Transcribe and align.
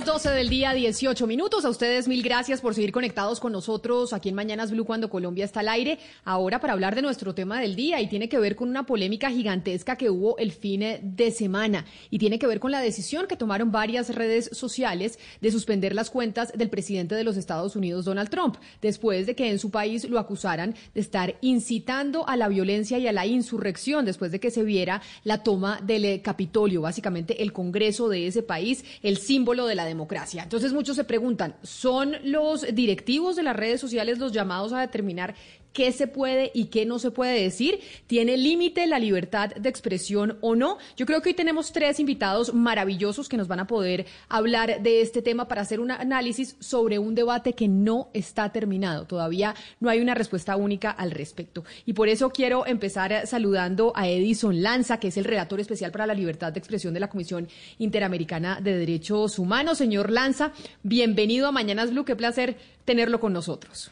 Las 0.00 0.06
12 0.06 0.30
del 0.30 0.48
día, 0.48 0.72
18 0.72 1.26
minutos. 1.26 1.66
A 1.66 1.68
ustedes 1.68 2.08
mil 2.08 2.22
gracias 2.22 2.62
por 2.62 2.74
seguir 2.74 2.90
conectados 2.90 3.38
con 3.38 3.52
nosotros 3.52 4.14
aquí 4.14 4.30
en 4.30 4.34
Mañanas 4.34 4.70
Blue 4.70 4.86
cuando 4.86 5.10
Colombia 5.10 5.44
está 5.44 5.60
al 5.60 5.68
aire. 5.68 5.98
Ahora 6.24 6.58
para 6.58 6.72
hablar 6.72 6.94
de 6.94 7.02
nuestro 7.02 7.34
tema 7.34 7.60
del 7.60 7.76
día 7.76 8.00
y 8.00 8.06
tiene 8.06 8.30
que 8.30 8.38
ver 8.38 8.56
con 8.56 8.70
una 8.70 8.86
polémica 8.86 9.30
gigantesca 9.30 9.96
que 9.96 10.08
hubo 10.08 10.38
el 10.38 10.52
fin 10.52 10.84
de 11.02 11.30
semana 11.32 11.84
y 12.08 12.18
tiene 12.18 12.38
que 12.38 12.46
ver 12.46 12.60
con 12.60 12.70
la 12.70 12.80
decisión 12.80 13.26
que 13.26 13.36
tomaron 13.36 13.72
varias 13.72 14.14
redes 14.14 14.48
sociales 14.52 15.18
de 15.42 15.50
suspender 15.50 15.94
las 15.94 16.08
cuentas 16.08 16.52
del 16.54 16.70
presidente 16.70 17.14
de 17.14 17.24
los 17.24 17.36
Estados 17.36 17.76
Unidos, 17.76 18.06
Donald 18.06 18.30
Trump, 18.30 18.56
después 18.80 19.26
de 19.26 19.34
que 19.34 19.50
en 19.50 19.58
su 19.58 19.70
país 19.70 20.08
lo 20.08 20.18
acusaran 20.18 20.74
de 20.94 21.00
estar 21.00 21.36
incitando 21.42 22.26
a 22.26 22.36
la 22.36 22.48
violencia 22.48 22.98
y 22.98 23.06
a 23.06 23.12
la 23.12 23.26
insurrección, 23.26 24.06
después 24.06 24.32
de 24.32 24.40
que 24.40 24.50
se 24.50 24.62
viera 24.62 25.02
la 25.24 25.42
toma 25.42 25.78
del 25.82 26.22
Capitolio, 26.22 26.80
básicamente 26.80 27.42
el 27.42 27.52
Congreso 27.52 28.08
de 28.08 28.28
ese 28.28 28.42
país, 28.42 28.84
el 29.02 29.18
símbolo 29.18 29.66
de 29.66 29.74
la 29.74 29.89
democracia. 29.90 30.42
Entonces 30.42 30.72
muchos 30.72 30.96
se 30.96 31.04
preguntan, 31.04 31.54
¿son 31.62 32.16
los 32.24 32.66
directivos 32.74 33.36
de 33.36 33.42
las 33.42 33.54
redes 33.54 33.80
sociales 33.80 34.18
los 34.18 34.32
llamados 34.32 34.72
a 34.72 34.80
determinar 34.80 35.34
qué 35.72 35.92
se 35.92 36.06
puede 36.06 36.50
y 36.54 36.66
qué 36.66 36.86
no 36.86 36.98
se 36.98 37.10
puede 37.10 37.40
decir, 37.42 37.80
tiene 38.06 38.36
límite 38.36 38.86
la 38.86 38.98
libertad 38.98 39.50
de 39.54 39.68
expresión 39.68 40.38
o 40.40 40.56
no. 40.56 40.78
Yo 40.96 41.06
creo 41.06 41.22
que 41.22 41.30
hoy 41.30 41.34
tenemos 41.34 41.72
tres 41.72 42.00
invitados 42.00 42.54
maravillosos 42.54 43.28
que 43.28 43.36
nos 43.36 43.48
van 43.48 43.60
a 43.60 43.66
poder 43.66 44.06
hablar 44.28 44.82
de 44.82 45.00
este 45.00 45.22
tema 45.22 45.48
para 45.48 45.62
hacer 45.62 45.80
un 45.80 45.90
análisis 45.90 46.56
sobre 46.58 46.98
un 46.98 47.14
debate 47.14 47.52
que 47.52 47.68
no 47.68 48.10
está 48.12 48.50
terminado. 48.50 49.06
Todavía 49.06 49.54
no 49.78 49.88
hay 49.88 50.00
una 50.00 50.14
respuesta 50.14 50.56
única 50.56 50.90
al 50.90 51.10
respecto. 51.10 51.64
Y 51.86 51.92
por 51.92 52.08
eso 52.08 52.30
quiero 52.30 52.66
empezar 52.66 53.26
saludando 53.26 53.92
a 53.94 54.08
Edison 54.08 54.62
Lanza, 54.62 54.98
que 54.98 55.08
es 55.08 55.16
el 55.16 55.24
relator 55.24 55.60
especial 55.60 55.92
para 55.92 56.06
la 56.06 56.14
libertad 56.14 56.52
de 56.52 56.58
expresión 56.58 56.94
de 56.94 57.00
la 57.00 57.08
Comisión 57.08 57.48
Interamericana 57.78 58.60
de 58.60 58.76
Derechos 58.76 59.38
Humanos. 59.38 59.78
Señor 59.78 60.10
Lanza, 60.10 60.52
bienvenido 60.82 61.46
a 61.46 61.52
Mañanas 61.52 61.90
Blue. 61.90 62.04
Qué 62.04 62.16
placer 62.16 62.56
tenerlo 62.84 63.20
con 63.20 63.32
nosotros. 63.32 63.90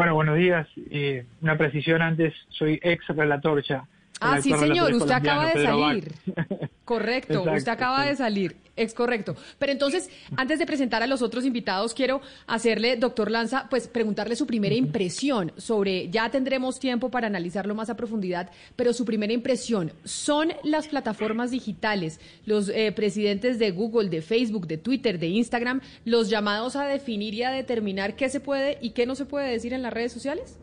Bueno, 0.00 0.14
buenos 0.14 0.38
días. 0.38 0.66
Eh, 0.90 1.26
una 1.42 1.58
precisión 1.58 2.00
antes, 2.00 2.32
soy 2.48 2.80
ex 2.82 3.06
relator 3.08 3.62
ya. 3.62 3.84
Ah, 4.20 4.40
sí, 4.42 4.52
señor, 4.52 4.92
usted 4.92 5.10
acaba 5.10 5.46
de 5.46 5.64
salir. 5.64 6.12
Correcto, 6.84 7.44
usted 7.44 7.68
acaba 7.68 8.04
de 8.04 8.16
salir, 8.16 8.56
es 8.74 8.94
correcto. 8.94 9.36
Pero 9.60 9.70
entonces, 9.70 10.10
antes 10.36 10.58
de 10.58 10.66
presentar 10.66 11.04
a 11.04 11.06
los 11.06 11.22
otros 11.22 11.44
invitados, 11.44 11.94
quiero 11.94 12.20
hacerle, 12.48 12.96
doctor 12.96 13.30
Lanza, 13.30 13.68
pues 13.70 13.86
preguntarle 13.86 14.34
su 14.34 14.44
primera 14.44 14.74
impresión 14.74 15.52
sobre, 15.56 16.10
ya 16.10 16.30
tendremos 16.32 16.80
tiempo 16.80 17.08
para 17.08 17.28
analizarlo 17.28 17.76
más 17.76 17.90
a 17.90 17.96
profundidad, 17.96 18.50
pero 18.74 18.92
su 18.92 19.04
primera 19.04 19.32
impresión, 19.32 19.92
¿son 20.02 20.52
las 20.64 20.88
plataformas 20.88 21.52
digitales, 21.52 22.18
los 22.44 22.68
eh, 22.70 22.90
presidentes 22.90 23.60
de 23.60 23.70
Google, 23.70 24.08
de 24.08 24.20
Facebook, 24.20 24.66
de 24.66 24.78
Twitter, 24.78 25.20
de 25.20 25.28
Instagram, 25.28 25.82
los 26.04 26.28
llamados 26.28 26.74
a 26.74 26.86
definir 26.86 27.34
y 27.34 27.44
a 27.44 27.52
determinar 27.52 28.16
qué 28.16 28.28
se 28.28 28.40
puede 28.40 28.78
y 28.80 28.90
qué 28.90 29.06
no 29.06 29.14
se 29.14 29.26
puede 29.26 29.48
decir 29.48 29.72
en 29.72 29.82
las 29.82 29.92
redes 29.92 30.12
sociales? 30.12 30.58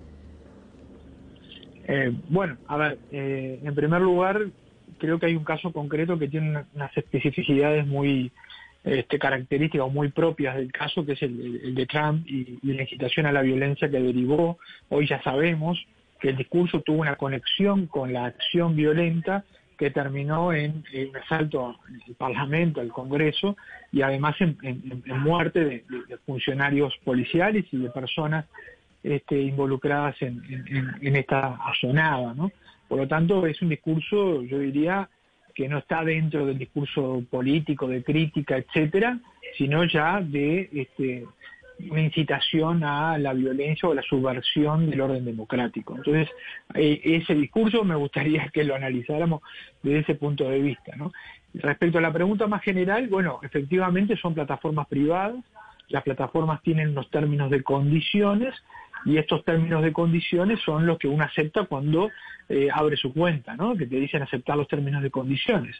Eh, 1.87 2.13
bueno, 2.29 2.57
a 2.67 2.77
ver, 2.77 2.99
eh, 3.11 3.59
en 3.63 3.73
primer 3.73 4.01
lugar, 4.01 4.41
creo 4.97 5.19
que 5.19 5.27
hay 5.27 5.35
un 5.35 5.45
caso 5.45 5.71
concreto 5.71 6.19
que 6.19 6.27
tiene 6.27 6.65
unas 6.75 6.97
especificidades 6.97 7.87
muy 7.87 8.31
este, 8.83 9.17
características 9.17 9.85
o 9.85 9.89
muy 9.89 10.09
propias 10.09 10.55
del 10.55 10.71
caso, 10.71 11.05
que 11.05 11.13
es 11.13 11.21
el, 11.21 11.75
de 11.75 11.85
Trump 11.85 12.27
y, 12.27 12.59
la 12.61 12.83
incitación 12.83 13.25
a 13.25 13.31
la 13.31 13.41
violencia 13.41 13.89
que 13.89 13.99
derivó. 13.99 14.59
Hoy 14.89 15.07
ya 15.07 15.21
sabemos 15.23 15.77
que 16.19 16.29
el 16.29 16.37
discurso 16.37 16.81
tuvo 16.81 17.01
una 17.01 17.15
conexión 17.15 17.87
con 17.87 18.11
la 18.11 18.25
acción 18.25 18.75
violenta 18.75 19.45
que 19.77 19.91
terminó 19.91 20.53
en, 20.53 20.83
un 20.93 21.17
asalto 21.17 21.67
al 21.67 22.15
Parlamento, 22.15 22.81
al 22.81 22.89
Congreso, 22.89 23.55
y 23.91 24.01
además 24.01 24.35
en, 24.39 24.57
muerte 25.19 25.63
de, 25.63 25.85
funcionarios 26.25 26.93
policiales 27.03 27.65
y 27.71 27.77
de 27.77 27.89
personas 27.91 28.45
este, 29.15 29.39
involucradas 29.41 30.21
en, 30.21 31.15
esta 31.15 31.55
asonada, 31.65 32.33
¿no? 32.33 32.51
Por 32.87 32.99
lo 32.99 33.07
tanto, 33.07 33.45
es 33.45 33.61
un 33.61 33.69
discurso, 33.69 34.43
yo 34.43 34.59
diría, 34.59 35.09
que 35.53 35.67
no 35.67 35.79
está 35.79 36.03
dentro 36.03 36.45
del 36.45 36.57
discurso 36.57 37.23
político, 37.29 37.87
de 37.87 38.03
crítica, 38.03 38.57
etcétera, 38.57 39.19
sino 39.57 39.83
ya 39.85 40.21
de 40.21 40.69
este, 40.73 41.25
una 41.89 42.01
incitación 42.01 42.83
a 42.83 43.17
la 43.17 43.33
violencia 43.33 43.89
o 43.89 43.93
la 43.93 44.03
subversión 44.03 44.89
del 44.89 45.01
orden 45.01 45.25
democrático. 45.25 45.95
Entonces, 45.95 46.29
eh, 46.75 47.01
ese 47.03 47.33
discurso 47.33 47.83
me 47.83 47.95
gustaría 47.95 48.49
que 48.53 48.63
lo 48.63 48.75
analizáramos 48.75 49.41
desde 49.83 49.99
ese 49.99 50.15
punto 50.15 50.49
de 50.49 50.59
vista. 50.59 50.93
Respecto 51.53 51.97
a 51.97 52.01
la 52.01 52.13
pregunta 52.13 52.47
más 52.47 52.61
general, 52.61 53.07
bueno, 53.07 53.39
efectivamente 53.41 54.17
son 54.17 54.33
plataformas 54.33 54.87
privadas, 54.87 55.43
las 55.89 56.03
plataformas 56.03 56.61
tienen 56.61 56.89
unos 56.89 57.09
términos 57.09 57.49
de 57.49 57.63
condiciones 57.63 58.53
y 59.05 59.17
estos 59.17 59.43
términos 59.43 59.83
de 59.83 59.93
condiciones 59.93 60.59
son 60.61 60.85
los 60.85 60.97
que 60.97 61.07
uno 61.07 61.23
acepta 61.23 61.65
cuando 61.65 62.09
eh, 62.49 62.69
abre 62.73 62.95
su 62.95 63.13
cuenta, 63.13 63.55
¿no? 63.55 63.75
que 63.75 63.85
te 63.85 63.97
dicen 63.97 64.21
aceptar 64.21 64.57
los 64.57 64.67
términos 64.67 65.03
de 65.03 65.11
condiciones. 65.11 65.75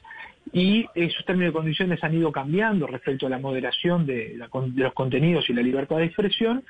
Y 0.52 0.86
esos 0.96 1.26
términos 1.26 1.54
de 1.54 1.58
condiciones 1.58 2.04
han 2.04 2.14
ido 2.14 2.32
cambiando 2.32 2.88
respecto 2.88 3.28
a 3.28 3.30
la 3.30 3.40
moderación 3.40 4.06
de, 4.06 4.38
los 4.76 4.94
contenidos 4.94 5.50
y 5.50 5.54
la 5.54 5.62
libertad 5.62 5.98
de 5.98 6.06
expresión, 6.06 6.64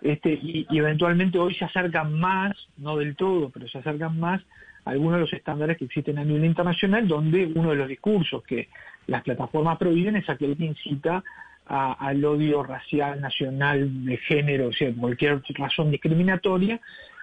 este, 0.00 0.38
y, 0.40 0.66
eventualmente 0.70 1.38
hoy 1.38 1.54
se 1.54 1.64
acercan 1.64 2.18
más, 2.18 2.56
no 2.76 2.96
del 2.96 3.16
todo, 3.16 3.50
pero 3.50 3.66
se 3.68 3.78
acercan 3.78 4.18
más 4.18 4.40
a 4.84 4.90
algunos 4.90 5.14
de 5.14 5.20
los 5.20 5.32
estándares 5.32 5.76
que 5.76 5.86
existen 5.86 6.18
a 6.18 6.24
nivel 6.24 6.44
internacional, 6.44 7.08
donde 7.08 7.50
uno 7.54 7.70
de 7.70 7.76
los 7.76 7.88
discursos 7.88 8.42
que 8.44 8.68
las 9.06 9.22
plataformas 9.22 9.78
prohíben 9.78 10.16
es 10.16 10.28
aquel 10.28 10.56
que 10.56 10.66
incita 10.66 11.24
al 11.68 12.24
odio 12.24 12.62
racial, 12.62 13.20
nacional, 13.20 14.04
de 14.04 14.16
género, 14.16 14.68
o 14.68 14.72
sea, 14.72 14.92
cualquier 14.94 15.42
razón 15.56 15.90
discriminatoria, 15.90 16.80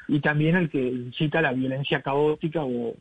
y 0.07 0.19
también 0.19 0.55
al 0.55 0.69
que 0.69 0.79
incita 0.79 1.39
a 1.39 1.43
la 1.43 1.53
violencia 1.53 2.01
caótica 2.01 2.63
o, 2.63 2.95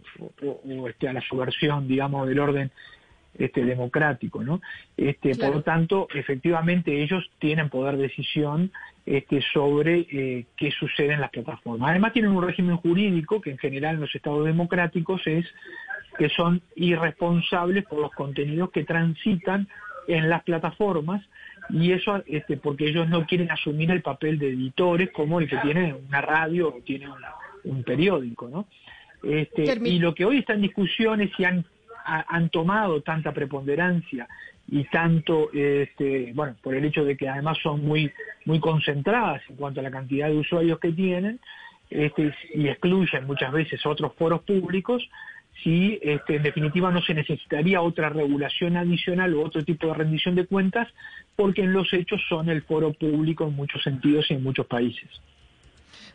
este, 0.88 1.09
a 1.09 1.12
la 1.12 1.21
subversión, 1.21 1.87
digamos, 1.87 2.27
del 2.27 2.38
orden 2.38 2.71
este, 3.38 3.65
democrático, 3.65 4.43
¿no? 4.43 4.62
Este, 4.97 5.34
Por 5.34 5.56
lo 5.56 5.62
tanto, 5.62 6.09
efectivamente 6.15 7.03
ellos 7.03 7.31
tienen 7.38 7.69
poder 7.69 7.97
de 7.97 8.04
decisión 8.04 8.71
este, 9.04 9.43
sobre 9.53 10.06
eh, 10.10 10.47
qué 10.56 10.71
sucede 10.71 11.12
en 11.12 11.21
las 11.21 11.31
plataformas. 11.31 11.91
Además 11.91 12.12
tienen 12.12 12.31
un 12.31 12.47
régimen 12.47 12.77
jurídico 12.77 13.41
que 13.41 13.50
en 13.50 13.59
general 13.59 13.97
en 13.97 14.03
los 14.03 14.15
estados 14.15 14.47
democráticos 14.47 15.21
es 15.27 15.44
que 16.16 16.28
son 16.28 16.62
irresponsables 16.77 17.84
por 17.84 18.00
los 18.00 18.12
contenidos 18.12 18.71
que 18.71 18.84
transitan 18.84 19.69
en 20.06 20.28
las 20.28 20.43
plataformas 20.44 21.22
y 21.70 21.92
eso 21.92 22.22
este, 22.26 22.56
porque 22.56 22.88
ellos 22.88 23.08
no 23.08 23.26
quieren 23.26 23.50
asumir 23.50 23.91
el 23.91 24.02
papel 24.02 24.38
de 24.38 24.50
editores 24.50 25.10
como 25.10 25.41
el 25.41 25.48
que 25.48 25.56
tiene 25.58 25.94
una 25.94 26.20
radio 26.20 26.69
o 26.69 26.80
tiene 26.84 27.08
un 27.64 27.82
periódico, 27.82 28.48
¿no? 28.48 28.66
Este, 29.22 29.78
y 29.84 29.98
lo 29.98 30.14
que 30.14 30.24
hoy 30.24 30.38
está 30.38 30.53
en 30.53 30.62
discusión 30.62 31.20
es 31.20 31.30
si 31.36 31.44
han, 31.44 31.64
han 32.04 32.50
tomado 32.50 33.00
tanta 33.00 33.32
preponderancia 33.32 34.28
y 34.69 34.84
tanto, 34.84 35.50
este, 35.53 36.32
bueno, 36.34 36.56
por 36.62 36.74
el 36.74 36.84
hecho 36.84 37.04
de 37.04 37.16
que 37.16 37.28
además 37.28 37.59
son 37.62 37.84
muy, 37.84 38.12
muy 38.44 38.60
concentradas 38.60 39.42
en 39.48 39.56
cuanto 39.56 39.80
a 39.80 39.83
la 39.83 39.91
cantidad 39.91 40.28
de 40.28 40.36
usuarios 40.36 40.78
que 40.78 40.92
tienen, 40.92 41.41
este, 41.91 42.34
y 42.54 42.68
excluyen 42.68 43.27
muchas 43.27 43.53
veces 43.53 43.84
otros 43.86 44.15
foros 44.15 44.42
públicos, 44.42 45.09
si 45.62 45.98
este, 46.03 46.36
en 46.36 46.42
definitiva 46.42 46.91
no 46.91 47.03
se 47.03 47.15
necesitaría 47.15 47.80
otra 47.80 48.09
regulación 48.09 48.77
adicional 48.77 49.34
o 49.34 49.45
otro 49.45 49.65
tipo 49.65 49.86
de 49.86 49.95
rendición 49.95 50.34
de 50.34 50.47
cuentas, 50.47 50.89
porque 51.36 51.62
en 51.62 51.72
los 51.72 51.92
hechos 51.92 52.21
son 52.28 52.48
el 52.48 52.62
foro 52.62 52.92
público 52.92 53.45
en 53.47 53.54
muchos 53.54 53.83
sentidos 53.83 54.27
y 54.30 54.34
en 54.34 54.42
muchos 54.42 54.66
países. 54.66 55.09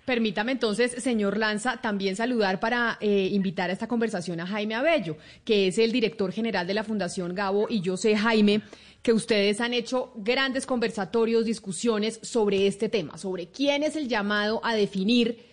Permítame 0.05 0.53
entonces, 0.53 0.91
señor 1.03 1.37
Lanza, 1.37 1.77
también 1.77 2.15
saludar 2.15 2.59
para 2.59 2.97
eh, 2.99 3.29
invitar 3.31 3.69
a 3.69 3.73
esta 3.73 3.87
conversación 3.87 4.39
a 4.39 4.47
Jaime 4.47 4.73
Abello, 4.73 5.17
que 5.45 5.67
es 5.67 5.77
el 5.77 5.91
director 5.91 6.31
general 6.31 6.65
de 6.65 6.73
la 6.73 6.83
Fundación 6.83 7.35
Gabo. 7.35 7.67
Y 7.69 7.81
yo 7.81 7.95
sé, 7.95 8.17
Jaime, 8.17 8.61
que 9.03 9.13
ustedes 9.13 9.61
han 9.61 9.73
hecho 9.73 10.11
grandes 10.15 10.65
conversatorios, 10.65 11.45
discusiones 11.45 12.19
sobre 12.23 12.65
este 12.65 12.89
tema, 12.89 13.17
sobre 13.17 13.47
quién 13.47 13.83
es 13.83 13.95
el 13.95 14.07
llamado 14.07 14.61
a 14.63 14.73
definir 14.73 15.48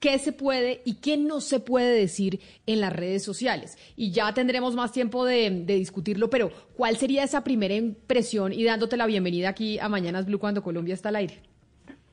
qué 0.00 0.18
se 0.18 0.32
puede 0.32 0.80
y 0.84 1.00
qué 1.00 1.16
no 1.16 1.40
se 1.40 1.60
puede 1.60 1.94
decir 1.94 2.40
en 2.66 2.80
las 2.80 2.92
redes 2.92 3.22
sociales. 3.22 3.76
Y 3.96 4.12
ya 4.12 4.32
tendremos 4.32 4.74
más 4.74 4.92
tiempo 4.92 5.24
de, 5.24 5.50
discutirlo, 5.66 6.30
pero 6.30 6.50
¿cuál 6.74 6.96
sería 6.96 7.22
esa 7.22 7.44
primera 7.44 7.74
impresión 7.74 8.52
y 8.52 8.64
dándote 8.64 8.96
la 8.96 9.06
bienvenida 9.06 9.50
aquí 9.50 9.78
a 9.78 9.88
Mañanas 9.88 10.26
Blue 10.26 10.38
cuando 10.38 10.62
Colombia 10.62 10.94
está 10.94 11.10
al 11.10 11.16
aire? 11.16 11.34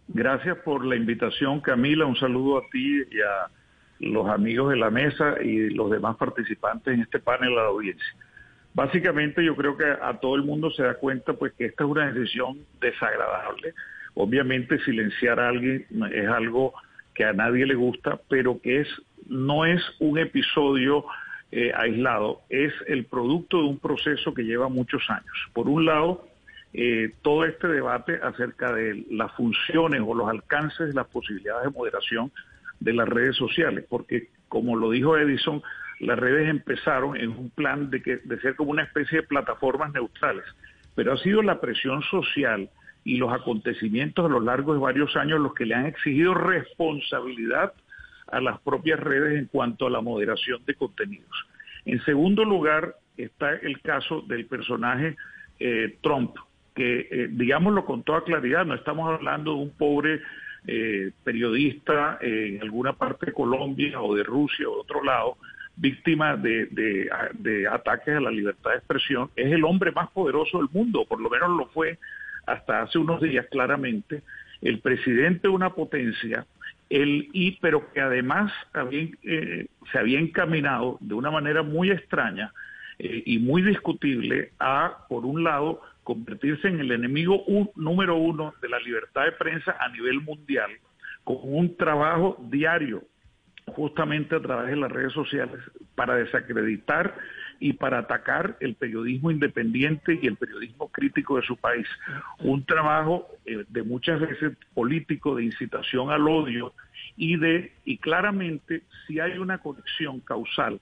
Gracias 0.09 0.57
por 0.59 0.85
la 0.85 0.95
invitación, 0.95 1.61
Camila. 1.61 2.05
Un 2.05 2.17
saludo 2.17 2.59
a 2.59 2.61
ti 2.71 3.03
y 3.09 3.21
a 3.21 3.49
los 3.99 4.27
amigos 4.29 4.69
de 4.69 4.77
la 4.77 4.89
mesa 4.89 5.35
y 5.41 5.69
los 5.69 5.89
demás 5.89 6.17
participantes 6.17 6.93
en 6.93 7.01
este 7.01 7.19
panel 7.19 7.55
la 7.55 7.63
audiencia. 7.63 8.15
Básicamente 8.73 9.43
yo 9.43 9.55
creo 9.55 9.75
que 9.75 9.85
a 9.85 10.19
todo 10.19 10.35
el 10.35 10.43
mundo 10.43 10.69
se 10.71 10.83
da 10.83 10.95
cuenta 10.95 11.33
pues 11.33 11.53
que 11.53 11.65
esta 11.65 11.83
es 11.83 11.89
una 11.89 12.11
decisión 12.11 12.59
desagradable. 12.79 13.73
Obviamente 14.13 14.77
silenciar 14.83 15.39
a 15.39 15.49
alguien 15.49 15.85
es 16.13 16.27
algo 16.27 16.73
que 17.17 17.25
a 17.25 17.33
nadie 17.33 17.65
le 17.65 17.73
gusta, 17.73 18.19
pero 18.29 18.61
que 18.61 18.81
es 18.81 18.87
no 19.27 19.65
es 19.65 19.81
un 19.99 20.19
episodio 20.19 21.03
eh, 21.51 21.71
aislado, 21.75 22.41
es 22.47 22.71
el 22.85 23.05
producto 23.05 23.57
de 23.57 23.63
un 23.63 23.79
proceso 23.79 24.35
que 24.35 24.43
lleva 24.43 24.69
muchos 24.69 25.03
años. 25.09 25.33
Por 25.51 25.67
un 25.67 25.85
lado, 25.85 26.27
eh, 26.73 27.11
todo 27.23 27.43
este 27.45 27.67
debate 27.67 28.19
acerca 28.21 28.71
de 28.71 29.03
las 29.09 29.31
funciones 29.33 30.01
o 30.05 30.13
los 30.13 30.29
alcances 30.29 30.89
de 30.89 30.93
las 30.93 31.07
posibilidades 31.07 31.63
de 31.63 31.77
moderación 31.77 32.31
de 32.79 32.93
las 32.93 33.09
redes 33.09 33.35
sociales, 33.35 33.83
porque 33.89 34.27
como 34.47 34.75
lo 34.75 34.91
dijo 34.91 35.17
Edison, 35.17 35.63
las 35.99 36.19
redes 36.19 36.47
empezaron 36.47 37.17
en 37.17 37.31
un 37.31 37.49
plan 37.49 37.89
de, 37.89 38.03
que, 38.03 38.17
de 38.17 38.39
ser 38.41 38.55
como 38.55 38.69
una 38.69 38.83
especie 38.83 39.21
de 39.21 39.27
plataformas 39.27 39.91
neutrales, 39.91 40.45
pero 40.93 41.13
ha 41.13 41.17
sido 41.17 41.41
la 41.41 41.59
presión 41.59 42.03
social 42.03 42.69
y 43.07 43.15
los 43.15 43.31
acontecimientos 43.31 44.25
a 44.25 44.27
lo 44.27 44.41
largo 44.41 44.73
de 44.73 44.79
varios 44.79 45.15
años 45.15 45.39
los 45.39 45.53
que 45.53 45.65
le 45.65 45.75
han 45.75 45.85
exigido 45.85 46.33
responsabilidad 46.33 47.71
a 48.27 48.41
las 48.41 48.59
propias 48.59 48.99
redes 48.99 49.39
en 49.39 49.45
cuanto 49.45 49.87
a 49.87 49.89
la 49.89 50.01
moderación 50.01 50.59
de 50.65 50.75
contenidos. 50.75 51.31
En 51.85 52.03
segundo 52.03 52.43
lugar 52.43 52.95
está 53.15 53.53
el 53.53 53.79
caso 53.79 54.25
del 54.27 54.45
personaje 54.45 55.15
eh, 55.57 55.97
Trump, 56.01 56.35
que 56.75 57.07
eh, 57.09 57.29
digámoslo 57.31 57.85
con 57.85 58.03
toda 58.03 58.25
claridad, 58.25 58.65
no 58.65 58.75
estamos 58.75 59.09
hablando 59.09 59.53
de 59.53 59.61
un 59.61 59.71
pobre 59.71 60.19
eh, 60.67 61.11
periodista 61.23 62.17
en 62.19 62.61
alguna 62.61 62.91
parte 62.91 63.27
de 63.27 63.31
Colombia 63.31 64.01
o 64.01 64.13
de 64.15 64.23
Rusia 64.23 64.67
o 64.67 64.75
de 64.75 64.81
otro 64.81 65.01
lado, 65.01 65.37
víctima 65.77 66.35
de, 66.35 66.65
de, 66.65 67.67
ataques 67.67 68.17
a 68.17 68.19
la 68.19 68.31
libertad 68.31 68.71
de 68.71 68.77
expresión, 68.77 69.29
es 69.37 69.49
el 69.53 69.63
hombre 69.63 69.93
más 69.93 70.09
poderoso 70.09 70.57
del 70.57 70.67
mundo, 70.73 71.05
por 71.05 71.21
lo 71.21 71.29
menos 71.29 71.51
lo 71.51 71.67
fue 71.67 71.97
hasta 72.47 72.81
hace 72.81 72.97
unos 72.97 73.21
días 73.21 73.45
claramente, 73.51 74.23
el 74.61 74.79
presidente 74.79 75.41
de 75.43 75.49
una 75.49 75.71
potencia, 75.71 76.47
el, 76.89 77.29
y, 77.33 77.51
pero 77.59 77.91
que 77.93 78.01
además 78.01 78.51
eh, 79.23 79.67
se 79.91 79.99
había 79.99 80.19
encaminado 80.19 80.97
de 81.01 81.13
una 81.13 81.29
manera 81.29 81.61
muy 81.61 81.91
extraña 81.91 82.51
eh, 82.97 83.23
y 83.25 83.37
muy 83.39 83.61
discutible 83.61 84.51
a, 84.59 85.05
por 85.09 85.25
un 85.25 85.43
lado, 85.43 85.81
convertirse 86.03 86.69
en 86.69 86.79
el 86.79 86.91
enemigo 86.91 87.43
número 87.75 88.15
uno 88.15 88.53
de 88.61 88.69
la 88.69 88.79
libertad 88.79 89.25
de 89.25 89.33
prensa 89.33 89.75
a 89.79 89.89
nivel 89.89 90.21
mundial, 90.21 90.71
con 91.25 91.37
un 91.41 91.75
trabajo 91.75 92.37
diario 92.49 93.03
justamente 93.67 94.35
a 94.35 94.41
través 94.41 94.69
de 94.69 94.77
las 94.77 94.91
redes 94.91 95.11
sociales 95.11 95.59
para 95.95 96.15
desacreditar 96.15 97.13
y 97.59 97.73
para 97.73 97.99
atacar 97.99 98.57
el 98.59 98.75
periodismo 98.75 99.31
independiente 99.31 100.19
y 100.21 100.27
el 100.27 100.35
periodismo 100.35 100.89
crítico 100.89 101.37
de 101.37 101.43
su 101.43 101.57
país. 101.57 101.87
Un 102.39 102.65
trabajo 102.65 103.27
eh, 103.45 103.65
de 103.67 103.83
muchas 103.83 104.19
veces 104.19 104.53
político 104.73 105.35
de 105.35 105.45
incitación 105.45 106.11
al 106.11 106.27
odio 106.27 106.73
y 107.15 107.37
de 107.37 107.71
y 107.85 107.97
claramente 107.97 108.83
si 109.05 109.19
hay 109.19 109.37
una 109.37 109.59
conexión 109.59 110.19
causal 110.21 110.79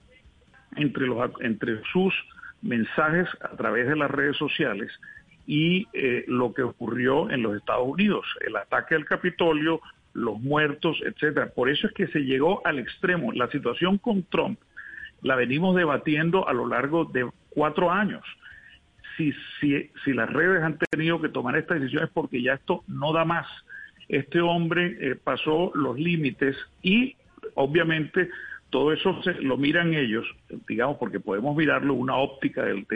entre 0.76 1.06
los 1.06 1.30
entre 1.40 1.82
sus 1.92 2.14
mensajes 2.62 3.28
a 3.40 3.56
través 3.56 3.88
de 3.88 3.96
las 3.96 4.10
redes 4.10 4.36
sociales 4.36 4.90
y 5.46 5.86
eh, 5.92 6.24
lo 6.26 6.52
que 6.52 6.62
ocurrió 6.62 7.30
en 7.30 7.42
los 7.42 7.56
Estados 7.56 7.86
Unidos, 7.86 8.26
el 8.44 8.56
ataque 8.56 8.96
al 8.96 9.04
Capitolio, 9.04 9.80
los 10.12 10.40
muertos, 10.40 10.98
etcétera. 11.04 11.50
Por 11.54 11.68
eso 11.68 11.86
es 11.86 11.92
que 11.92 12.08
se 12.08 12.20
llegó 12.20 12.66
al 12.66 12.78
extremo. 12.78 13.32
La 13.32 13.48
situación 13.50 13.98
con 13.98 14.24
Trump 14.24 14.58
la 15.22 15.36
venimos 15.36 15.74
debatiendo 15.76 16.48
a 16.48 16.52
lo 16.52 16.66
largo 16.66 17.04
de 17.04 17.28
cuatro 17.50 17.90
años. 17.90 18.24
Si, 19.16 19.32
si, 19.60 19.90
si 20.04 20.12
las 20.12 20.30
redes 20.30 20.62
han 20.62 20.78
tenido 20.90 21.20
que 21.20 21.28
tomar 21.28 21.56
estas 21.56 21.80
decisiones 21.80 22.10
porque 22.12 22.42
ya 22.42 22.54
esto 22.54 22.84
no 22.86 23.12
da 23.12 23.24
más. 23.24 23.46
Este 24.08 24.40
hombre 24.40 24.96
eh, 25.00 25.16
pasó 25.16 25.72
los 25.74 25.98
límites 25.98 26.56
y 26.82 27.16
obviamente 27.54 28.28
todo 28.70 28.92
eso 28.92 29.22
se, 29.22 29.34
lo 29.34 29.56
miran 29.56 29.94
ellos, 29.94 30.26
digamos, 30.68 30.98
porque 30.98 31.20
podemos 31.20 31.56
mirarlo 31.56 31.94
una 31.94 32.16
óptica 32.16 32.62
del, 32.64 32.86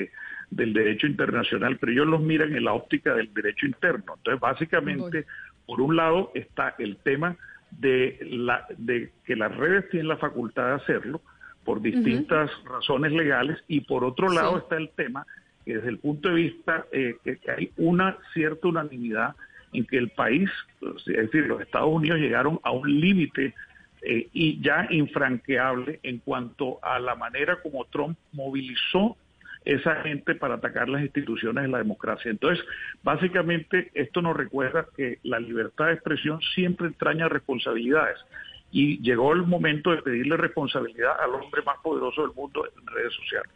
del 0.51 0.73
derecho 0.73 1.07
internacional, 1.07 1.79
pero 1.79 1.93
ellos 1.93 2.07
los 2.07 2.21
miran 2.21 2.55
en 2.55 2.65
la 2.65 2.73
óptica 2.73 3.15
del 3.15 3.33
derecho 3.33 3.67
interno. 3.67 4.15
Entonces, 4.17 4.41
básicamente, 4.41 5.27
por 5.67 5.81
un 5.81 5.97
lado 5.97 6.33
está 6.35 6.75
el 6.79 6.97
tema 6.99 7.37
de, 7.71 8.19
la, 8.23 8.67
de 8.77 9.11
que 9.25 9.37
las 9.37 9.57
redes 9.57 9.89
tienen 9.91 10.09
la 10.09 10.17
facultad 10.17 10.67
de 10.67 10.75
hacerlo 10.75 11.23
por 11.71 11.81
distintas 11.81 12.51
razones 12.65 13.13
legales. 13.13 13.57
Y 13.69 13.83
por 13.83 14.03
otro 14.03 14.29
lado 14.29 14.59
está 14.59 14.77
el 14.77 14.91
tema 14.91 15.25
que 15.65 15.77
desde 15.77 15.91
el 15.91 15.99
punto 15.99 16.31
de 16.31 16.35
vista 16.35 16.85
eh, 16.91 17.15
que, 17.23 17.39
hay 17.49 17.71
una 17.77 18.19
cierta 18.35 18.67
unanimidad 18.67 19.37
en 19.73 19.85
que 19.87 19.97
el 19.97 20.09
país, 20.09 20.51
es 20.81 21.05
decir, 21.05 21.47
los 21.47 21.61
Estados 21.61 21.89
Unidos 21.95 22.19
llegaron 22.19 22.59
a 22.65 22.73
un 22.73 23.01
límite 23.01 23.55
eh, 24.03 24.27
y 24.33 24.61
ya 24.61 24.89
infranqueable 24.91 26.01
en 26.03 26.19
cuanto 26.19 26.85
a 26.85 26.99
la 26.99 27.15
manera 27.15 27.63
como 27.63 27.85
Trump 27.85 28.19
movilizó 28.33 29.17
esa 29.65 29.95
gente 30.03 30.35
para 30.35 30.55
atacar 30.55 30.89
las 30.89 31.03
instituciones 31.03 31.63
de 31.63 31.69
la 31.69 31.79
democracia. 31.79 32.33
Entonces, 32.33 32.65
básicamente 33.05 33.93
esto 33.95 34.23
nos 34.23 34.37
recuerda 34.37 34.87
que 34.97 35.21
la 35.23 35.39
libertad 35.39 35.87
de 35.87 35.93
expresión 35.93 36.41
siempre 36.53 36.89
entraña 36.89 37.29
responsabilidades 37.29 38.19
y 38.73 39.03
llegó 39.03 39.33
el 39.33 39.43
momento 39.43 39.91
de 39.91 40.03
pedirle 40.03 40.37
responsabilidad 40.37 41.13
al 41.21 41.35
hombre 41.35 41.63
más 41.63 41.79
poderoso 41.83 42.23
del 42.23 42.33
mundo 42.33 42.65
en 42.67 42.87
redes 42.87 43.13
sociales. 43.15 43.53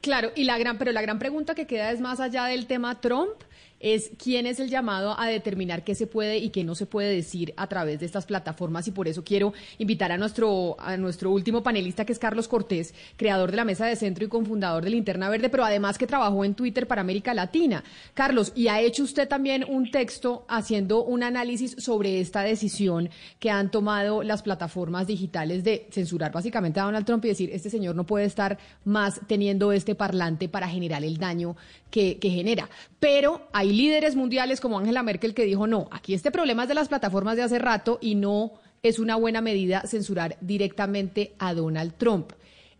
Claro, 0.00 0.30
y 0.36 0.44
la 0.44 0.58
gran, 0.58 0.76
pero 0.78 0.92
la 0.92 1.02
gran 1.02 1.18
pregunta 1.18 1.54
que 1.54 1.66
queda 1.66 1.90
es 1.90 2.00
más 2.00 2.20
allá 2.20 2.44
del 2.44 2.66
tema 2.66 3.00
Trump, 3.00 3.32
es 3.80 4.12
quién 4.16 4.46
es 4.46 4.60
el 4.60 4.70
llamado 4.70 5.18
a 5.20 5.26
determinar 5.26 5.84
qué 5.84 5.94
se 5.94 6.06
puede 6.06 6.38
y 6.38 6.48
qué 6.48 6.64
no 6.64 6.74
se 6.74 6.86
puede 6.86 7.14
decir 7.14 7.52
a 7.58 7.66
través 7.66 8.00
de 8.00 8.06
estas 8.06 8.24
plataformas 8.24 8.88
y 8.88 8.92
por 8.92 9.08
eso 9.08 9.24
quiero 9.24 9.52
invitar 9.76 10.10
a 10.10 10.16
nuestro 10.16 10.76
a 10.78 10.96
nuestro 10.96 11.30
último 11.30 11.62
panelista 11.62 12.04
que 12.04 12.12
es 12.12 12.18
Carlos 12.18 12.48
Cortés, 12.48 12.94
creador 13.16 13.50
de 13.50 13.58
la 13.58 13.64
Mesa 13.64 13.84
de 13.84 13.96
Centro 13.96 14.24
y 14.24 14.28
cofundador 14.28 14.84
de 14.84 14.90
Linterna 14.90 15.28
Verde, 15.28 15.50
pero 15.50 15.64
además 15.64 15.98
que 15.98 16.06
trabajó 16.06 16.44
en 16.44 16.54
Twitter 16.54 16.86
para 16.86 17.02
América 17.02 17.34
Latina. 17.34 17.84
Carlos, 18.14 18.52
y 18.54 18.68
ha 18.68 18.80
hecho 18.80 19.02
usted 19.02 19.28
también 19.28 19.64
un 19.68 19.90
texto 19.90 20.46
haciendo 20.48 21.04
un 21.04 21.22
análisis 21.22 21.76
sobre 21.78 22.20
esta 22.20 22.42
decisión 22.42 23.10
que 23.38 23.50
han 23.50 23.70
tomado 23.70 24.22
las 24.22 24.42
plataformas 24.42 25.06
digitales 25.06 25.62
de 25.62 25.88
censurar 25.90 26.32
básicamente 26.32 26.80
a 26.80 26.84
Donald 26.84 27.04
Trump 27.04 27.24
y 27.26 27.28
decir, 27.28 27.50
este 27.52 27.68
señor 27.68 27.94
no 27.94 28.04
puede 28.04 28.24
estar 28.24 28.58
más 28.84 29.20
teniendo 29.26 29.72
este 29.72 29.94
parlante 29.94 30.48
para 30.48 30.68
generar 30.68 31.04
el 31.04 31.18
daño 31.18 31.56
que, 31.94 32.18
que 32.18 32.28
genera. 32.28 32.68
Pero 32.98 33.46
hay 33.52 33.72
líderes 33.72 34.16
mundiales 34.16 34.60
como 34.60 34.80
Angela 34.80 35.04
Merkel 35.04 35.32
que 35.32 35.44
dijo, 35.44 35.68
no, 35.68 35.86
aquí 35.92 36.12
este 36.12 36.32
problema 36.32 36.64
es 36.64 36.68
de 36.68 36.74
las 36.74 36.88
plataformas 36.88 37.36
de 37.36 37.44
hace 37.44 37.60
rato 37.60 38.00
y 38.02 38.16
no 38.16 38.54
es 38.82 38.98
una 38.98 39.14
buena 39.14 39.40
medida 39.40 39.82
censurar 39.82 40.36
directamente 40.40 41.34
a 41.38 41.54
Donald 41.54 41.94
Trump. 41.96 42.32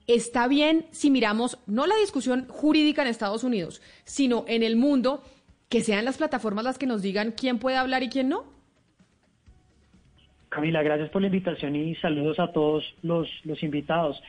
Está 0.08 0.48
bien 0.48 0.86
si 0.90 1.12
miramos 1.12 1.58
no 1.68 1.86
la 1.86 1.94
discusión 1.94 2.48
jurídica 2.48 3.02
en 3.02 3.08
Estados 3.08 3.44
Unidos, 3.44 3.80
sino 4.02 4.44
en 4.48 4.64
el 4.64 4.74
mundo, 4.74 5.22
que 5.68 5.82
sean 5.82 6.04
las 6.04 6.18
plataformas 6.18 6.64
las 6.64 6.76
que 6.76 6.88
nos 6.88 7.00
digan 7.00 7.34
quién 7.38 7.60
puede 7.60 7.76
hablar 7.76 8.02
y 8.02 8.08
quién 8.08 8.28
no. 8.28 8.42
Camila, 10.48 10.82
gracias 10.82 11.10
por 11.10 11.22
la 11.22 11.28
invitación 11.28 11.76
y 11.76 11.94
saludos 11.96 12.40
a 12.40 12.50
todos 12.50 12.82
los, 13.02 13.28
los 13.44 13.62
invitados. 13.62 14.20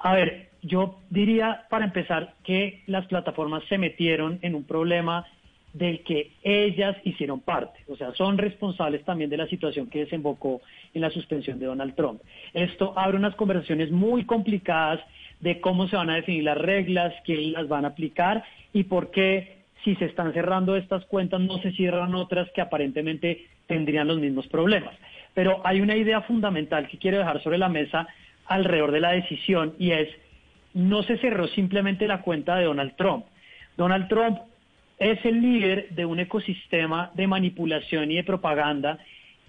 A 0.00 0.12
ver, 0.12 0.51
yo 0.62 1.00
diría 1.10 1.66
para 1.68 1.84
empezar 1.84 2.34
que 2.44 2.82
las 2.86 3.06
plataformas 3.06 3.64
se 3.68 3.78
metieron 3.78 4.38
en 4.42 4.54
un 4.54 4.64
problema 4.64 5.26
del 5.72 6.02
que 6.04 6.32
ellas 6.42 6.96
hicieron 7.02 7.40
parte, 7.40 7.80
o 7.88 7.96
sea, 7.96 8.12
son 8.14 8.36
responsables 8.36 9.04
también 9.04 9.30
de 9.30 9.38
la 9.38 9.46
situación 9.46 9.88
que 9.88 10.00
desembocó 10.00 10.60
en 10.92 11.00
la 11.00 11.10
suspensión 11.10 11.58
de 11.58 11.66
Donald 11.66 11.94
Trump. 11.94 12.20
Esto 12.52 12.92
abre 12.96 13.16
unas 13.16 13.34
conversaciones 13.36 13.90
muy 13.90 14.24
complicadas 14.24 15.00
de 15.40 15.60
cómo 15.60 15.88
se 15.88 15.96
van 15.96 16.10
a 16.10 16.16
definir 16.16 16.44
las 16.44 16.58
reglas, 16.58 17.14
quién 17.24 17.52
las 17.52 17.68
van 17.68 17.84
a 17.84 17.88
aplicar 17.88 18.44
y 18.72 18.84
por 18.84 19.10
qué 19.10 19.62
si 19.82 19.96
se 19.96 20.04
están 20.04 20.32
cerrando 20.32 20.76
estas 20.76 21.04
cuentas 21.06 21.40
no 21.40 21.58
se 21.58 21.72
cierran 21.72 22.14
otras 22.14 22.48
que 22.52 22.60
aparentemente 22.60 23.46
tendrían 23.66 24.08
los 24.08 24.18
mismos 24.18 24.46
problemas. 24.48 24.94
Pero 25.34 25.60
hay 25.64 25.80
una 25.80 25.96
idea 25.96 26.20
fundamental 26.20 26.86
que 26.88 26.98
quiero 26.98 27.18
dejar 27.18 27.42
sobre 27.42 27.58
la 27.58 27.68
mesa 27.68 28.06
alrededor 28.46 28.92
de 28.92 29.00
la 29.00 29.12
decisión 29.12 29.74
y 29.78 29.92
es 29.92 30.08
no 30.74 31.02
se 31.02 31.18
cerró 31.18 31.48
simplemente 31.48 32.06
la 32.06 32.22
cuenta 32.22 32.56
de 32.56 32.64
Donald 32.64 32.94
Trump. 32.96 33.26
Donald 33.76 34.08
Trump 34.08 34.38
es 34.98 35.24
el 35.24 35.40
líder 35.40 35.90
de 35.90 36.06
un 36.06 36.20
ecosistema 36.20 37.10
de 37.14 37.26
manipulación 37.26 38.10
y 38.10 38.16
de 38.16 38.24
propaganda 38.24 38.98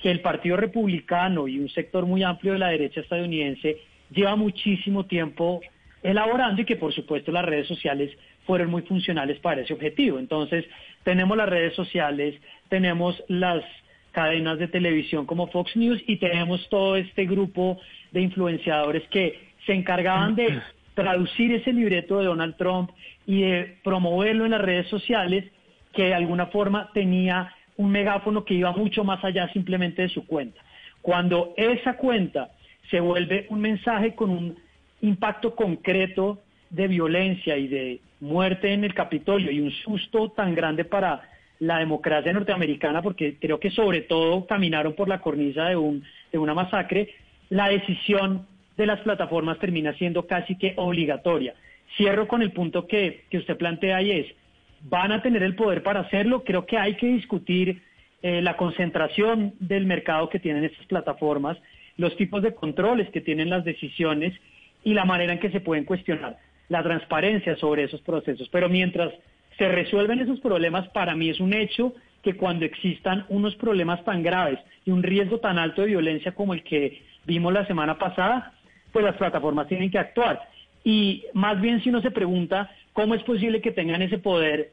que 0.02 0.12
el 0.12 0.22
Partido 0.22 0.58
Republicano 0.58 1.48
y 1.48 1.60
un 1.60 1.70
sector 1.70 2.06
muy 2.06 2.24
amplio 2.24 2.54
de 2.54 2.60
la 2.60 2.70
derecha 2.70 3.02
estadounidense 3.02 3.78
lleva 4.12 4.36
muchísimo 4.36 5.06
tiempo 5.06 5.62
elaborando 6.02 6.62
y 6.62 6.66
que 6.66 6.76
por 6.76 6.94
supuesto 6.94 7.32
las 7.32 7.46
redes 7.46 7.68
sociales 7.68 8.12
fueron 8.46 8.70
muy 8.70 8.82
funcionales 8.82 9.40
para 9.40 9.62
ese 9.62 9.74
objetivo. 9.74 10.20
Entonces, 10.20 10.66
tenemos 11.04 11.38
las 11.38 11.48
redes 11.48 11.74
sociales, 11.76 12.36
tenemos 12.70 13.24
las 13.28 13.64
cadenas 14.12 14.60
de 14.60 14.68
televisión 14.68 15.26
como 15.26 15.48
Fox 15.48 15.76
News 15.76 16.02
y 16.06 16.18
tenemos 16.18 16.68
todo 16.70 16.96
este 16.98 17.26
grupo 17.26 17.80
de 18.12 18.22
influenciadores 18.22 19.04
que 19.10 19.40
se 19.66 19.74
encargaban 19.74 20.36
de 20.36 20.62
traducir 20.94 21.52
ese 21.54 21.74
libreto 21.74 22.20
de 22.20 22.26
Donald 22.26 22.56
Trump 22.58 22.92
y 23.26 23.42
de 23.42 23.78
promoverlo 23.84 24.46
en 24.46 24.52
las 24.52 24.62
redes 24.62 24.88
sociales 24.88 25.46
que 25.94 26.04
de 26.06 26.14
alguna 26.14 26.48
forma 26.48 26.90
tenía 26.94 27.54
un 27.78 27.92
megáfono 27.92 28.44
que 28.46 28.54
iba 28.54 28.72
mucho 28.72 29.04
más 29.04 29.24
allá 29.24 29.52
simplemente 29.54 30.04
de 30.04 30.10
su 30.10 30.26
cuenta. 30.26 30.62
Cuando 31.02 31.54
esa 31.58 31.98
cuenta 31.98 32.52
se 32.90 33.00
vuelve 33.00 33.48
un 33.50 33.62
mensaje 33.62 34.16
con 34.16 34.30
un 34.30 34.56
impacto 35.02 35.56
concreto 35.56 36.40
de 36.70 36.88
violencia 36.88 37.58
y 37.58 37.68
de 37.68 38.00
muerte 38.20 38.74
en 38.74 38.84
el 38.84 38.94
Capitolio 38.94 39.52
y 39.52 39.60
un 39.60 39.72
susto 39.72 40.30
tan 40.30 40.56
grande 40.56 40.86
para 40.86 41.30
la 41.60 41.80
democracia 41.80 42.34
norteamericana, 42.34 43.02
porque 43.02 43.38
creo 43.40 43.60
que 43.60 43.70
sobre 43.72 44.02
todo 44.02 44.46
caminaron 44.46 44.94
por 44.94 45.08
la 45.08 45.22
cornisa 45.22 45.66
de, 45.66 45.76
un, 45.76 46.04
de 46.32 46.38
una 46.38 46.54
masacre, 46.54 47.10
la 47.50 47.70
decisión 47.70 48.48
de 48.78 48.86
las 48.86 49.00
plataformas 49.02 49.60
termina 49.60 49.94
siendo 49.94 50.26
casi 50.28 50.58
que 50.58 50.74
obligatoria. 50.78 51.54
Cierro 51.98 52.28
con 52.28 52.42
el 52.42 52.52
punto 52.52 52.88
que, 52.88 53.26
que 53.30 53.38
usted 53.38 53.58
plantea 53.58 54.02
y 54.02 54.12
es, 54.12 54.28
¿van 54.82 55.12
a 55.12 55.22
tener 55.22 55.44
el 55.44 55.56
poder 55.56 55.84
para 55.84 56.02
hacerlo? 56.02 56.44
Creo 56.44 56.66
que 56.66 56.78
hay 56.78 56.96
que 56.96 57.08
discutir 57.08 57.82
eh, 58.22 58.42
la 58.42 58.58
concentración 58.58 59.54
del 59.60 59.86
mercado 59.86 60.30
que 60.30 60.40
tienen 60.40 60.64
estas 60.64 60.86
plataformas, 60.88 61.58
los 61.98 62.16
tipos 62.16 62.42
de 62.42 62.56
controles 62.56 63.10
que 63.10 63.22
tienen 63.22 63.50
las 63.50 63.64
decisiones 63.64 64.34
y 64.84 64.94
la 64.94 65.06
manera 65.06 65.34
en 65.34 65.40
que 65.40 65.52
se 65.52 65.60
pueden 65.60 65.86
cuestionar 65.86 66.38
la 66.70 66.82
transparencia 66.82 67.56
sobre 67.58 67.84
esos 67.84 68.02
procesos. 68.02 68.50
Pero 68.50 68.70
mientras 68.70 69.12
se 69.58 69.68
resuelven 69.68 70.20
esos 70.20 70.40
problemas, 70.40 70.88
para 70.90 71.16
mí 71.16 71.30
es 71.30 71.40
un 71.40 71.54
hecho 71.54 71.94
que 72.24 72.36
cuando 72.36 72.66
existan 72.66 73.26
unos 73.30 73.56
problemas 73.56 74.04
tan 74.06 74.24
graves 74.24 74.60
y 74.86 74.92
un 74.92 75.04
riesgo 75.04 75.40
tan 75.40 75.60
alto 75.60 75.82
de 75.82 75.90
violencia 75.90 76.32
como 76.32 76.54
el 76.54 76.64
que 76.64 77.04
vimos 77.26 77.54
la 77.54 77.68
semana 77.68 77.98
pasada, 77.98 78.53
pues 78.94 79.04
las 79.04 79.18
plataformas 79.18 79.68
tienen 79.68 79.92
que 79.92 80.00
actuar. 80.00 80.40
Y 80.86 81.26
más 81.34 81.60
bien 81.60 81.82
si 81.82 81.90
uno 81.90 82.02
se 82.02 82.12
pregunta 82.12 82.72
cómo 82.94 83.16
es 83.16 83.24
posible 83.24 83.60
que 83.60 83.72
tengan 83.72 84.02
ese 84.02 84.20
poder, 84.20 84.72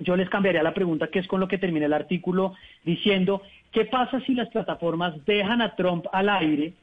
yo 0.00 0.16
les 0.16 0.28
cambiaría 0.28 0.62
la 0.62 0.74
pregunta 0.74 1.06
que 1.06 1.20
es 1.20 1.26
con 1.28 1.40
lo 1.40 1.48
que 1.48 1.58
termina 1.58 1.86
el 1.86 1.92
artículo 1.92 2.54
diciendo, 2.84 3.42
¿qué 3.72 3.84
pasa 3.84 4.20
si 4.20 4.34
las 4.34 4.48
plataformas 4.48 5.24
dejan 5.24 5.62
a 5.62 5.76
Trump 5.76 6.06
al 6.12 6.28
aire? 6.28 6.74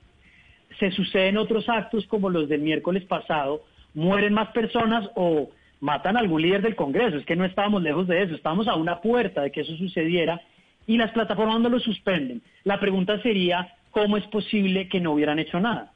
Se 0.79 0.91
suceden 0.91 1.37
otros 1.37 1.67
actos 1.67 2.07
como 2.07 2.29
los 2.29 2.47
del 2.47 2.61
miércoles 2.61 3.03
pasado, 3.03 3.63
mueren 3.93 4.33
más 4.33 4.49
personas 4.49 5.09
o 5.15 5.49
matan 5.81 6.15
a 6.15 6.21
algún 6.21 6.41
líder 6.41 6.61
del 6.61 6.75
Congreso. 6.75 7.17
Es 7.17 7.25
que 7.25 7.35
no 7.35 7.43
estábamos 7.43 7.83
lejos 7.83 8.07
de 8.07 8.23
eso, 8.23 8.35
estábamos 8.35 8.67
a 8.69 8.75
una 8.75 9.01
puerta 9.01 9.41
de 9.41 9.51
que 9.51 9.61
eso 9.61 9.75
sucediera 9.75 10.39
y 10.87 10.97
las 10.97 11.11
plataformas 11.11 11.59
no 11.59 11.69
lo 11.69 11.79
suspenden. 11.79 12.41
La 12.63 12.79
pregunta 12.79 13.21
sería, 13.21 13.75
¿cómo 13.89 14.15
es 14.15 14.25
posible 14.27 14.87
que 14.87 15.01
no 15.01 15.11
hubieran 15.11 15.39
hecho 15.39 15.59
nada? 15.59 15.90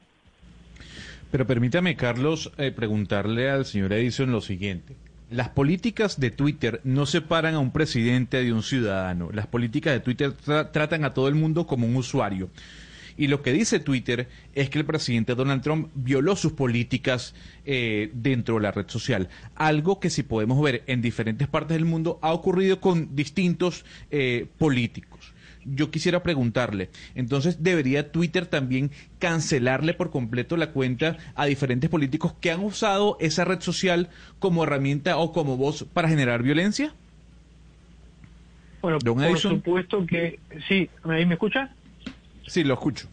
Pero 1.36 1.46
permítame, 1.46 1.96
Carlos, 1.96 2.50
eh, 2.56 2.72
preguntarle 2.72 3.50
al 3.50 3.66
señor 3.66 3.92
Edison 3.92 4.32
lo 4.32 4.40
siguiente. 4.40 4.96
Las 5.28 5.50
políticas 5.50 6.18
de 6.18 6.30
Twitter 6.30 6.80
no 6.82 7.04
separan 7.04 7.54
a 7.54 7.58
un 7.58 7.72
presidente 7.72 8.42
de 8.42 8.54
un 8.54 8.62
ciudadano. 8.62 9.28
Las 9.30 9.46
políticas 9.46 9.92
de 9.92 10.00
Twitter 10.00 10.32
tratan 10.32 11.04
a 11.04 11.12
todo 11.12 11.28
el 11.28 11.34
mundo 11.34 11.66
como 11.66 11.86
un 11.86 11.94
usuario. 11.94 12.48
Y 13.18 13.26
lo 13.26 13.42
que 13.42 13.52
dice 13.52 13.80
Twitter 13.80 14.30
es 14.54 14.70
que 14.70 14.78
el 14.78 14.86
presidente 14.86 15.34
Donald 15.34 15.60
Trump 15.60 15.90
violó 15.94 16.36
sus 16.36 16.52
políticas 16.52 17.34
eh, 17.66 18.10
dentro 18.14 18.54
de 18.54 18.62
la 18.62 18.70
red 18.70 18.88
social. 18.88 19.28
Algo 19.56 20.00
que 20.00 20.08
si 20.08 20.22
podemos 20.22 20.58
ver 20.62 20.84
en 20.86 21.02
diferentes 21.02 21.48
partes 21.48 21.76
del 21.76 21.84
mundo 21.84 22.18
ha 22.22 22.32
ocurrido 22.32 22.80
con 22.80 23.14
distintos 23.14 23.84
eh, 24.10 24.46
políticos 24.56 25.34
yo 25.74 25.90
quisiera 25.90 26.22
preguntarle, 26.22 26.90
entonces 27.14 27.62
debería 27.62 28.12
Twitter 28.12 28.46
también 28.46 28.90
cancelarle 29.18 29.94
por 29.94 30.10
completo 30.10 30.56
la 30.56 30.72
cuenta 30.72 31.16
a 31.34 31.46
diferentes 31.46 31.90
políticos 31.90 32.34
que 32.40 32.50
han 32.50 32.60
usado 32.60 33.16
esa 33.20 33.44
red 33.44 33.60
social 33.60 34.08
como 34.38 34.64
herramienta 34.64 35.16
o 35.16 35.32
como 35.32 35.56
voz 35.56 35.84
para 35.92 36.08
generar 36.08 36.42
violencia? 36.42 36.92
Bueno, 38.82 38.98
por 39.00 39.38
supuesto 39.38 40.06
que 40.06 40.38
sí, 40.68 40.88
¿ahí 41.04 41.26
me 41.26 41.34
escucha? 41.34 41.74
Sí, 42.46 42.62
lo 42.62 42.74
escucho. 42.74 43.08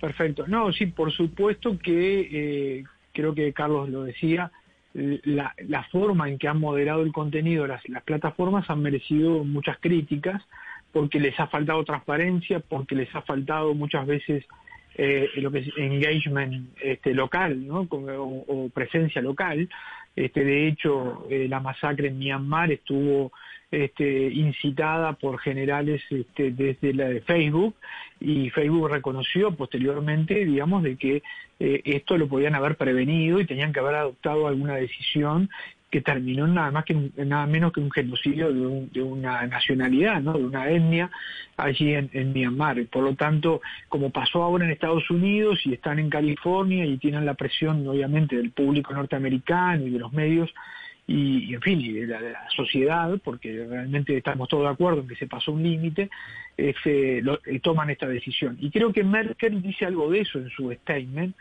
Perfecto. 0.00 0.46
No, 0.46 0.72
sí, 0.72 0.86
por 0.86 1.12
supuesto 1.12 1.78
que 1.78 2.78
eh, 2.80 2.84
creo 3.12 3.34
que 3.34 3.52
Carlos 3.52 3.90
lo 3.90 4.04
decía, 4.04 4.50
la, 4.94 5.54
la, 5.66 5.84
forma 5.84 6.28
en 6.28 6.38
que 6.38 6.48
han 6.48 6.58
moderado 6.58 7.02
el 7.02 7.12
contenido 7.12 7.66
las, 7.66 7.86
las 7.88 8.02
plataformas 8.02 8.68
han 8.70 8.82
merecido 8.82 9.44
muchas 9.44 9.78
críticas 9.78 10.42
porque 10.92 11.20
les 11.20 11.38
ha 11.38 11.46
faltado 11.46 11.84
transparencia, 11.84 12.60
porque 12.60 12.94
les 12.94 13.14
ha 13.14 13.22
faltado 13.22 13.74
muchas 13.74 14.06
veces 14.06 14.44
eh, 14.94 15.30
lo 15.36 15.52
que 15.52 15.60
es 15.60 15.68
engagement 15.76 16.70
este, 16.82 17.14
local 17.14 17.66
¿no? 17.66 17.86
o, 17.90 18.68
presencia 18.74 19.22
local. 19.22 19.68
Este, 20.16 20.44
de 20.44 20.66
hecho, 20.66 21.26
eh, 21.30 21.46
la 21.48 21.60
masacre 21.60 22.08
en 22.08 22.18
Myanmar 22.18 22.72
estuvo 22.72 23.30
este, 23.70 24.28
incitada 24.28 25.12
por 25.12 25.38
generales 25.38 26.02
este, 26.10 26.50
desde 26.50 26.94
la 26.94 27.08
de 27.08 27.20
Facebook 27.20 27.76
y 28.18 28.50
Facebook 28.50 28.90
reconoció 28.90 29.54
posteriormente, 29.54 30.44
digamos, 30.44 30.82
de 30.82 30.96
que 30.96 31.22
eh, 31.60 31.82
esto 31.84 32.16
lo 32.16 32.28
podían 32.28 32.54
haber 32.54 32.76
prevenido 32.76 33.40
y 33.40 33.46
tenían 33.46 33.72
que 33.72 33.80
haber 33.80 33.94
adoptado 33.94 34.48
alguna 34.48 34.74
decisión 34.76 35.50
que 35.90 36.00
terminó 36.02 36.46
nada 36.46 36.70
más 36.70 36.84
que 36.84 36.94
nada 37.16 37.46
menos 37.46 37.72
que 37.72 37.80
un 37.80 37.90
genocidio 37.90 38.52
de, 38.52 39.02
una 39.02 39.46
nacionalidad, 39.46 40.20
¿no? 40.20 40.34
de 40.34 40.44
una 40.44 40.68
etnia 40.68 41.10
allí 41.56 41.94
en, 41.94 42.10
en, 42.12 42.32
Myanmar. 42.32 42.84
Por 42.86 43.04
lo 43.04 43.14
tanto, 43.14 43.62
como 43.88 44.10
pasó 44.10 44.42
ahora 44.42 44.64
en 44.64 44.70
Estados 44.70 45.10
Unidos 45.10 45.60
y 45.64 45.72
están 45.72 45.98
en 45.98 46.10
California 46.10 46.84
y 46.84 46.98
tienen 46.98 47.24
la 47.24 47.34
presión 47.34 47.86
obviamente 47.86 48.36
del 48.36 48.50
público 48.50 48.92
norteamericano 48.92 49.86
y 49.86 49.90
de 49.90 49.98
los 49.98 50.12
medios 50.12 50.52
y, 51.10 51.54
en 51.54 51.62
fin, 51.62 51.80
de 51.80 52.06
la, 52.06 52.46
sociedad, 52.54 53.18
porque 53.24 53.66
realmente 53.66 54.14
estamos 54.14 54.46
todos 54.46 54.64
de 54.64 54.68
acuerdo 54.68 55.00
en 55.00 55.08
que 55.08 55.16
se 55.16 55.26
pasó 55.26 55.52
un 55.52 55.62
límite, 55.62 56.10
este, 56.54 57.18
eh, 57.20 57.60
toman 57.62 57.88
esta 57.88 58.06
decisión. 58.06 58.58
Y 58.60 58.70
creo 58.70 58.92
que 58.92 59.02
Merkel 59.04 59.62
dice 59.62 59.86
algo 59.86 60.10
de 60.10 60.20
eso 60.20 60.38
en 60.38 60.50
su 60.50 60.70
statement, 60.70 61.34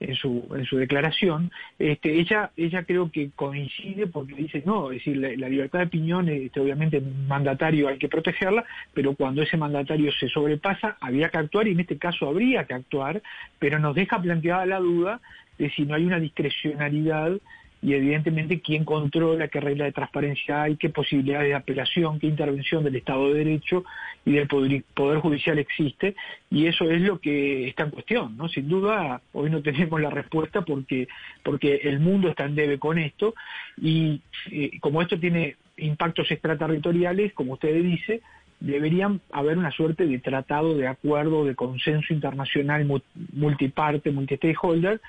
en 0.00 0.16
su, 0.16 0.48
en 0.56 0.64
su 0.64 0.76
declaración. 0.76 1.52
Este, 1.78 2.18
ella, 2.18 2.50
ella 2.56 2.82
creo 2.82 3.12
que 3.12 3.30
coincide 3.36 4.08
porque 4.08 4.34
dice, 4.34 4.64
no, 4.66 4.90
es 4.90 4.98
decir, 4.98 5.16
la, 5.18 5.48
libertad 5.48 5.78
de 5.78 5.84
opinión, 5.84 6.28
este, 6.28 6.58
obviamente 6.58 7.00
mandatario 7.00 7.86
hay 7.86 7.98
que 7.98 8.08
protegerla, 8.08 8.64
pero 8.92 9.14
cuando 9.14 9.42
ese 9.42 9.56
mandatario 9.56 10.10
se 10.10 10.28
sobrepasa, 10.30 10.96
había 11.00 11.28
que 11.28 11.38
actuar 11.38 11.68
y 11.68 11.72
en 11.72 11.80
este 11.80 11.96
caso 11.96 12.28
habría 12.28 12.64
que 12.64 12.74
actuar, 12.74 13.22
pero 13.60 13.78
nos 13.78 13.94
deja 13.94 14.20
planteada 14.20 14.66
la 14.66 14.80
duda 14.80 15.20
de 15.58 15.70
si 15.70 15.84
no 15.84 15.94
hay 15.94 16.06
una 16.06 16.18
discrecionalidad 16.18 17.38
y 17.82 17.94
evidentemente 17.94 18.60
quién 18.60 18.84
controla, 18.84 19.48
qué 19.48 19.60
regla 19.60 19.86
de 19.86 19.92
transparencia 19.92 20.62
hay, 20.62 20.76
qué 20.76 20.88
posibilidades 20.88 21.48
de 21.48 21.54
apelación, 21.54 22.20
qué 22.20 22.28
intervención 22.28 22.84
del 22.84 22.94
Estado 22.94 23.28
de 23.28 23.44
Derecho 23.44 23.84
y 24.24 24.32
del 24.32 24.46
Poder, 24.46 25.18
Judicial 25.18 25.58
existe, 25.58 26.14
y 26.48 26.66
eso 26.66 26.88
es 26.88 27.02
lo 27.02 27.18
que 27.18 27.68
está 27.68 27.82
en 27.82 27.90
cuestión, 27.90 28.36
¿no? 28.36 28.48
Sin 28.48 28.68
duda, 28.68 29.20
hoy 29.32 29.50
no 29.50 29.62
tenemos 29.62 30.00
la 30.00 30.10
respuesta 30.10 30.62
porque, 30.62 31.08
porque 31.42 31.80
el 31.82 31.98
mundo 31.98 32.28
está 32.28 32.44
en 32.44 32.54
debe 32.54 32.78
con 32.78 32.98
esto, 32.98 33.34
y 33.76 34.20
eh, 34.52 34.78
como 34.80 35.02
esto 35.02 35.18
tiene 35.18 35.56
impactos 35.76 36.30
extraterritoriales, 36.30 37.32
como 37.32 37.54
usted 37.54 37.74
dice, 37.82 38.22
deberían 38.60 39.20
haber 39.32 39.58
una 39.58 39.72
suerte 39.72 40.06
de 40.06 40.20
tratado, 40.20 40.76
de 40.76 40.86
acuerdo, 40.86 41.44
de 41.44 41.56
consenso 41.56 42.14
internacional 42.14 42.86
multiparte, 43.32 44.12
multi-stakeholder, 44.12 45.00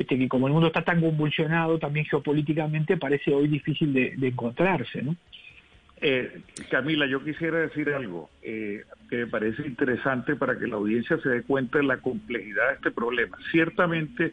este, 0.00 0.18
que 0.18 0.28
como 0.28 0.46
el 0.46 0.54
mundo 0.54 0.68
está 0.68 0.82
tan 0.82 0.98
convulsionado 1.02 1.78
también 1.78 2.06
geopolíticamente, 2.06 2.96
parece 2.96 3.34
hoy 3.34 3.48
difícil 3.48 3.92
de, 3.92 4.28
encontrarse, 4.28 5.02
¿no? 5.02 5.14
Eh, 6.00 6.40
Camila, 6.70 7.04
yo 7.04 7.22
quisiera 7.22 7.58
decir 7.58 7.90
algo 7.90 8.30
eh, 8.42 8.84
que 9.10 9.18
me 9.18 9.26
parece 9.26 9.66
interesante 9.66 10.36
para 10.36 10.58
que 10.58 10.66
la 10.66 10.76
audiencia 10.76 11.18
se 11.18 11.28
dé 11.28 11.42
cuenta 11.42 11.76
de 11.76 11.84
la 11.84 11.98
complejidad 11.98 12.68
de 12.68 12.74
este 12.76 12.90
problema. 12.90 13.36
Ciertamente 13.50 14.32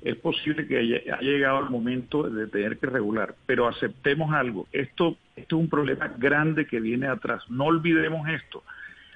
es 0.00 0.16
posible 0.16 0.66
que 0.66 0.78
haya, 0.78 1.20
llegado 1.20 1.60
el 1.60 1.68
momento 1.68 2.22
de 2.30 2.46
tener 2.46 2.78
que 2.78 2.86
regular, 2.86 3.34
pero 3.44 3.68
aceptemos 3.68 4.32
algo. 4.32 4.66
Esto, 4.72 5.18
esto 5.36 5.56
es 5.56 5.62
un 5.62 5.68
problema 5.68 6.08
grande 6.16 6.64
que 6.66 6.80
viene 6.80 7.06
atrás. 7.06 7.42
No 7.50 7.64
olvidemos 7.64 8.26
esto. 8.30 8.64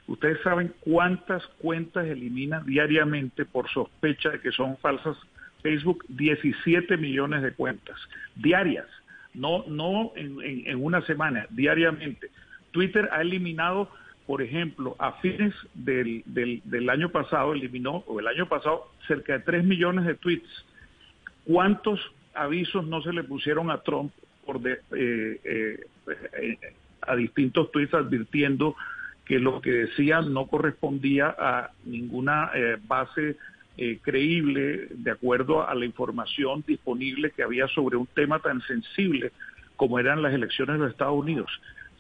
Ustedes 0.08 0.42
saben 0.42 0.74
cuántas 0.80 1.46
cuentas 1.58 2.04
elimina 2.04 2.60
diariamente 2.60 3.46
por 3.46 3.70
sospecha 3.70 4.28
de 4.28 4.40
que 4.40 4.52
son 4.52 4.76
falsas 4.76 5.16
Facebook 5.62 6.04
17 6.08 6.96
millones 6.96 7.42
de 7.42 7.52
cuentas 7.52 7.96
diarias, 8.36 8.86
no, 9.34 9.64
no 9.66 10.12
en, 10.16 10.82
una 10.82 11.02
semana, 11.02 11.46
diariamente. 11.50 12.30
Twitter 12.70 13.08
ha 13.12 13.20
eliminado 13.20 13.90
por 14.26 14.42
ejemplo, 14.42 14.96
a 14.98 15.12
fines 15.20 15.54
del, 15.72 16.24
del, 16.26 16.90
año 16.90 17.10
pasado 17.10 17.52
eliminó, 17.52 18.02
o 18.08 18.18
el 18.18 18.26
año 18.26 18.48
pasado, 18.48 18.90
cerca 19.06 19.34
de 19.34 19.38
3 19.38 19.64
millones 19.64 20.04
de 20.04 20.14
tweets. 20.14 20.48
¿Cuántos 21.44 22.00
avisos 22.34 22.84
no 22.88 23.02
se 23.02 23.12
le 23.12 23.22
pusieron 23.22 23.70
a 23.70 23.82
Trump 23.82 24.12
por 24.44 24.60
de, 24.60 24.80
eh, 24.96 25.40
eh, 25.44 26.58
a 27.02 27.14
distintos 27.14 27.70
tweets 27.70 27.94
advirtiendo 27.94 28.74
que 29.24 29.38
lo 29.38 29.60
que 29.60 29.70
decía 29.70 30.20
no 30.22 30.48
correspondía 30.48 31.34
a 31.38 31.70
ninguna 31.84 32.50
eh, 33.76 33.98
creíble 34.02 34.88
de 34.90 35.10
acuerdo 35.10 35.66
a 35.68 35.74
la 35.74 35.84
información 35.84 36.64
disponible 36.66 37.30
que 37.30 37.42
había 37.42 37.68
sobre 37.68 37.96
un 37.96 38.06
tema 38.06 38.38
tan 38.40 38.60
sensible 38.62 39.32
como 39.76 39.98
eran 39.98 40.22
las 40.22 40.32
elecciones 40.32 40.74
de 40.74 40.78
los 40.80 40.90
Estados 40.92 41.18
Unidos? 41.18 41.50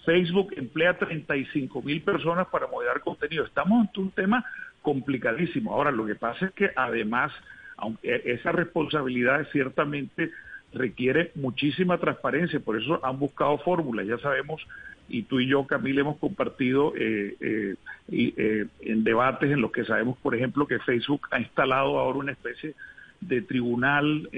Facebook 0.04 0.54
emplea 0.56 0.96
35 0.96 1.82
mil 1.82 2.00
personas 2.00 2.46
para 2.46 2.68
moderar 2.68 3.00
contenido. 3.00 3.44
Estamos 3.44 3.80
ante 3.80 4.00
un 4.00 4.12
tema 4.12 4.44
complicadísimo. 4.80 5.72
Ahora, 5.72 5.90
lo 5.90 6.06
que 6.06 6.14
pasa 6.14 6.46
es 6.46 6.52
que 6.52 6.70
además, 6.76 7.32
aunque 7.76 8.22
esa 8.24 8.52
responsabilidad 8.52 9.46
ciertamente 9.50 10.30
requiere 10.72 11.32
muchísima 11.34 11.98
transparencia, 11.98 12.60
por 12.60 12.80
eso 12.80 13.04
han 13.04 13.18
buscado 13.18 13.58
fórmulas, 13.58 14.06
ya 14.06 14.18
sabemos, 14.18 14.64
y 15.08 15.22
tú 15.22 15.40
y 15.40 15.46
yo, 15.46 15.66
Camila, 15.66 16.00
hemos 16.00 16.18
compartido 16.18 16.92
eh, 16.96 17.36
eh, 17.40 17.76
eh, 18.08 18.66
en 18.80 19.04
debates 19.04 19.50
en 19.50 19.60
los 19.60 19.70
que 19.70 19.84
sabemos, 19.84 20.18
por 20.18 20.34
ejemplo, 20.34 20.66
que 20.66 20.78
Facebook 20.80 21.28
ha 21.30 21.38
instalado 21.38 21.98
ahora 21.98 22.18
una 22.18 22.32
especie 22.32 22.74
de 23.20 23.42
tribunal 23.42 24.28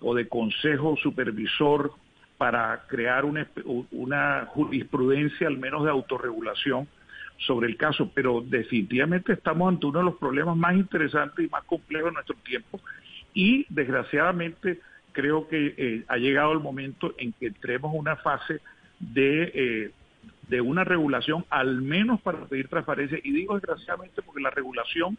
o 0.00 0.14
de 0.14 0.28
consejo 0.28 0.96
supervisor 0.96 1.92
para 2.36 2.84
crear 2.86 3.24
una, 3.24 3.48
una 3.92 4.46
jurisprudencia 4.46 5.46
al 5.46 5.56
menos 5.56 5.84
de 5.84 5.90
autorregulación 5.90 6.86
sobre 7.38 7.68
el 7.68 7.76
caso, 7.76 8.10
pero 8.14 8.42
definitivamente 8.42 9.32
estamos 9.32 9.68
ante 9.68 9.86
uno 9.86 10.00
de 10.00 10.04
los 10.04 10.16
problemas 10.16 10.56
más 10.56 10.74
interesantes 10.74 11.46
y 11.46 11.48
más 11.48 11.64
complejos 11.64 12.10
de 12.10 12.14
nuestro 12.14 12.36
tiempo. 12.44 12.80
Y 13.32 13.66
desgraciadamente 13.70 14.80
creo 15.12 15.48
que 15.48 16.04
ha 16.08 16.16
llegado 16.16 16.52
el 16.52 16.60
momento 16.60 17.14
en 17.16 17.32
que 17.32 17.46
entremos 17.46 17.92
a 17.92 17.98
una 17.98 18.16
fase 18.16 18.60
de, 19.12 19.52
eh, 19.54 19.90
de 20.48 20.60
una 20.60 20.84
regulación, 20.84 21.44
al 21.50 21.82
menos 21.82 22.20
para 22.20 22.46
pedir 22.46 22.68
transparencia, 22.68 23.18
y 23.22 23.32
digo 23.32 23.54
desgraciadamente 23.54 24.22
porque 24.22 24.42
la 24.42 24.50
regulación 24.50 25.18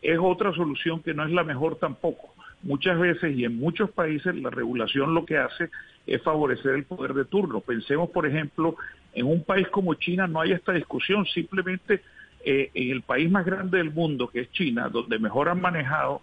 es 0.00 0.18
otra 0.20 0.52
solución 0.52 1.02
que 1.02 1.14
no 1.14 1.24
es 1.24 1.30
la 1.30 1.44
mejor 1.44 1.76
tampoco. 1.76 2.34
Muchas 2.62 2.98
veces 2.98 3.36
y 3.36 3.44
en 3.44 3.56
muchos 3.56 3.90
países 3.90 4.34
la 4.36 4.50
regulación 4.50 5.14
lo 5.14 5.24
que 5.24 5.38
hace 5.38 5.70
es 6.06 6.22
favorecer 6.22 6.74
el 6.74 6.84
poder 6.84 7.14
de 7.14 7.24
turno. 7.24 7.60
Pensemos, 7.60 8.10
por 8.10 8.26
ejemplo, 8.26 8.76
en 9.14 9.26
un 9.26 9.44
país 9.44 9.68
como 9.68 9.94
China 9.94 10.26
no 10.26 10.40
hay 10.40 10.52
esta 10.52 10.72
discusión, 10.72 11.26
simplemente 11.26 12.02
eh, 12.44 12.70
en 12.74 12.90
el 12.90 13.02
país 13.02 13.30
más 13.30 13.44
grande 13.44 13.78
del 13.78 13.92
mundo, 13.92 14.28
que 14.28 14.40
es 14.40 14.52
China, 14.52 14.88
donde 14.88 15.18
mejor 15.18 15.48
han 15.48 15.60
manejado 15.60 16.20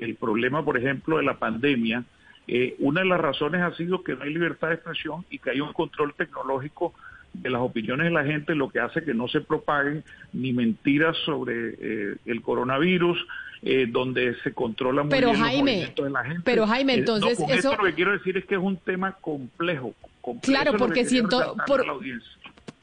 el 0.00 0.16
problema, 0.16 0.64
por 0.64 0.76
ejemplo, 0.76 1.18
de 1.18 1.24
la 1.24 1.38
pandemia, 1.38 2.04
eh, 2.48 2.74
una 2.78 3.00
de 3.02 3.06
las 3.06 3.20
razones 3.20 3.62
ha 3.62 3.74
sido 3.76 4.02
que 4.02 4.14
no 4.14 4.22
hay 4.22 4.32
libertad 4.32 4.68
de 4.68 4.74
expresión 4.74 5.24
y 5.30 5.38
que 5.38 5.50
hay 5.50 5.60
un 5.60 5.72
control 5.72 6.14
tecnológico 6.14 6.92
de 7.32 7.50
las 7.50 7.62
opiniones 7.62 8.06
de 8.06 8.10
la 8.10 8.24
gente, 8.24 8.54
lo 8.54 8.68
que 8.68 8.80
hace 8.80 9.04
que 9.04 9.14
no 9.14 9.28
se 9.28 9.40
propaguen 9.40 10.04
ni 10.32 10.52
mentiras 10.52 11.16
sobre 11.24 11.74
eh, 11.80 12.16
el 12.26 12.42
coronavirus, 12.42 13.26
eh, 13.62 13.86
donde 13.88 14.34
se 14.42 14.52
controla 14.52 15.02
muy 15.02 15.10
pero 15.10 15.30
bien 15.30 15.40
Jaime, 15.40 15.94
de 15.96 16.10
la 16.10 16.24
gente. 16.24 16.42
Pero 16.44 16.66
Jaime, 16.66 16.94
entonces 16.94 17.38
eso... 17.48 17.76
lo 17.76 17.84
que 17.84 17.94
quiero 17.94 18.12
decir 18.12 18.36
es 18.36 18.44
que 18.44 18.56
es 18.56 18.60
un 18.60 18.76
tema 18.76 19.12
complejo. 19.12 19.94
claro, 20.42 20.74
porque 20.76 21.04
siento... 21.04 21.56
Por... 21.66 21.84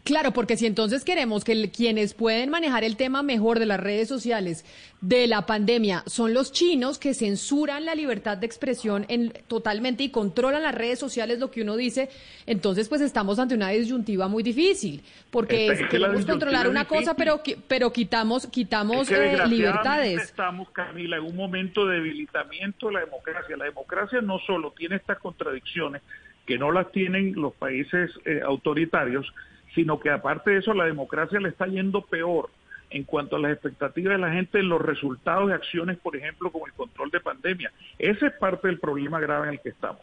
Claro, 0.09 0.31
porque 0.31 0.57
si 0.57 0.65
entonces 0.65 1.05
queremos 1.05 1.43
que 1.43 1.69
quienes 1.69 2.15
pueden 2.15 2.49
manejar 2.49 2.83
el 2.83 2.97
tema 2.97 3.21
mejor 3.21 3.59
de 3.59 3.67
las 3.67 3.79
redes 3.79 4.07
sociales 4.07 4.65
de 5.01 5.27
la 5.27 5.45
pandemia 5.45 6.01
son 6.07 6.33
los 6.33 6.51
chinos 6.51 6.97
que 6.97 7.13
censuran 7.13 7.85
la 7.85 7.93
libertad 7.93 8.35
de 8.35 8.47
expresión 8.47 9.05
en, 9.07 9.31
totalmente 9.45 10.01
y 10.01 10.09
controlan 10.09 10.63
las 10.63 10.73
redes 10.73 10.97
sociales, 10.97 11.37
lo 11.37 11.51
que 11.51 11.61
uno 11.61 11.75
dice, 11.75 12.09
entonces 12.47 12.89
pues 12.89 13.01
estamos 13.01 13.37
ante 13.37 13.53
una 13.53 13.69
disyuntiva 13.69 14.27
muy 14.27 14.41
difícil, 14.41 15.03
porque 15.29 15.85
queremos 15.91 16.25
controlar 16.25 16.67
una 16.67 16.85
cosa, 16.85 17.13
pero 17.13 17.43
pero 17.67 17.93
quitamos 17.93 18.47
quitamos 18.47 19.11
eh, 19.11 19.37
libertades. 19.47 20.23
Estamos, 20.23 20.71
Camila, 20.71 21.17
en 21.17 21.23
un 21.25 21.35
momento 21.35 21.85
de 21.85 21.97
debilitamiento 21.97 22.87
de 22.87 22.93
la 22.93 22.99
democracia. 23.01 23.55
La 23.55 23.65
democracia 23.65 24.21
no 24.21 24.39
solo 24.39 24.73
tiene 24.75 24.95
estas 24.95 25.19
contradicciones 25.19 26.01
que 26.47 26.57
no 26.57 26.71
las 26.71 26.91
tienen 26.91 27.35
los 27.35 27.53
países 27.53 28.09
eh, 28.25 28.41
autoritarios, 28.43 29.31
sino 29.79 29.97
que 29.97 30.09
aparte 30.09 30.51
de 30.51 30.57
eso 30.57 30.73
la 30.73 30.83
democracia 30.83 31.39
le 31.39 31.47
está 31.47 31.65
yendo 31.65 32.01
peor 32.01 32.49
en 32.89 33.05
cuanto 33.05 33.37
a 33.37 33.39
las 33.39 33.53
expectativas 33.53 34.15
de 34.15 34.17
la 34.17 34.33
gente 34.33 34.59
en 34.59 34.67
los 34.67 34.81
resultados 34.81 35.47
de 35.47 35.53
acciones, 35.53 35.97
por 35.97 36.17
ejemplo, 36.17 36.51
como 36.51 36.67
el 36.67 36.73
control 36.73 37.09
de 37.11 37.21
pandemia. 37.21 37.71
Ese 37.97 38.25
es 38.25 38.33
parte 38.33 38.67
del 38.67 38.77
problema 38.77 39.21
grave 39.21 39.47
en 39.47 39.53
el 39.53 39.61
que 39.61 39.69
estamos. 39.69 40.01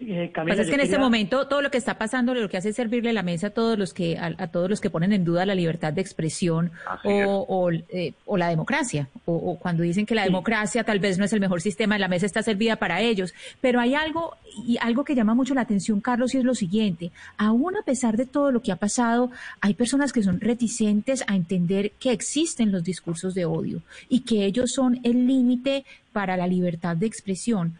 Eh, 0.00 0.32
es 0.46 0.68
que 0.68 0.74
en 0.74 0.80
este 0.80 0.98
momento 0.98 1.46
todo 1.46 1.60
lo 1.60 1.70
que 1.70 1.76
está 1.76 1.98
pasando 1.98 2.32
lo 2.34 2.48
que 2.48 2.56
hace 2.56 2.70
es 2.70 2.76
servirle 2.76 3.12
la 3.12 3.22
mesa 3.22 3.48
a 3.48 3.50
todos 3.50 3.78
los 3.78 3.92
que 3.92 4.18
a, 4.18 4.46
todos 4.48 4.70
los 4.70 4.80
que 4.80 4.88
ponen 4.88 5.12
en 5.12 5.24
duda 5.24 5.44
la 5.44 5.54
libertad 5.54 5.92
de 5.92 6.00
expresión 6.00 6.70
o, 7.04 7.70
eh, 7.70 8.14
o, 8.24 8.36
la 8.38 8.48
democracia 8.48 9.08
o, 9.26 9.58
cuando 9.58 9.82
dicen 9.82 10.06
que 10.06 10.14
la 10.14 10.24
democracia 10.24 10.84
tal 10.84 11.00
vez 11.00 11.18
no 11.18 11.26
es 11.26 11.32
el 11.32 11.40
mejor 11.40 11.60
sistema 11.60 11.98
la 11.98 12.08
mesa 12.08 12.24
está 12.24 12.42
servida 12.42 12.76
para 12.76 13.02
ellos. 13.02 13.34
Pero 13.60 13.80
hay 13.80 13.94
algo 13.94 14.36
y 14.66 14.78
algo 14.80 15.04
que 15.04 15.14
llama 15.14 15.34
mucho 15.34 15.54
la 15.54 15.62
atención 15.62 16.00
Carlos 16.00 16.34
y 16.34 16.38
es 16.38 16.44
lo 16.44 16.54
siguiente. 16.54 17.10
Aún 17.36 17.76
a 17.76 17.82
pesar 17.82 18.16
de 18.16 18.26
todo 18.26 18.52
lo 18.52 18.62
que 18.62 18.72
ha 18.72 18.76
pasado 18.76 19.30
hay 19.60 19.74
personas 19.74 20.12
que 20.12 20.22
son 20.22 20.40
reticentes 20.40 21.24
a 21.26 21.36
entender 21.36 21.92
que 22.00 22.12
existen 22.12 22.72
los 22.72 22.84
discursos 22.84 23.34
de 23.34 23.44
odio 23.44 23.82
y 24.08 24.20
que 24.20 24.46
ellos 24.46 24.72
son 24.72 25.00
el 25.02 25.26
límite 25.26 25.84
para 26.12 26.36
la 26.36 26.46
libertad 26.46 26.96
de 26.96 27.06
expresión 27.06 27.74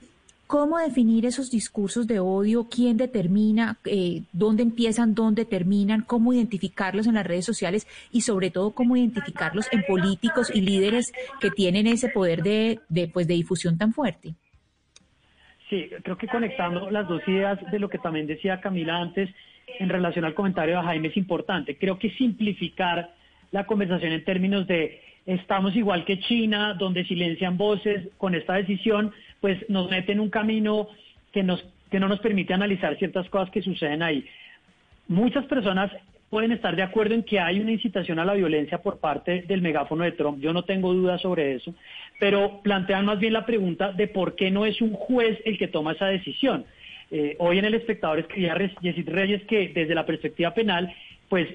¿Cómo 0.51 0.79
definir 0.79 1.27
esos 1.27 1.49
discursos 1.49 2.09
de 2.09 2.19
odio? 2.19 2.67
¿Quién 2.69 2.97
determina 2.97 3.79
eh, 3.85 4.23
dónde 4.33 4.65
empiezan, 4.65 5.15
dónde 5.15 5.45
terminan? 5.45 6.01
¿Cómo 6.01 6.33
identificarlos 6.33 7.07
en 7.07 7.15
las 7.15 7.25
redes 7.25 7.45
sociales? 7.45 7.87
Y 8.11 8.23
sobre 8.23 8.51
todo, 8.51 8.73
¿cómo 8.73 8.97
identificarlos 8.97 9.69
en 9.71 9.85
políticos 9.85 10.51
y 10.53 10.63
líderes 10.63 11.13
que 11.41 11.53
tienen 11.53 11.87
ese 11.87 12.09
poder 12.09 12.43
de, 12.43 12.81
de, 12.89 13.07
pues, 13.07 13.29
de 13.29 13.35
difusión 13.35 13.79
tan 13.79 13.93
fuerte? 13.93 14.35
Sí, 15.69 15.89
creo 16.03 16.19
que 16.19 16.27
conectando 16.27 16.91
las 16.91 17.07
dos 17.07 17.23
ideas 17.29 17.61
de 17.71 17.79
lo 17.79 17.89
que 17.89 17.99
también 17.99 18.27
decía 18.27 18.61
Camila 18.61 18.97
antes 18.97 19.31
en 19.79 19.89
relación 19.89 20.25
al 20.25 20.35
comentario 20.35 20.79
de 20.79 20.83
Jaime 20.83 21.09
es 21.09 21.17
importante. 21.17 21.79
Creo 21.79 21.97
que 21.97 22.11
simplificar 22.11 23.15
la 23.53 23.67
conversación 23.67 24.11
en 24.11 24.25
términos 24.25 24.67
de 24.67 25.01
estamos 25.27 25.77
igual 25.77 26.05
que 26.05 26.19
China, 26.19 26.75
donde 26.75 27.05
silencian 27.05 27.57
voces 27.57 28.09
con 28.19 28.35
esta 28.35 28.55
decisión, 28.55 29.13
pues 29.41 29.59
nos 29.69 29.91
mete 29.91 30.13
en 30.13 30.21
un 30.21 30.31
camino 30.31 30.89
que, 31.33 31.43
nos, 31.43 31.65
que 31.91 32.01
no 32.01 32.09
nos 32.09 32.21
permite 32.21 32.55
analizar 32.55 32.97
ciertas 32.99 33.29
cosas 33.29 33.51
que 33.51 33.63
suceden 33.63 34.03
ahí. 34.03 34.25
Muchas 35.09 35.45
personas 35.47 35.91
pueden 36.31 36.53
estar 36.53 36.77
de 36.77 36.83
acuerdo 36.83 37.15
en 37.15 37.25
que 37.25 37.41
hay 37.41 37.59
una 37.59 37.73
incitación 37.73 38.21
a 38.21 38.25
la 38.25 38.35
violencia 38.35 38.79
por 38.79 38.99
parte 38.99 39.43
del 39.43 39.63
megáfono 39.63 40.05
de 40.05 40.13
Trump, 40.13 40.41
yo 40.41 40.53
no 40.53 40.63
tengo 40.63 40.95
dudas 40.95 41.21
sobre 41.21 41.57
eso, 41.57 41.75
pero 42.21 42.61
plantean 42.63 43.05
más 43.05 43.19
bien 43.19 43.33
la 43.33 43.45
pregunta 43.45 43.93
de 43.93 44.07
por 44.07 44.37
qué 44.37 44.51
no 44.51 44.65
es 44.65 44.81
un 44.81 44.93
juez 44.93 45.39
el 45.45 45.59
que 45.59 45.69
toma 45.69 45.93
esa 45.93 46.07
decisión. 46.07 46.65
Eh, 47.11 47.35
hoy 47.41 47.59
en 47.59 47.65
El 47.65 47.75
Espectador 47.75 48.21
escribía 48.21 48.57
Yesid 48.81 49.09
Reyes 49.09 49.43
que 49.49 49.73
desde 49.75 49.97
la 49.97 50.07
perspectiva 50.07 50.55
penal, 50.55 50.95
pues 51.29 51.49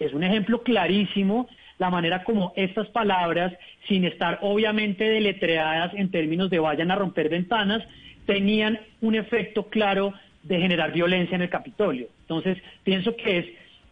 es 0.00 0.12
un 0.12 0.24
ejemplo 0.24 0.62
clarísimo 0.62 1.48
la 1.78 1.90
manera 1.90 2.24
como 2.24 2.52
estas 2.56 2.88
palabras, 2.88 3.52
sin 3.86 4.04
estar 4.04 4.38
obviamente 4.42 5.04
deletreadas 5.04 5.94
en 5.94 6.10
términos 6.10 6.50
de 6.50 6.58
vayan 6.58 6.90
a 6.90 6.96
romper 6.96 7.28
ventanas, 7.28 7.82
tenían 8.26 8.78
un 9.00 9.14
efecto 9.14 9.68
claro 9.68 10.12
de 10.42 10.58
generar 10.60 10.92
violencia 10.92 11.34
en 11.34 11.42
el 11.42 11.50
Capitolio. 11.50 12.08
Entonces, 12.22 12.58
pienso 12.84 13.16
que 13.16 13.38
es, 13.38 13.46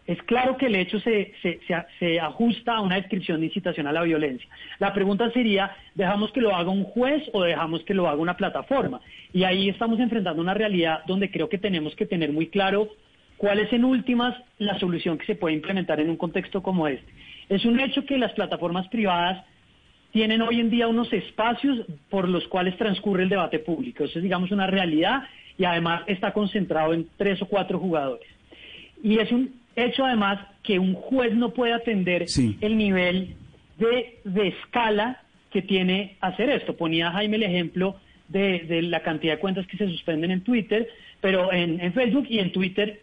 es 0.07 0.23
claro 0.25 0.57
que 0.57 0.67
el 0.67 0.75
hecho 0.75 1.01
se, 1.01 1.33
se, 1.43 1.61
se, 1.99 2.21
ajusta 2.21 2.77
a 2.77 2.81
una 2.81 2.97
descripción 2.97 3.41
de 3.41 3.47
incitación 3.47 3.87
a 3.87 3.93
la 3.93 4.03
violencia. 4.03 4.49
La 4.79 4.93
pregunta 4.93 5.31
sería, 5.31 5.75
¿dejamos 5.95 6.33
que 6.33 6.41
lo 6.41 6.55
haga 6.55 6.71
un 6.71 6.85
juez 6.85 7.23
o 7.33 7.43
dejamos 7.43 7.83
que 7.85 7.95
lo 7.95 8.09
haga 8.09 8.21
una 8.21 8.37
plataforma? 8.37 9.01
Y 9.33 9.45
ahí 9.45 9.69
estamos 9.69 9.99
enfrentando 9.99 10.43
una 10.43 10.55
realidad 10.55 11.01
donde 11.07 11.31
creo 11.31 11.49
que 11.49 11.59
tenemos 11.59 11.95
que 11.97 12.07
tener 12.07 12.33
muy 12.33 12.49
claro 12.49 12.89
cuál 13.37 13.59
es 13.59 13.73
en 13.73 13.85
últimas 13.85 14.35
la 14.59 14.79
solución 14.79 15.19
que 15.19 15.27
se 15.27 15.35
puede 15.35 15.55
implementar 15.55 16.01
en 16.01 16.11
un 16.11 16.17
contexto 16.17 16.63
como 16.63 16.89
este. 16.89 17.13
Es 17.49 17.65
un 17.65 17.79
hecho 17.79 18.05
que 18.05 18.19
las 18.19 18.33
plataformas 18.33 18.89
privadas 18.89 19.45
tienen 20.13 20.43
hoy 20.43 20.61
en 20.61 20.71
día 20.71 20.89
unos 20.89 21.13
espacios 21.13 21.85
por 22.11 22.29
los 22.29 22.47
cuales 22.49 22.77
transcurre 22.77 23.25
el 23.25 23.29
debate 23.29 23.59
público. 23.59 24.05
Eso 24.05 24.19
es, 24.19 24.23
digamos, 24.23 24.51
una 24.51 24.67
realidad 24.67 25.25
y 25.59 25.65
además 25.65 26.03
está 26.07 26.33
concentrado 26.33 26.93
en 26.93 27.07
tres 27.17 27.41
o 27.43 27.47
cuatro 27.47 27.79
jugadores. 27.79 28.27
Y 29.03 29.19
es 29.19 29.31
un 29.31 29.55
hecho 29.77 30.05
además 30.05 30.41
que 30.63 30.79
un 30.79 30.95
juez 30.95 31.35
no 31.35 31.51
puede 31.51 31.75
atender 31.75 32.25
el 32.61 32.77
nivel 32.79 33.37
de, 33.79 34.49
escala 34.49 35.23
que 35.51 35.63
tiene 35.63 36.17
hacer 36.21 36.51
esto. 36.51 36.77
Ponía 36.77 37.13
Jaime 37.13 37.37
el 37.37 37.43
ejemplo 37.45 37.97
de, 38.29 38.83
la 38.83 39.01
cantidad 39.03 39.35
de 39.35 39.41
cuentas 39.41 39.67
que 39.67 39.77
se 39.77 39.87
suspenden 39.89 40.31
en 40.31 40.41
Twitter, 40.43 40.89
pero 41.21 41.53
en 41.53 41.93
Facebook 41.93 42.27
y 42.29 42.39
en 42.39 42.53
Twitter 42.53 43.01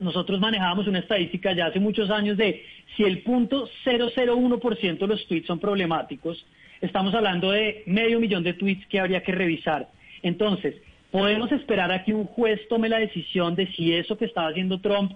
nosotros 0.00 0.40
manejábamos 0.40 0.86
una 0.86 0.98
estadística 0.98 1.52
ya 1.52 1.66
hace 1.66 1.80
muchos 1.80 2.10
años 2.10 2.36
de 2.36 2.64
si 2.96 3.04
el 3.04 3.22
punto 3.22 3.68
001% 3.84 4.98
de 4.98 5.06
los 5.06 5.26
tweets 5.26 5.46
son 5.46 5.58
problemáticos, 5.58 6.46
estamos 6.80 7.14
hablando 7.14 7.50
de 7.50 7.82
medio 7.86 8.20
millón 8.20 8.42
de 8.42 8.54
tweets 8.54 8.86
que 8.86 9.00
habría 9.00 9.22
que 9.22 9.32
revisar. 9.32 9.88
Entonces, 10.22 10.76
podemos 11.10 11.50
esperar 11.52 11.92
a 11.92 12.04
que 12.04 12.14
un 12.14 12.24
juez 12.24 12.60
tome 12.68 12.88
la 12.88 12.98
decisión 12.98 13.54
de 13.54 13.66
si 13.72 13.94
eso 13.94 14.16
que 14.16 14.24
estaba 14.24 14.48
haciendo 14.48 14.80
Trump 14.80 15.12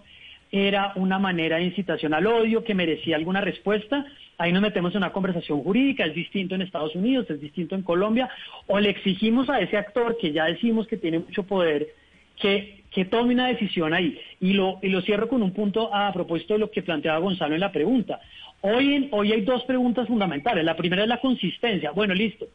era 0.51 0.93
una 0.97 1.19
manera 1.19 1.57
de 1.57 1.64
incitación 1.64 2.14
al 2.14 2.27
odio 2.27 2.64
que 2.64 2.75
merecía 2.75 3.17
alguna 3.17 3.41
respuesta. 3.41 4.07
Ahí 4.38 4.53
nos 4.53 4.62
metemos 4.62 4.93
en 4.93 4.99
una 4.99 5.12
conversación 5.12 5.62
jurídica, 5.62 6.05
es 6.05 6.14
distinto 6.14 6.55
en 6.55 6.62
Estados 6.62 6.95
Unidos, 6.95 7.29
es 7.29 7.41
distinto 7.41 7.75
en 7.75 7.83
Colombia, 7.83 8.31
o 8.67 8.79
le 8.79 8.91
exigimos 8.91 9.51
a 9.51 9.61
ese 9.61 9.77
actor 9.77 10.17
que 10.19 10.33
ya 10.33 10.47
decimos 10.47 10.87
que 10.87 10.97
tiene 10.97 11.19
mucho 11.19 11.43
poder 11.43 11.88
que, 12.37 12.78
que 12.99 13.05
tome 13.05 13.33
una 13.33 13.47
decisión 13.47 13.95
ahí. 13.95 14.19
Y 14.41 14.55
lo, 14.55 14.81
y 14.83 14.89
lo 14.89 15.01
cierro 15.03 15.29
con 15.29 15.41
un 15.41 15.53
punto 15.53 15.95
a 15.95 16.13
propósito 16.13 16.55
de 16.55 16.59
lo 16.59 16.71
que 16.73 16.83
planteaba 16.83 17.21
Gonzalo 17.21 17.55
en 17.55 17.61
la 17.61 17.71
pregunta. 17.71 18.19
Hoy, 18.61 18.93
en, 18.93 19.09
hoy 19.13 19.31
hay 19.31 19.43
dos 19.43 19.63
preguntas 19.67 20.09
fundamentales. 20.09 20.65
La 20.65 20.75
primera 20.75 21.05
es 21.05 21.09
la 21.09 21.21
consistencia. 21.21 21.93
Bueno, 21.93 22.13
listo. 22.13 22.49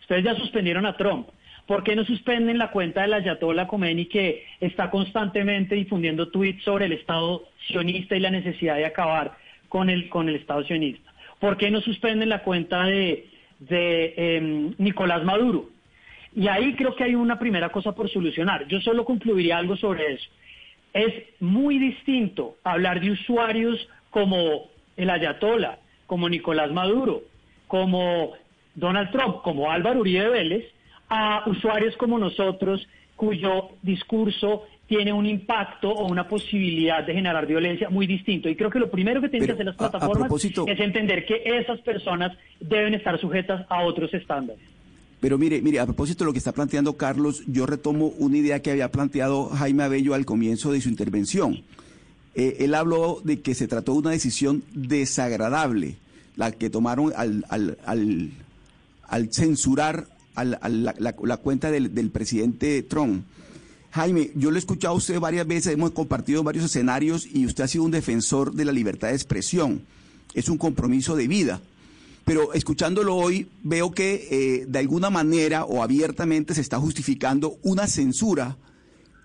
Ustedes 0.00 0.22
ya 0.22 0.36
suspendieron 0.36 0.86
a 0.86 0.96
Trump. 0.96 1.26
¿Por 1.66 1.82
qué 1.82 1.96
no 1.96 2.04
suspenden 2.04 2.58
la 2.58 2.70
cuenta 2.70 3.02
de 3.02 3.08
la 3.08 3.16
Ayatollah 3.16 3.66
Khomeini 3.66 4.06
que 4.06 4.44
está 4.60 4.88
constantemente 4.88 5.74
difundiendo 5.74 6.28
tweets 6.28 6.62
sobre 6.62 6.84
el 6.84 6.92
Estado 6.92 7.42
sionista 7.66 8.14
y 8.14 8.20
la 8.20 8.30
necesidad 8.30 8.76
de 8.76 8.86
acabar 8.86 9.36
con 9.68 9.90
el, 9.90 10.08
con 10.08 10.28
el 10.28 10.36
Estado 10.36 10.62
sionista? 10.62 11.12
¿Por 11.40 11.56
qué 11.56 11.72
no 11.72 11.80
suspenden 11.80 12.28
la 12.28 12.44
cuenta 12.44 12.84
de, 12.84 13.26
de 13.58 14.14
em, 14.16 14.74
Nicolás 14.78 15.24
Maduro? 15.24 15.70
Y 16.34 16.48
ahí 16.48 16.74
creo 16.74 16.94
que 16.94 17.04
hay 17.04 17.14
una 17.14 17.38
primera 17.38 17.70
cosa 17.70 17.92
por 17.92 18.08
solucionar. 18.10 18.66
Yo 18.68 18.80
solo 18.80 19.04
concluiría 19.04 19.58
algo 19.58 19.76
sobre 19.76 20.14
eso. 20.14 20.28
Es 20.92 21.12
muy 21.40 21.78
distinto 21.78 22.56
hablar 22.64 23.00
de 23.00 23.10
usuarios 23.10 23.88
como 24.10 24.68
el 24.96 25.10
Ayatollah, 25.10 25.78
como 26.06 26.28
Nicolás 26.28 26.72
Maduro, 26.72 27.22
como 27.66 28.32
Donald 28.74 29.10
Trump, 29.10 29.42
como 29.42 29.70
Álvaro 29.70 30.00
Uribe 30.00 30.28
Vélez, 30.28 30.64
a 31.08 31.42
usuarios 31.46 31.96
como 31.96 32.18
nosotros 32.18 32.86
cuyo 33.16 33.70
discurso 33.82 34.64
tiene 34.86 35.12
un 35.12 35.26
impacto 35.26 35.90
o 35.90 36.06
una 36.06 36.26
posibilidad 36.26 37.04
de 37.04 37.12
generar 37.12 37.46
violencia 37.46 37.90
muy 37.90 38.06
distinto. 38.06 38.48
Y 38.48 38.56
creo 38.56 38.70
que 38.70 38.78
lo 38.78 38.90
primero 38.90 39.20
que 39.20 39.28
tienen 39.28 39.46
que 39.46 39.52
hacer 39.52 39.66
las 39.66 39.76
plataformas 39.76 40.32
es 40.44 40.80
entender 40.80 41.26
que 41.26 41.42
esas 41.44 41.80
personas 41.80 42.36
deben 42.58 42.94
estar 42.94 43.20
sujetas 43.20 43.66
a 43.68 43.82
otros 43.82 44.12
estándares. 44.14 44.62
Pero 45.20 45.36
mire, 45.38 45.60
mire, 45.62 45.80
a 45.80 45.86
propósito 45.86 46.24
de 46.24 46.26
lo 46.26 46.32
que 46.32 46.38
está 46.38 46.52
planteando 46.52 46.96
Carlos, 46.96 47.42
yo 47.46 47.66
retomo 47.66 48.08
una 48.18 48.36
idea 48.36 48.62
que 48.62 48.70
había 48.70 48.92
planteado 48.92 49.48
Jaime 49.48 49.82
Abello 49.82 50.14
al 50.14 50.24
comienzo 50.24 50.72
de 50.72 50.80
su 50.80 50.88
intervención. 50.88 51.62
Eh, 52.34 52.58
él 52.60 52.74
habló 52.74 53.20
de 53.24 53.40
que 53.40 53.54
se 53.54 53.66
trató 53.66 53.92
de 53.92 53.98
una 53.98 54.10
decisión 54.10 54.62
desagradable, 54.72 55.96
la 56.36 56.52
que 56.52 56.70
tomaron 56.70 57.12
al, 57.16 57.44
al, 57.48 57.78
al, 57.84 58.30
al 59.08 59.32
censurar 59.32 60.06
la, 60.44 61.36
cuenta 61.38 61.70
del, 61.70 62.10
presidente 62.10 62.82
Trump. 62.82 63.24
Jaime, 63.90 64.30
yo 64.34 64.50
lo 64.50 64.56
he 64.56 64.58
escuchado 64.58 64.94
a 64.94 64.96
usted 64.96 65.18
varias 65.18 65.46
veces, 65.46 65.72
hemos 65.72 65.90
compartido 65.92 66.42
varios 66.42 66.64
escenarios 66.64 67.26
y 67.26 67.46
usted 67.46 67.64
ha 67.64 67.68
sido 67.68 67.84
un 67.84 67.90
defensor 67.90 68.52
de 68.52 68.64
la 68.64 68.72
libertad 68.72 69.08
de 69.08 69.14
expresión. 69.14 69.82
Es 70.34 70.48
un 70.48 70.58
compromiso 70.58 71.16
de 71.16 71.26
vida. 71.26 71.60
Pero 72.28 72.52
escuchándolo 72.52 73.16
hoy, 73.16 73.48
veo 73.62 73.90
que 73.90 74.28
eh, 74.30 74.66
de 74.68 74.78
alguna 74.78 75.08
manera 75.08 75.64
o 75.64 75.82
abiertamente 75.82 76.52
se 76.52 76.60
está 76.60 76.78
justificando 76.78 77.56
una 77.62 77.86
censura 77.86 78.58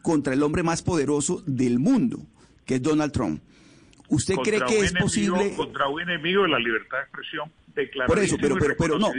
contra 0.01 0.33
el 0.33 0.41
hombre 0.41 0.63
más 0.63 0.81
poderoso 0.81 1.43
del 1.45 1.79
mundo, 1.79 2.19
que 2.65 2.75
es 2.75 2.81
Donald 2.81 3.11
Trump. 3.11 3.41
¿Usted 4.07 4.35
cree 4.35 4.61
que 4.65 4.79
es 4.79 4.93
posible... 4.93 5.53
Contra 5.53 5.89
un 5.89 5.99
enemigo 5.99 6.43
de 6.43 6.49
la 6.49 6.59
libertad 6.59 6.97
de 6.97 7.03
expresión 7.03 7.51
Por 8.07 8.19
eso, 8.19 8.37
pero, 8.39 8.55
pero, 8.57 8.75
pero 8.77 8.97
no. 8.97 9.11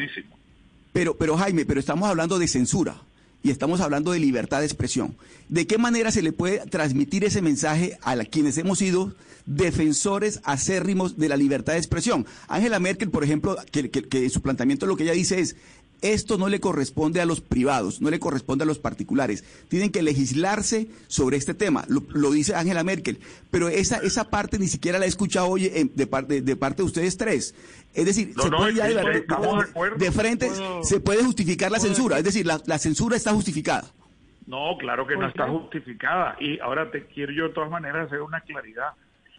Pero, 0.95 1.19
pero 1.19 1.37
Jaime, 1.37 1.67
pero 1.67 1.79
estamos 1.79 2.09
hablando 2.09 2.39
de 2.39 2.49
censura 2.49 2.97
y 3.43 3.51
estamos 3.51 3.83
hablando 3.83 4.13
de 4.13 4.19
libertad 4.19 4.61
de 4.61 4.67
expresión. 4.67 5.15
¿De 5.51 5.67
qué 5.67 5.77
manera 5.77 6.11
se 6.11 6.23
le 6.23 6.33
puede 6.33 6.65
transmitir 6.71 7.25
ese 7.25 7.43
mensaje 7.43 7.99
a 8.03 8.17
quienes 8.25 8.57
hemos 8.57 8.79
sido 8.79 9.15
defensores 9.47 10.41
acérrimos 10.45 11.17
de 11.19 11.29
la 11.29 11.37
libertad 11.37 11.75
de 11.75 11.79
expresión? 11.79 12.27
Angela 12.49 12.79
Merkel, 12.79 13.11
por 13.11 13.25
ejemplo, 13.25 13.57
que, 13.71 13.91
que, 13.91 14.31
su 14.31 14.43
planteamiento 14.43 14.87
lo 14.87 14.97
que 14.97 15.05
ella 15.05 15.13
dice 15.13 15.41
es, 15.41 15.57
esto 16.05 16.37
no 16.37 16.49
le 16.49 16.61
corresponde 16.61 17.23
a 17.23 17.27
los 17.27 17.41
privados, 17.41 18.03
no 18.03 18.11
le 18.11 18.21
corresponde 18.21 18.65
a 18.65 18.67
los 18.67 18.79
particulares. 18.79 19.43
Tienen 19.69 19.91
que 19.91 20.03
legislarse 20.03 20.89
sobre 21.07 21.39
este 21.39 21.55
tema, 21.55 21.85
lo, 21.89 22.31
dice 22.31 22.55
Angela 22.55 22.85
Merkel. 22.85 23.19
Pero 23.51 23.69
esa, 23.69 23.97
esa 23.99 24.29
parte 24.29 24.59
ni 24.59 24.69
siquiera 24.69 24.99
la 24.99 25.07
he 25.07 25.09
escuchado 25.09 25.49
hoy 25.49 25.69
de, 25.69 26.07
parte, 26.07 26.43
de 26.43 26.57
parte 26.57 26.83
de 26.83 26.87
ustedes 26.87 27.17
tres. 27.17 27.55
Es 27.95 28.05
decir, 28.05 28.35
se 28.37 28.51
puede 28.51 28.75
ya 28.75 28.87
de, 28.87 30.13
frente, 30.13 30.51
se 30.83 31.01
puede 31.01 31.25
justificar 31.25 31.71
la 31.71 31.79
censura. 31.79 32.19
Es 32.19 32.25
decir, 32.25 32.45
la, 32.45 32.79
censura 32.79 33.17
está 33.17 33.33
justificada. 33.33 33.85
No, 34.47 34.77
claro 34.79 35.07
que 35.07 35.17
no 35.17 35.27
está 35.27 35.49
justificada. 35.49 36.37
Y 36.39 36.59
ahora 36.61 36.91
te 36.91 37.07
quiero 37.07 37.33
yo 37.33 37.45
de 37.45 37.55
todas 37.55 37.71
maneras 37.71 38.09
hacer 38.09 38.21
una 38.21 38.41
claridad. 38.43 38.93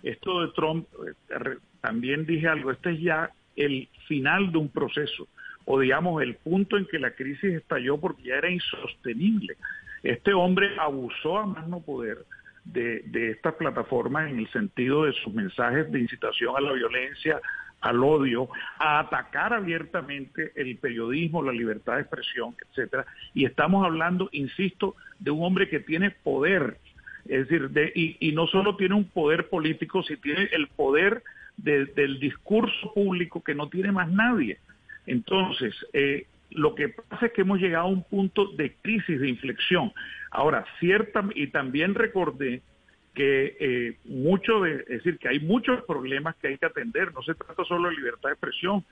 Esto 0.05 0.41
de 0.41 0.53
Trump, 0.53 0.87
eh, 1.29 1.57
también 1.81 2.25
dije 2.25 2.47
algo, 2.47 2.71
este 2.71 2.91
es 2.91 3.01
ya 3.01 3.31
el 3.55 3.89
final 4.07 4.51
de 4.51 4.57
un 4.59 4.69
proceso 4.69 5.27
o 5.65 5.79
digamos 5.79 6.21
el 6.21 6.35
punto 6.35 6.77
en 6.77 6.85
que 6.85 6.99
la 6.99 7.11
crisis 7.11 7.55
estalló 7.55 7.97
porque 7.99 8.23
ya 8.23 8.35
era 8.35 8.49
insostenible. 8.49 9.57
Este 10.03 10.33
hombre 10.33 10.75
abusó 10.79 11.39
a 11.39 11.45
más 11.47 11.67
no 11.67 11.81
poder 11.81 12.19
de, 12.63 13.01
de 13.07 13.31
estas 13.31 13.55
plataformas 13.55 14.29
en 14.29 14.39
el 14.39 14.47
sentido 14.51 15.05
de 15.05 15.13
sus 15.13 15.33
mensajes 15.33 15.91
de 15.91 15.99
incitación 15.99 16.55
a 16.55 16.61
la 16.61 16.73
violencia, 16.73 17.41
al 17.81 18.03
odio, 18.03 18.49
a 18.79 18.99
atacar 18.99 19.53
abiertamente 19.53 20.51
el 20.55 20.77
periodismo, 20.77 21.43
la 21.43 21.51
libertad 21.51 21.95
de 21.95 22.01
expresión, 22.01 22.55
etcétera. 22.69 23.05
Y 23.33 23.45
estamos 23.45 23.85
hablando, 23.85 24.29
insisto, 24.31 24.95
de 25.19 25.31
un 25.31 25.43
hombre 25.43 25.69
que 25.69 25.79
tiene 25.79 26.11
poder, 26.11 26.77
es 27.25 27.47
decir, 27.47 27.69
de, 27.69 27.91
y, 27.95 28.17
y 28.19 28.31
no 28.31 28.47
solo 28.47 28.75
tiene 28.75 28.95
un 28.95 29.05
poder 29.05 29.49
político, 29.49 30.03
sino 30.03 30.19
tiene 30.19 30.49
el 30.51 30.67
poder 30.67 31.23
del 31.57 32.19
discurso 32.19 32.93
público 32.93 33.41
que 33.43 33.55
no 33.55 33.69
tiene 33.69 33.91
más 33.91 34.11
nadie. 34.11 34.59
Entonces, 35.05 35.73
eh, 35.93 36.25
lo 36.51 36.75
que 36.75 36.89
pasa 36.89 37.27
es 37.27 37.31
que 37.31 37.41
hemos 37.41 37.59
llegado 37.59 37.85
a 37.85 37.89
un 37.89 38.03
punto 38.03 38.47
de 38.57 38.73
crisis, 38.81 39.19
de 39.19 39.29
inflexión. 39.29 39.91
Ahora, 40.31 40.65
cierta, 40.79 41.23
y 41.33 41.47
también 41.47 41.95
recordé 41.95 42.61
que 43.13 43.55
eh, 43.59 43.97
es 44.03 44.87
decir, 44.87 45.17
que 45.17 45.29
hay 45.29 45.39
muchos 45.39 45.83
problemas 45.85 46.35
que 46.35 46.49
hay 46.49 46.57
que 46.57 46.65
atender. 46.65 47.13
No 47.13 47.21
se 47.23 47.33
trata 47.33 47.63
solo 47.63 47.89
de 47.89 47.95
libertad 47.95 48.29
de 48.29 48.33
expresión, 48.33 48.83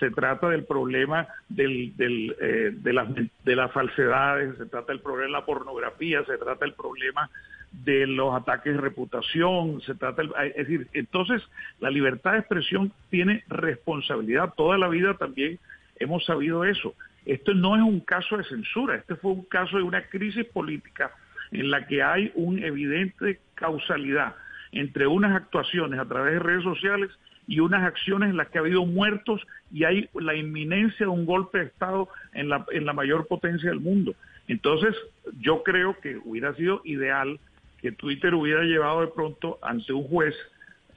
se 0.00 0.10
trata 0.10 0.48
del 0.48 0.64
problema 0.64 1.28
del, 1.48 1.96
del, 1.96 2.36
eh, 2.40 2.72
de, 2.72 2.92
las, 2.92 3.08
de 3.14 3.56
las 3.56 3.72
falsedades, 3.72 4.56
se 4.58 4.66
trata 4.66 4.92
del 4.92 5.00
problema 5.00 5.26
de 5.26 5.32
la 5.32 5.46
pornografía, 5.46 6.24
se 6.24 6.38
trata 6.38 6.64
del 6.64 6.74
problema 6.74 7.30
de 7.72 8.06
los 8.06 8.34
ataques 8.34 8.74
de 8.74 8.80
reputación, 8.80 9.80
se 9.82 9.94
trata, 9.94 10.22
es 10.44 10.56
decir, 10.56 10.88
entonces 10.92 11.42
la 11.80 11.90
libertad 11.90 12.32
de 12.32 12.38
expresión 12.38 12.92
tiene 13.10 13.44
responsabilidad. 13.48 14.54
Toda 14.56 14.78
la 14.78 14.88
vida 14.88 15.14
también 15.14 15.58
hemos 15.98 16.24
sabido 16.24 16.64
eso. 16.64 16.94
Esto 17.26 17.52
no 17.54 17.76
es 17.76 17.82
un 17.82 18.00
caso 18.00 18.36
de 18.36 18.44
censura, 18.44 18.96
este 18.96 19.16
fue 19.16 19.32
un 19.32 19.44
caso 19.44 19.76
de 19.76 19.82
una 19.82 20.02
crisis 20.02 20.46
política 20.46 21.10
en 21.50 21.70
la 21.70 21.86
que 21.86 22.02
hay 22.02 22.32
una 22.34 22.66
evidente 22.66 23.40
causalidad 23.54 24.34
entre 24.72 25.06
unas 25.06 25.34
actuaciones 25.34 25.98
a 25.98 26.06
través 26.06 26.34
de 26.34 26.38
redes 26.38 26.62
sociales 26.62 27.10
y 27.46 27.60
unas 27.60 27.82
acciones 27.82 28.30
en 28.30 28.36
las 28.36 28.48
que 28.48 28.58
ha 28.58 28.60
habido 28.60 28.84
muertos 28.84 29.40
y 29.72 29.84
hay 29.84 30.08
la 30.14 30.34
inminencia 30.34 31.06
de 31.06 31.12
un 31.12 31.24
golpe 31.24 31.58
de 31.58 31.64
Estado 31.64 32.08
en 32.34 32.48
la, 32.48 32.64
en 32.70 32.84
la 32.84 32.92
mayor 32.92 33.26
potencia 33.26 33.70
del 33.70 33.80
mundo. 33.80 34.14
Entonces, 34.48 34.94
yo 35.40 35.62
creo 35.62 35.98
que 36.00 36.18
hubiera 36.24 36.54
sido 36.54 36.80
ideal 36.84 37.38
que 37.80 37.92
Twitter 37.92 38.34
hubiera 38.34 38.62
llevado 38.62 39.00
de 39.02 39.08
pronto 39.08 39.58
ante 39.62 39.92
un 39.92 40.04
juez 40.04 40.34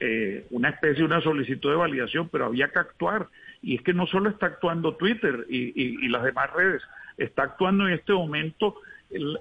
eh, 0.04 0.46
una 0.50 0.70
especie 0.70 0.98
de 0.98 1.04
una 1.04 1.20
solicitud 1.20 1.70
de 1.70 1.76
validación, 1.76 2.28
pero 2.28 2.46
había 2.46 2.68
que 2.68 2.80
actuar. 2.80 3.28
Y 3.62 3.76
es 3.76 3.82
que 3.82 3.94
no 3.94 4.08
solo 4.08 4.30
está 4.30 4.46
actuando 4.46 4.96
Twitter 4.96 5.46
y, 5.48 6.08
las 6.08 6.24
demás 6.24 6.52
redes, 6.52 6.82
está 7.16 7.44
actuando 7.44 7.86
en 7.86 7.94
este 7.94 8.12
momento 8.12 8.74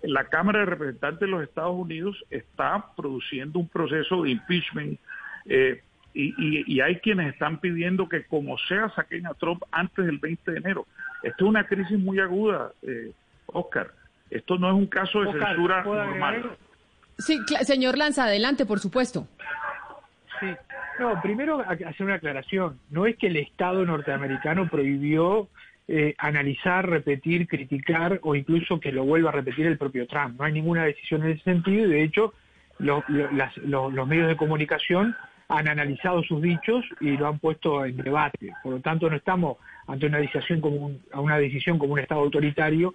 la 0.03 0.25
Cámara 0.25 0.59
de 0.59 0.65
Representantes 0.65 1.21
de 1.21 1.27
los 1.27 1.41
Estados 1.41 1.73
Unidos 1.73 2.23
está 2.29 2.85
produciendo 2.95 3.57
un 3.57 3.69
proceso 3.69 4.21
de 4.21 4.31
impeachment 4.31 4.99
eh, 5.45 5.81
y, 6.13 6.79
hay 6.81 6.97
quienes 6.97 7.33
están 7.33 7.59
pidiendo 7.59 8.07
que 8.07 8.25
como 8.25 8.57
sea 8.59 8.89
saquen 8.89 9.25
a 9.25 9.33
Trump 9.33 9.63
antes 9.71 10.05
del 10.05 10.19
20 10.19 10.51
de 10.51 10.57
enero. 10.57 10.85
Esto 11.23 11.45
es 11.45 11.49
una 11.49 11.65
crisis 11.65 11.97
muy 11.97 12.19
aguda, 12.19 12.71
eh, 12.83 13.11
Oscar. 13.47 13.91
Esto 14.29 14.59
no 14.59 14.67
es 14.67 14.75
un 14.75 14.85
caso 14.85 15.21
de 15.21 15.31
censura 15.31 15.83
normal. 15.83 16.51
Sí, 17.21 17.39
señor 17.63 17.97
Lanza, 17.97 18.25
adelante, 18.25 18.65
por 18.65 18.79
supuesto. 18.79 19.27
Sí, 20.39 20.47
no, 20.99 21.21
primero 21.21 21.59
hacer 21.61 22.03
una 22.03 22.15
aclaración. 22.15 22.79
No 22.89 23.05
es 23.05 23.15
que 23.17 23.27
el 23.27 23.37
Estado 23.37 23.85
norteamericano 23.85 24.67
prohibió 24.69 25.49
eh, 25.87 26.15
analizar, 26.17 26.87
repetir, 26.87 27.47
criticar 27.47 28.19
o 28.23 28.35
incluso 28.35 28.79
que 28.79 28.91
lo 28.91 29.03
vuelva 29.03 29.29
a 29.29 29.33
repetir 29.33 29.67
el 29.67 29.77
propio 29.77 30.07
Trump. 30.07 30.39
No 30.39 30.45
hay 30.45 30.53
ninguna 30.53 30.85
decisión 30.85 31.23
en 31.23 31.31
ese 31.31 31.43
sentido 31.43 31.85
y 31.85 31.89
de 31.89 32.03
hecho 32.03 32.33
los, 32.79 33.03
medios 34.07 34.27
de 34.27 34.37
comunicación 34.37 35.15
han 35.49 35.67
analizado 35.67 36.23
sus 36.23 36.41
dichos 36.41 36.85
y 37.01 37.17
lo 37.17 37.27
han 37.27 37.39
puesto 37.39 37.83
en 37.85 37.97
debate. 37.97 38.53
Por 38.63 38.73
lo 38.73 38.79
tanto, 38.79 39.09
no 39.09 39.15
estamos 39.17 39.57
ante 39.87 40.05
una 40.05 40.19
decisión 40.19 40.61
como 40.61 40.77
un, 40.77 41.01
una 41.13 41.37
decisión 41.37 41.77
como 41.77 41.93
un 41.93 41.99
Estado 41.99 42.21
autoritario, 42.21 42.93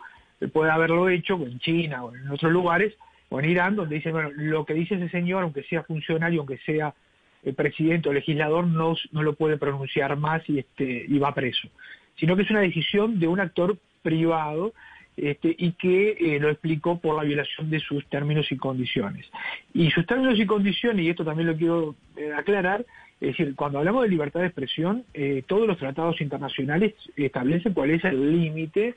puede 0.53 0.71
haberlo 0.71 1.09
hecho 1.09 1.35
en 1.35 1.59
China 1.59 2.05
o 2.05 2.15
en 2.15 2.31
otros 2.31 2.51
lugares, 2.51 2.95
o 3.29 3.41
en 3.41 3.51
Irán, 3.51 3.77
donde 3.77 3.97
dicen, 3.97 4.13
bueno, 4.13 4.31
lo 4.35 4.65
que 4.65 4.75
dice 4.75 4.95
ese 4.95 5.09
señor, 5.09 5.43
aunque 5.43 5.63
sea 5.65 5.83
funcionario, 5.83 6.41
aunque 6.41 6.59
sea 6.59 6.95
el 7.43 7.55
presidente 7.55 8.09
o 8.09 8.13
legislador, 8.13 8.67
no, 8.67 8.95
no 9.13 9.23
lo 9.23 9.35
puede 9.35 9.57
pronunciar 9.57 10.17
más 10.17 10.43
y, 10.49 10.59
este, 10.59 11.05
y 11.09 11.19
va 11.19 11.35
preso. 11.35 11.69
Sino 12.17 12.37
que 12.37 12.43
es 12.43 12.51
una 12.51 12.61
decisión 12.61 13.19
de 13.21 13.29
un 13.29 13.41
actor 13.41 13.79
privado 14.03 14.73
este, 15.17 15.55
y 15.57 15.73
que 15.73 16.17
eh, 16.21 16.39
lo 16.39 16.51
explicó 16.51 16.99
por 16.99 17.17
la 17.17 17.23
violación 17.23 17.71
de 17.71 17.81
sus 17.81 18.07
términos 18.09 18.51
y 18.53 18.57
condiciones. 18.57 19.27
Y 19.73 19.91
sus 19.91 20.07
términos 20.07 20.39
y 20.39 20.47
condiciones, 20.47 21.05
y 21.05 21.11
esto 21.11 21.25
también 21.25 21.49
lo 21.49 21.57
quiero 21.57 21.95
eh, 22.17 22.33
aclarar, 22.37 22.85
es 23.21 23.29
decir, 23.29 23.55
cuando 23.55 23.79
hablamos 23.79 24.03
de 24.03 24.11
libertad 24.11 24.41
de 24.41 24.47
expresión, 24.47 25.05
eh, 25.15 25.43
todos 25.47 25.67
los 25.67 25.79
tratados 25.79 26.21
internacionales 26.21 26.95
establecen 27.17 27.73
cuál 27.73 27.91
es 27.93 28.05
el 28.05 28.31
límite 28.31 28.95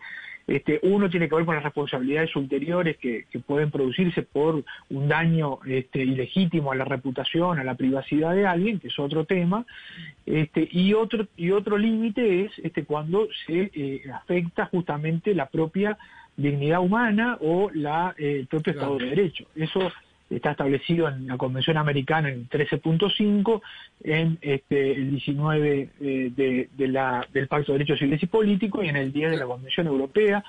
este, 0.49 0.79
uno 0.83 1.09
tiene 1.09 1.29
que 1.29 1.35
ver 1.35 1.45
con 1.45 1.55
las 1.55 1.63
responsabilidades 1.63 2.35
ulteriores 2.35 2.97
que, 2.97 3.25
pueden 3.45 3.71
producirse 3.71 4.23
por 4.23 4.63
un 4.89 5.07
daño 5.07 5.59
este, 5.65 6.03
ilegítimo 6.03 6.71
a 6.71 6.75
la 6.75 6.85
reputación, 6.85 7.59
a 7.59 7.63
la 7.63 7.75
privacidad 7.75 8.35
de 8.35 8.45
alguien, 8.45 8.79
que 8.79 8.89
es 8.89 8.99
otro 8.99 9.25
tema, 9.25 9.65
este, 10.25 10.67
y 10.71 10.93
otro 10.93 11.27
y 11.37 11.51
otro 11.51 11.77
límite 11.77 12.45
es 12.45 12.51
este, 12.59 12.83
cuando 12.83 13.27
se 13.45 13.71
eh, 13.73 14.01
afecta 14.13 14.65
justamente 14.65 15.33
la 15.33 15.47
propia 15.47 15.97
dignidad 16.35 16.81
humana 16.81 17.37
o 17.41 17.69
la, 17.73 18.15
eh, 18.17 18.37
el 18.39 18.47
propio 18.47 18.73
Estado 18.73 18.97
de 18.97 19.05
Derecho. 19.05 19.45
Eso 19.55 19.91
está 20.29 20.51
establecido 20.51 21.09
en 21.09 21.27
la 21.27 21.37
Convención 21.37 21.77
Americana 21.77 22.29
en 22.29 22.47
13.5, 22.49 23.61
en 24.03 24.37
este, 24.41 24.91
el 24.93 25.11
19 25.11 25.89
eh, 25.99 26.67
de, 26.75 26.87
la, 26.87 27.27
del 27.33 27.47
Pacto 27.47 27.71
de 27.71 27.79
Derechos 27.79 27.99
Civiles 27.99 28.21
y 28.23 28.27
Políticos 28.27 28.85
y 28.85 28.89
en 28.89 28.95
el 28.95 29.11
10 29.11 29.31
de 29.31 29.37
la 29.37 29.45
Convención 29.45 29.87
Europea, 29.87 30.43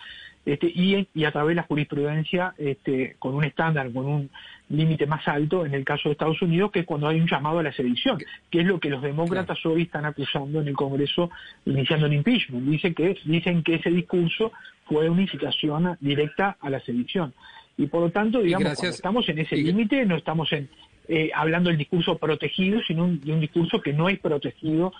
este, 0.44 0.66
y, 0.66 1.06
y, 1.14 1.24
a 1.24 1.32
través 1.32 1.50
de 1.50 1.54
la 1.56 1.64
jurisprudencia 1.64 2.54
este, 2.56 3.16
con 3.18 3.34
un 3.34 3.44
estándar, 3.44 3.92
con 3.92 4.06
un 4.06 4.30
límite 4.70 5.06
más 5.06 5.26
alto 5.28 5.66
en 5.66 5.74
el 5.74 5.84
caso 5.84 6.08
de 6.08 6.12
Estados 6.12 6.40
Unidos, 6.40 6.70
que 6.70 6.80
es 6.80 6.86
cuando 6.86 7.08
hay 7.08 7.20
un 7.20 7.28
llamado 7.28 7.58
a 7.58 7.62
la 7.62 7.72
sedición, 7.72 8.18
que 8.50 8.60
es 8.60 8.66
lo 8.66 8.80
que 8.80 8.88
los 8.88 9.02
demócratas 9.02 9.64
hoy 9.66 9.82
están 9.82 10.06
acusando 10.06 10.60
en 10.60 10.68
el 10.68 10.74
Congreso 10.74 11.30
iniciando 11.66 12.06
el 12.06 12.14
impeachment. 12.14 12.66
Dice 12.66 12.94
que, 12.94 13.18
dicen 13.24 13.62
que 13.62 13.74
ese 13.74 13.90
discurso 13.90 14.52
fue 14.86 15.10
una 15.10 15.22
incitación 15.22 15.96
directa 16.00 16.56
a 16.60 16.70
la 16.70 16.80
sedición. 16.80 17.34
Y 17.80 17.86
por 17.86 18.02
lo 18.02 18.10
tanto, 18.10 18.42
digamos, 18.42 18.74
cuando 18.74 18.94
estamos 18.94 19.28
en 19.30 19.38
ese 19.38 19.56
límite, 19.56 20.04
no 20.04 20.16
estamos 20.16 20.52
en, 20.52 20.68
eh, 21.08 21.30
hablando 21.34 21.70
del 21.70 21.78
discurso 21.78 22.18
protegido, 22.18 22.78
sino 22.86 23.08
de 23.08 23.32
un 23.32 23.40
discurso 23.40 23.80
que 23.80 23.94
no 23.94 24.10
es 24.10 24.18
protegido 24.20 24.92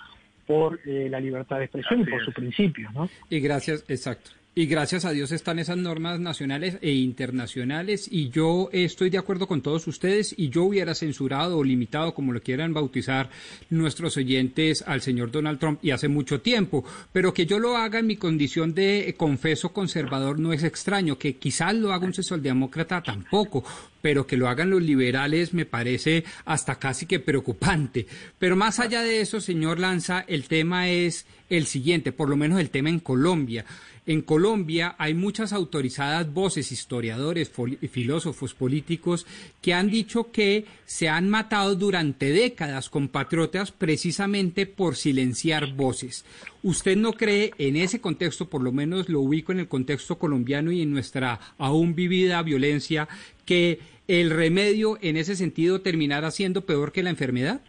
por 0.47 0.79
eh, 0.85 1.07
la 1.07 1.19
libertad 1.19 1.59
de 1.59 1.65
expresión 1.65 2.01
y 2.01 2.05
por 2.05 2.25
sus 2.25 2.33
principios. 2.33 2.91
¿no? 2.95 3.07
Y 3.29 3.39
gracias, 3.39 3.85
exacto. 3.87 4.31
Y 4.53 4.65
gracias 4.65 5.05
a 5.05 5.11
Dios 5.11 5.31
están 5.31 5.59
esas 5.59 5.77
normas 5.77 6.19
nacionales 6.19 6.77
e 6.81 6.91
internacionales 6.91 8.09
y 8.11 8.31
yo 8.31 8.67
estoy 8.73 9.09
de 9.09 9.17
acuerdo 9.17 9.47
con 9.47 9.61
todos 9.61 9.87
ustedes 9.87 10.35
y 10.37 10.49
yo 10.49 10.63
hubiera 10.63 10.93
censurado 10.93 11.57
o 11.57 11.63
limitado, 11.63 12.13
como 12.13 12.33
lo 12.33 12.41
quieran 12.41 12.73
bautizar 12.73 13.29
nuestros 13.69 14.17
oyentes, 14.17 14.83
al 14.85 14.99
señor 14.99 15.31
Donald 15.31 15.57
Trump 15.57 15.79
y 15.81 15.91
hace 15.91 16.09
mucho 16.09 16.41
tiempo. 16.41 16.83
Pero 17.13 17.33
que 17.33 17.45
yo 17.45 17.59
lo 17.59 17.77
haga 17.77 17.99
en 17.99 18.07
mi 18.07 18.17
condición 18.17 18.73
de 18.73 19.15
confeso 19.17 19.71
conservador 19.71 20.37
no 20.37 20.51
es 20.51 20.65
extraño, 20.65 21.17
que 21.17 21.37
quizás 21.37 21.73
lo 21.73 21.93
haga 21.93 22.05
un 22.05 22.13
socialdemócrata 22.13 23.01
tampoco, 23.01 23.63
pero 24.01 24.27
que 24.27 24.35
lo 24.35 24.49
hagan 24.49 24.69
los 24.69 24.81
liberales 24.81 25.53
me 25.53 25.65
parece 25.65 26.25
hasta 26.43 26.75
casi 26.75 27.05
que 27.05 27.21
preocupante. 27.21 28.05
Pero 28.37 28.57
más 28.57 28.81
allá 28.81 29.01
de 29.01 29.21
eso, 29.21 29.39
señor 29.39 29.79
Lanza, 29.79 30.25
el 30.27 30.49
tema 30.49 30.89
es 30.89 31.25
el 31.49 31.67
siguiente, 31.67 32.11
por 32.11 32.27
lo 32.27 32.35
menos 32.35 32.59
el 32.59 32.69
tema 32.69 32.89
en 32.89 32.99
Colombia. 32.99 33.63
En 34.11 34.23
Colombia 34.23 34.93
hay 34.97 35.13
muchas 35.13 35.53
autorizadas 35.53 36.33
voces, 36.33 36.73
historiadores, 36.73 37.49
filósofos 37.89 38.53
políticos, 38.53 39.25
que 39.61 39.73
han 39.73 39.89
dicho 39.89 40.33
que 40.33 40.65
se 40.85 41.07
han 41.07 41.29
matado 41.29 41.75
durante 41.75 42.29
décadas 42.33 42.89
compatriotas 42.89 43.71
precisamente 43.71 44.65
por 44.65 44.97
silenciar 44.97 45.75
voces. 45.75 46.25
¿Usted 46.61 46.97
no 46.97 47.13
cree 47.13 47.53
en 47.57 47.77
ese 47.77 48.01
contexto, 48.01 48.49
por 48.49 48.61
lo 48.61 48.73
menos 48.73 49.07
lo 49.07 49.21
ubico 49.21 49.53
en 49.53 49.59
el 49.59 49.69
contexto 49.69 50.19
colombiano 50.19 50.73
y 50.73 50.81
en 50.81 50.91
nuestra 50.91 51.39
aún 51.57 51.95
vivida 51.95 52.43
violencia, 52.43 53.07
que 53.45 53.79
el 54.09 54.29
remedio 54.29 54.97
en 55.01 55.15
ese 55.15 55.37
sentido 55.37 55.79
terminará 55.79 56.31
siendo 56.31 56.65
peor 56.65 56.91
que 56.91 57.01
la 57.01 57.11
enfermedad? 57.11 57.61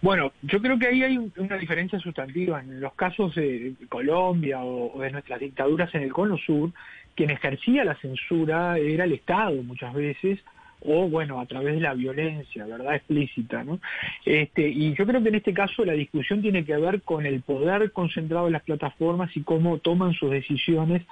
Bueno, 0.00 0.32
yo 0.42 0.60
creo 0.60 0.78
que 0.78 0.86
ahí 0.86 1.02
hay 1.02 1.18
una 1.36 1.56
diferencia 1.56 1.98
sustantiva. 1.98 2.60
En 2.60 2.80
los 2.80 2.94
casos 2.94 3.34
de 3.34 3.74
Colombia 3.88 4.62
o, 4.62 5.00
de 5.00 5.10
nuestras 5.10 5.40
dictaduras 5.40 5.92
en 5.94 6.02
el 6.02 6.12
Cono 6.12 6.38
Sur, 6.38 6.70
quien 7.16 7.30
ejercía 7.30 7.84
la 7.84 7.96
censura 7.96 8.78
era 8.78 9.04
el 9.04 9.12
Estado 9.12 9.60
muchas 9.64 9.92
veces, 9.92 10.38
o 10.82 11.08
bueno, 11.08 11.40
a 11.40 11.46
través 11.46 11.74
de 11.74 11.80
la 11.80 11.94
violencia, 11.94 12.64
¿verdad? 12.64 12.94
Explícita, 12.94 13.64
¿no? 13.64 13.80
Este, 14.24 14.68
y 14.68 14.94
yo 14.94 15.04
creo 15.04 15.20
que 15.20 15.30
en 15.30 15.34
este 15.34 15.52
caso 15.52 15.84
la 15.84 15.94
discusión 15.94 16.42
tiene 16.42 16.64
que 16.64 16.76
ver 16.76 17.02
con 17.02 17.26
el 17.26 17.42
poder 17.42 17.90
concentrado 17.90 18.46
en 18.46 18.52
las 18.52 18.62
plataformas 18.62 19.36
y 19.36 19.42
cómo 19.42 19.78
toman 19.78 20.12
sus 20.12 20.30
decisiones 20.30 21.02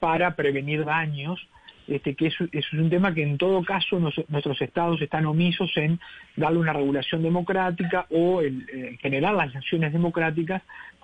para 0.00 0.34
prevenir 0.34 0.84
daños 0.84 1.46
este, 1.86 2.14
que 2.14 2.26
es 2.28 2.72
un 2.72 2.90
tema 2.90 3.14
que 3.14 3.22
en 3.22 3.36
todo 3.38 3.62
caso 3.62 3.98
nuestros 3.98 4.60
estados 4.62 5.00
están 5.02 5.26
omisos 5.26 5.70
en 5.76 6.00
darle 6.36 6.58
una 6.58 6.72
regulación 6.72 7.22
democrática 7.22 8.06
o 8.10 8.42
en 8.42 8.66
general 8.98 9.36
las 9.36 9.54
naciones 9.54 9.92
democráticas 9.92 10.62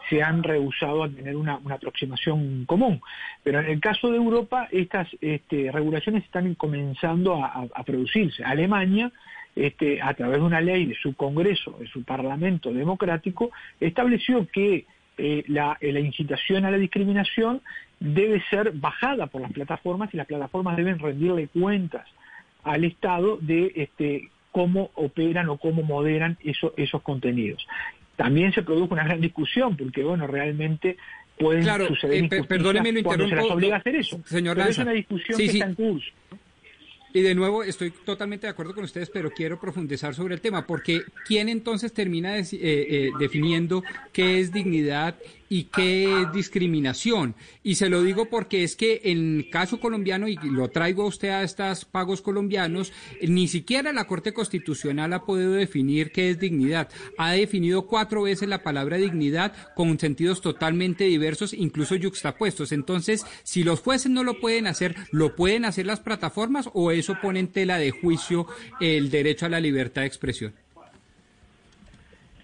se 0.08 0.22
han 0.22 0.42
rehusado 0.42 1.04
a 1.04 1.08
tener 1.08 1.36
una, 1.36 1.60
aproximación 1.70 2.64
común. 2.64 3.00
Pero 3.42 3.60
en 3.60 3.66
el 3.66 3.80
caso 3.80 4.10
de 4.10 4.16
Europa, 4.16 4.68
estas 4.70 5.08
este, 5.20 5.70
regulaciones 5.70 6.24
están 6.24 6.54
comenzando 6.54 7.44
a, 7.44 7.68
producirse. 7.84 8.44
Alemania, 8.44 9.12
este, 9.54 10.00
a 10.00 10.14
través 10.14 10.38
de 10.38 10.44
una 10.44 10.60
ley 10.60 10.86
de 10.86 10.94
su 10.94 11.14
Congreso, 11.14 11.76
de 11.78 11.86
su 11.88 12.04
Parlamento 12.04 12.72
democrático, 12.72 13.50
estableció 13.78 14.46
que 14.48 14.86
eh, 15.18 15.44
la, 15.48 15.76
la, 15.80 16.00
incitación 16.00 16.64
a 16.64 16.70
la 16.70 16.78
discriminación 16.78 17.60
debe 18.00 18.42
ser 18.48 18.72
bajada 18.72 19.26
por 19.26 19.42
las 19.42 19.52
plataformas 19.52 20.12
y 20.12 20.16
las 20.16 20.26
plataformas 20.26 20.76
deben 20.76 20.98
rendirle 20.98 21.48
cuentas 21.48 22.06
al 22.64 22.84
Estado 22.84 23.36
de 23.40 23.72
este, 23.76 24.30
cómo 24.50 24.90
operan 24.94 25.48
o 25.50 25.58
cómo 25.58 25.82
moderan 25.82 26.38
esos 26.42 27.02
contenidos. 27.02 27.66
También 28.16 28.52
se 28.52 28.62
produjo 28.62 28.94
una 28.94 29.04
gran 29.04 29.20
discusión 29.20 29.76
porque, 29.76 30.02
bueno, 30.02 30.26
realmente 30.26 30.96
pueden 31.38 31.64
suceder 31.86 32.24
eh, 32.24 32.44
perdóneme, 32.46 33.02
cuando 33.02 33.28
se 33.28 33.34
las 33.34 33.46
obliga 33.46 33.76
a 33.76 33.78
hacer 33.78 33.96
eso. 33.96 34.20
Señor 34.24 34.56
Pero 34.56 34.68
es 34.68 34.78
una 34.78 34.92
discusión 34.92 35.38
que 35.38 35.44
está 35.46 35.66
en 35.66 35.74
curso. 35.74 36.10
Y 37.12 37.22
de 37.22 37.34
nuevo, 37.34 37.64
estoy 37.64 37.90
totalmente 37.90 38.46
de 38.46 38.52
acuerdo 38.52 38.74
con 38.74 38.84
ustedes, 38.84 39.10
pero 39.10 39.30
quiero 39.30 39.58
profundizar 39.58 40.14
sobre 40.14 40.34
el 40.34 40.40
tema, 40.40 40.66
porque 40.66 41.02
¿quién 41.26 41.48
entonces 41.48 41.92
termina 41.92 42.38
eh, 42.38 42.46
eh, 42.52 43.10
definiendo 43.18 43.82
qué 44.12 44.38
es 44.40 44.52
dignidad 44.52 45.16
y 45.52 45.64
qué 45.64 46.28
discriminación. 46.32 47.34
Y 47.64 47.74
se 47.74 47.90
lo 47.90 48.02
digo 48.04 48.26
porque 48.26 48.62
es 48.62 48.76
que 48.76 49.00
en 49.04 49.38
el 49.38 49.50
caso 49.50 49.80
colombiano, 49.80 50.28
y 50.28 50.36
lo 50.36 50.68
traigo 50.68 51.02
a 51.02 51.06
usted 51.06 51.30
a 51.30 51.42
estos 51.42 51.84
pagos 51.84 52.22
colombianos, 52.22 52.92
ni 53.20 53.48
siquiera 53.48 53.92
la 53.92 54.06
Corte 54.06 54.32
Constitucional 54.32 55.12
ha 55.12 55.24
podido 55.24 55.52
definir 55.52 56.12
qué 56.12 56.30
es 56.30 56.38
dignidad. 56.38 56.88
Ha 57.18 57.32
definido 57.32 57.86
cuatro 57.88 58.22
veces 58.22 58.48
la 58.48 58.62
palabra 58.62 58.96
dignidad 58.96 59.52
con 59.74 59.98
sentidos 59.98 60.40
totalmente 60.40 61.04
diversos, 61.04 61.52
incluso 61.52 61.96
yuxtapuestos. 61.96 62.70
Entonces, 62.70 63.26
si 63.42 63.64
los 63.64 63.80
jueces 63.80 64.12
no 64.12 64.22
lo 64.22 64.38
pueden 64.38 64.68
hacer, 64.68 64.94
¿lo 65.10 65.34
pueden 65.34 65.64
hacer 65.64 65.84
las 65.84 65.98
plataformas 65.98 66.70
o 66.74 66.92
eso 67.00 67.16
pone 67.20 67.40
en 67.40 67.48
tela 67.48 67.78
de 67.78 67.90
juicio 67.90 68.46
el 68.80 69.10
derecho 69.10 69.46
a 69.46 69.48
la 69.48 69.60
libertad 69.60 70.02
de 70.02 70.06
expresión? 70.06 70.52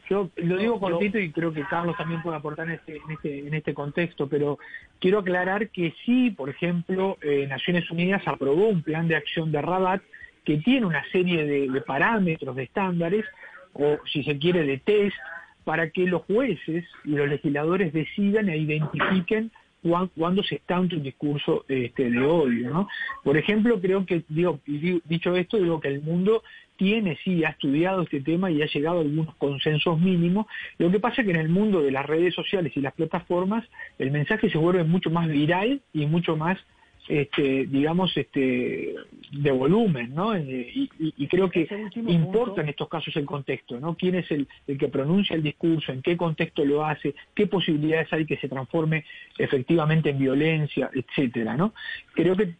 Yo 0.09 0.31
lo 0.37 0.57
digo 0.57 0.79
cortito 0.79 1.19
y 1.19 1.33
creo 1.33 1.53
que 1.53 1.65
Carlos 1.65 1.97
también 1.97 2.23
puede 2.23 2.37
aportar 2.37 2.69
en 2.69 2.75
este, 2.75 2.97
en 2.97 3.11
este, 3.11 3.39
en 3.41 3.55
este 3.55 3.75
contexto, 3.75 4.29
pero 4.29 4.59
quiero 5.01 5.19
aclarar 5.19 5.69
que 5.71 5.95
sí, 6.05 6.31
por 6.31 6.49
ejemplo, 6.49 7.19
eh, 7.23 7.47
Naciones 7.49 7.91
Unidas 7.91 8.23
aprobó 8.27 8.69
un 8.69 8.83
plan 8.83 9.09
de 9.09 9.17
acción 9.17 9.51
de 9.51 9.61
Rabat 9.63 10.03
que 10.45 10.59
tiene 10.59 10.87
una 10.87 11.05
serie 11.11 11.45
de, 11.45 11.81
parámetros, 11.81 12.55
de 12.55 12.63
estándares, 12.63 13.25
o 13.73 13.99
si 14.11 14.23
se 14.23 14.39
quiere, 14.39 14.63
de 14.63 14.79
test, 14.79 15.17
para 15.65 15.91
que 15.91 16.07
los 16.07 16.23
jueces 16.23 16.85
y 17.05 17.11
los 17.11 17.29
legisladores 17.29 17.93
decidan 17.93 18.49
e 18.49 18.57
identifiquen 18.57 19.51
cuándo 20.15 20.43
se 20.43 20.57
está 20.57 20.77
ante 20.77 20.97
un 20.97 21.03
discurso 21.03 21.65
este, 21.69 22.11
de 22.11 22.21
odio. 22.21 22.71
¿no? 22.71 22.89
Por 23.23 23.37
ejemplo, 23.37 23.81
creo 23.81 24.05
que, 24.07 24.23
digo, 24.29 24.61
dicho 24.67 25.37
esto, 25.37 25.59
digo 25.59 25.81
que 25.81 25.89
el 25.89 26.03
mundo 26.03 26.43
tiene, 26.77 27.19
sí, 27.25 27.45
ha 27.45 27.51
estudiado 27.51 28.03
este 28.03 28.21
tema 28.21 28.51
y 28.51 28.63
ha 28.63 28.67
llegado 28.67 28.99
a 28.99 29.01
algunos 29.01 29.35
consensos 29.37 29.99
mínimos. 29.99 30.47
Lo 30.79 30.91
que 30.91 31.01
pasa 31.01 31.23
es 31.23 31.27
que 31.27 31.33
en 31.33 31.41
el 31.41 31.49
mundo 31.49 31.83
de 31.83 31.91
las 31.91 32.07
redes 32.07 32.35
sociales 32.35 32.73
y 32.77 32.81
las 32.81 32.95
plataformas 32.95 33.65
el 33.99 34.11
mensaje 34.11 34.51
se 34.51 34.59
vuelve 34.59 34.85
mucho 34.85 35.11
más 35.11 35.29
viral 35.29 35.81
y 35.93 36.07
mucho 36.07 36.37
más 36.37 36.59
este, 37.09 37.67
digamos, 37.67 38.17
este, 38.17 38.95
de 39.33 39.51
volumen, 39.51 40.15
¿no? 40.15 40.35
Eh, 40.35 40.89
y, 40.99 41.27
creo 41.29 41.51
que 41.51 41.69
importa 42.09 42.63
en 42.63 42.69
estos 42.69 42.89
casos 42.89 43.15
el 43.17 43.25
contexto, 43.25 43.79
¿no? 43.79 43.97
¿Quién 43.97 44.17
es 44.17 44.31
el, 44.31 44.49
el, 44.67 44.79
que 44.79 44.89
pronuncia 44.89 45.37
el 45.37 45.43
discurso? 45.43 45.93
¿En 45.93 46.03
qué 46.03 46.17
contexto 46.17 46.65
lo 46.65 46.85
hace? 46.85 47.15
¿Qué 47.35 47.47
posibilidades 47.47 48.13
hay 48.13 48.27
que 48.27 48.37
se 48.39 48.49
transforme 48.49 49.05
efectivamente 49.39 50.11
en 50.11 50.19
violencia, 50.19 50.91
etcétera, 50.95 51.57
¿no? 51.57 51.73
Creo 52.15 52.37
que 52.37 52.55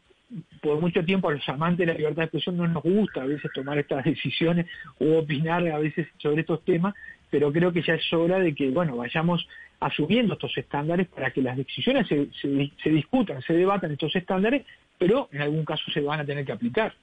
por 0.61 0.81
mucho 0.81 1.05
tiempo 1.05 1.29
a 1.29 1.33
los 1.33 1.49
amantes 1.49 1.87
de 1.87 1.93
la 1.93 1.99
libertad 1.99 2.23
de 2.23 2.25
expresión 2.25 2.57
no 2.57 2.67
nos 2.67 2.83
gusta 2.83 3.23
a 3.23 3.27
veces 3.27 3.51
tomar 3.55 3.79
estas 3.79 4.05
decisiones 4.05 4.67
o 4.99 5.19
opinar 5.19 5.67
a 5.69 5.79
veces 5.79 6.09
sobre 6.19 6.41
estos 6.41 6.65
temas, 6.65 6.95
pero 7.31 7.53
creo 7.53 7.73
que 7.73 7.83
ya 7.83 7.95
es 7.95 8.13
hora 8.13 8.39
de 8.39 8.55
que, 8.55 8.71
bueno, 8.71 8.97
vayamos 8.97 9.47
asumiendo 9.81 10.35
estos 10.35 10.57
estándares 10.57 11.09
para 11.09 11.31
que 11.31 11.43
las 11.43 11.57
decisiones 11.57 12.07
se, 12.09 12.29
se, 12.41 12.91
discutan, 12.91 13.43
se 13.43 13.53
debatan 13.53 13.93
estos 13.93 14.15
estándares, 14.17 14.65
pero 14.99 15.29
en 15.33 15.43
algún 15.43 15.65
caso 15.65 15.91
se 15.93 16.01
van 16.01 16.21
a 16.21 16.25
tener 16.25 16.45
que 16.45 16.53
aplicar. 16.53 16.95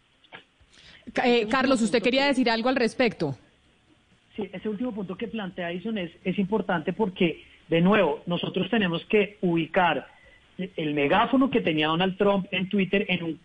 Eh, 1.23 1.47
Carlos, 1.49 1.81
¿usted 1.81 2.01
quería 2.01 2.25
decir 2.25 2.49
algo 2.49 2.69
al 2.69 2.75
respecto? 2.75 3.37
Sí, 4.35 4.49
ese 4.51 4.69
último 4.69 4.93
punto 4.93 5.15
que 5.15 5.27
plantea 5.27 5.71
Ison 5.73 5.97
es, 5.97 6.11
es 6.23 6.39
importante 6.39 6.93
porque, 6.93 7.43
de 7.67 7.81
nuevo, 7.81 8.23
nosotros 8.25 8.69
tenemos 8.69 9.05
que 9.05 9.37
ubicar 9.41 10.07
el 10.57 10.93
megáfono 10.93 11.49
que 11.49 11.61
tenía 11.61 11.87
Donald 11.87 12.17
Trump 12.17 12.47
en 12.51 12.69
Twitter 12.69 13.05
en 13.09 13.23
un, 13.23 13.39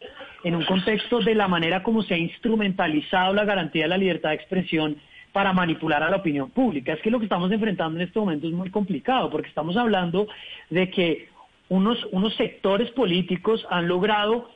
en 0.44 0.54
un 0.54 0.64
contexto 0.64 1.20
de 1.20 1.34
la 1.34 1.48
manera 1.48 1.82
como 1.82 2.02
se 2.02 2.14
ha 2.14 2.18
instrumentalizado 2.18 3.34
la 3.34 3.44
garantía 3.44 3.84
de 3.84 3.88
la 3.88 3.98
libertad 3.98 4.30
de 4.30 4.36
expresión 4.36 4.96
para 5.32 5.52
manipular 5.52 6.02
a 6.02 6.10
la 6.10 6.16
opinión 6.16 6.50
pública. 6.50 6.92
Es 6.92 7.00
que 7.00 7.10
lo 7.10 7.18
que 7.18 7.26
estamos 7.26 7.50
enfrentando 7.52 7.98
en 7.98 8.06
este 8.06 8.18
momento 8.18 8.46
es 8.46 8.52
muy 8.52 8.70
complicado, 8.70 9.30
porque 9.30 9.48
estamos 9.48 9.76
hablando 9.76 10.26
de 10.70 10.90
que 10.90 11.28
unos, 11.68 12.02
unos 12.12 12.34
sectores 12.36 12.90
políticos 12.92 13.66
han 13.70 13.88
logrado 13.88 14.50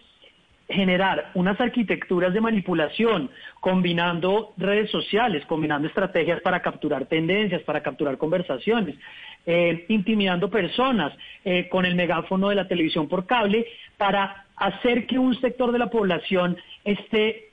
generar 0.69 1.31
unas 1.35 1.61
arquitecturas 1.61 2.33
de 2.33 2.41
manipulación, 2.41 3.31
combinando 3.61 4.53
redes 4.57 4.91
sociales, 4.91 5.45
combinando 5.47 5.87
estrategias 5.89 6.41
para 6.41 6.61
capturar 6.61 7.07
tendencias, 7.07 7.63
para 7.63 7.83
capturar 7.83 8.17
conversaciones, 8.17 8.97
eh, 9.45 9.85
intimidando 9.89 10.51
personas 10.51 11.13
eh, 11.45 11.69
con 11.69 11.85
el 11.85 11.95
megáfono 11.95 12.49
de 12.49 12.55
la 12.55 12.69
televisión 12.69 13.09
por 13.09 13.27
cable, 13.27 13.67
para 13.97 14.47
hacer 14.57 15.07
que 15.07 15.19
un 15.19 15.39
sector 15.41 15.73
de 15.73 15.79
la 15.79 15.91
población 15.91 16.57
esté 16.85 17.51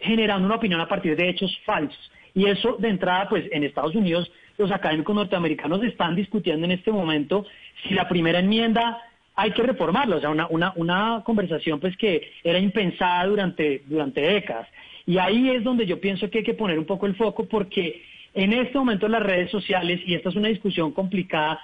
generando 0.00 0.46
una 0.46 0.56
opinión 0.56 0.80
a 0.80 0.88
partir 0.88 1.16
de 1.16 1.28
hechos 1.28 1.56
falsos. 1.64 2.10
Y 2.36 2.44
eso 2.44 2.76
de 2.78 2.90
entrada, 2.90 3.30
pues 3.30 3.46
en 3.50 3.64
Estados 3.64 3.94
Unidos 3.94 4.30
los 4.58 4.70
académicos 4.70 5.16
norteamericanos 5.16 5.82
están 5.82 6.14
discutiendo 6.14 6.66
en 6.66 6.72
este 6.72 6.92
momento 6.92 7.46
si 7.82 7.94
la 7.94 8.06
primera 8.08 8.40
enmienda 8.40 8.98
hay 9.34 9.52
que 9.52 9.62
reformarla, 9.62 10.16
o 10.16 10.20
sea, 10.20 10.28
una, 10.28 10.46
una, 10.48 10.72
una 10.76 11.22
conversación 11.24 11.80
pues 11.80 11.96
que 11.96 12.32
era 12.44 12.58
impensada 12.58 13.26
durante, 13.26 13.82
durante 13.86 14.20
décadas. 14.20 14.68
Y 15.06 15.16
ahí 15.16 15.48
es 15.48 15.64
donde 15.64 15.86
yo 15.86 15.98
pienso 15.98 16.28
que 16.28 16.38
hay 16.38 16.44
que 16.44 16.52
poner 16.52 16.78
un 16.78 16.84
poco 16.84 17.06
el 17.06 17.16
foco 17.16 17.46
porque 17.46 18.02
en 18.34 18.52
este 18.52 18.78
momento 18.78 19.08
las 19.08 19.22
redes 19.22 19.50
sociales, 19.50 20.00
y 20.04 20.14
esta 20.14 20.28
es 20.28 20.36
una 20.36 20.48
discusión 20.48 20.92
complicada, 20.92 21.58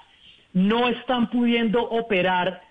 no 0.53 0.89
están 0.89 1.29
pudiendo 1.29 1.83
operar 1.83 2.63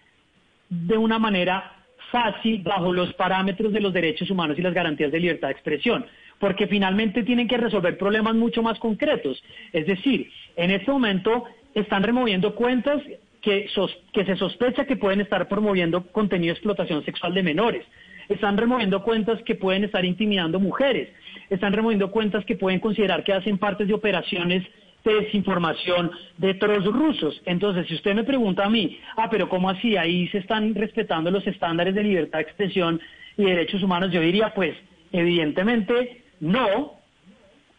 de 0.68 0.96
una 0.96 1.20
manera 1.20 1.72
fácil 2.10 2.62
bajo 2.62 2.92
los 2.92 3.14
parámetros 3.14 3.72
de 3.72 3.80
los 3.80 3.92
derechos 3.92 4.28
humanos 4.28 4.58
y 4.58 4.62
las 4.62 4.74
garantías 4.74 5.12
de 5.12 5.20
libertad 5.20 5.48
de 5.48 5.52
expresión 5.52 6.04
porque 6.42 6.66
finalmente 6.66 7.22
tienen 7.22 7.46
que 7.46 7.56
resolver 7.56 7.96
problemas 7.96 8.34
mucho 8.34 8.64
más 8.64 8.76
concretos. 8.80 9.40
Es 9.72 9.86
decir, 9.86 10.28
en 10.56 10.72
este 10.72 10.90
momento 10.90 11.44
están 11.72 12.02
removiendo 12.02 12.56
cuentas 12.56 13.00
que, 13.40 13.68
se 14.12 14.36
sospecha 14.36 14.84
que 14.84 14.96
pueden 14.96 15.20
estar 15.20 15.46
promoviendo 15.46 16.04
contenido 16.10 16.52
de 16.52 16.58
explotación 16.58 17.04
sexual 17.04 17.32
de 17.32 17.44
menores. 17.44 17.84
Están 18.28 18.56
removiendo 18.56 19.04
cuentas 19.04 19.40
que 19.44 19.54
pueden 19.54 19.84
estar 19.84 20.04
intimidando 20.04 20.58
mujeres. 20.58 21.10
Están 21.48 21.74
removiendo 21.74 22.10
cuentas 22.10 22.44
que 22.44 22.56
pueden 22.56 22.80
considerar 22.80 23.22
que 23.22 23.34
hacen 23.34 23.56
parte 23.56 23.86
de 23.86 23.94
operaciones 23.94 24.64
de 25.04 25.14
desinformación 25.14 26.10
de 26.38 26.54
trolls 26.54 26.86
rusos. 26.86 27.40
Entonces, 27.44 27.86
si 27.86 27.94
usted 27.94 28.16
me 28.16 28.24
pregunta 28.24 28.64
a 28.64 28.68
mí, 28.68 28.98
ah, 29.16 29.28
pero 29.30 29.48
¿cómo 29.48 29.70
así? 29.70 29.96
Ahí 29.96 30.26
se 30.30 30.38
están 30.38 30.74
respetando 30.74 31.30
los 31.30 31.46
estándares 31.46 31.94
de 31.94 32.02
libertad 32.02 32.40
de 32.40 32.46
expresión 32.46 33.00
y 33.36 33.44
derechos 33.44 33.80
humanos. 33.80 34.10
Yo 34.10 34.20
diría, 34.20 34.52
pues, 34.54 34.74
evidentemente 35.12 36.21
no, 36.42 36.94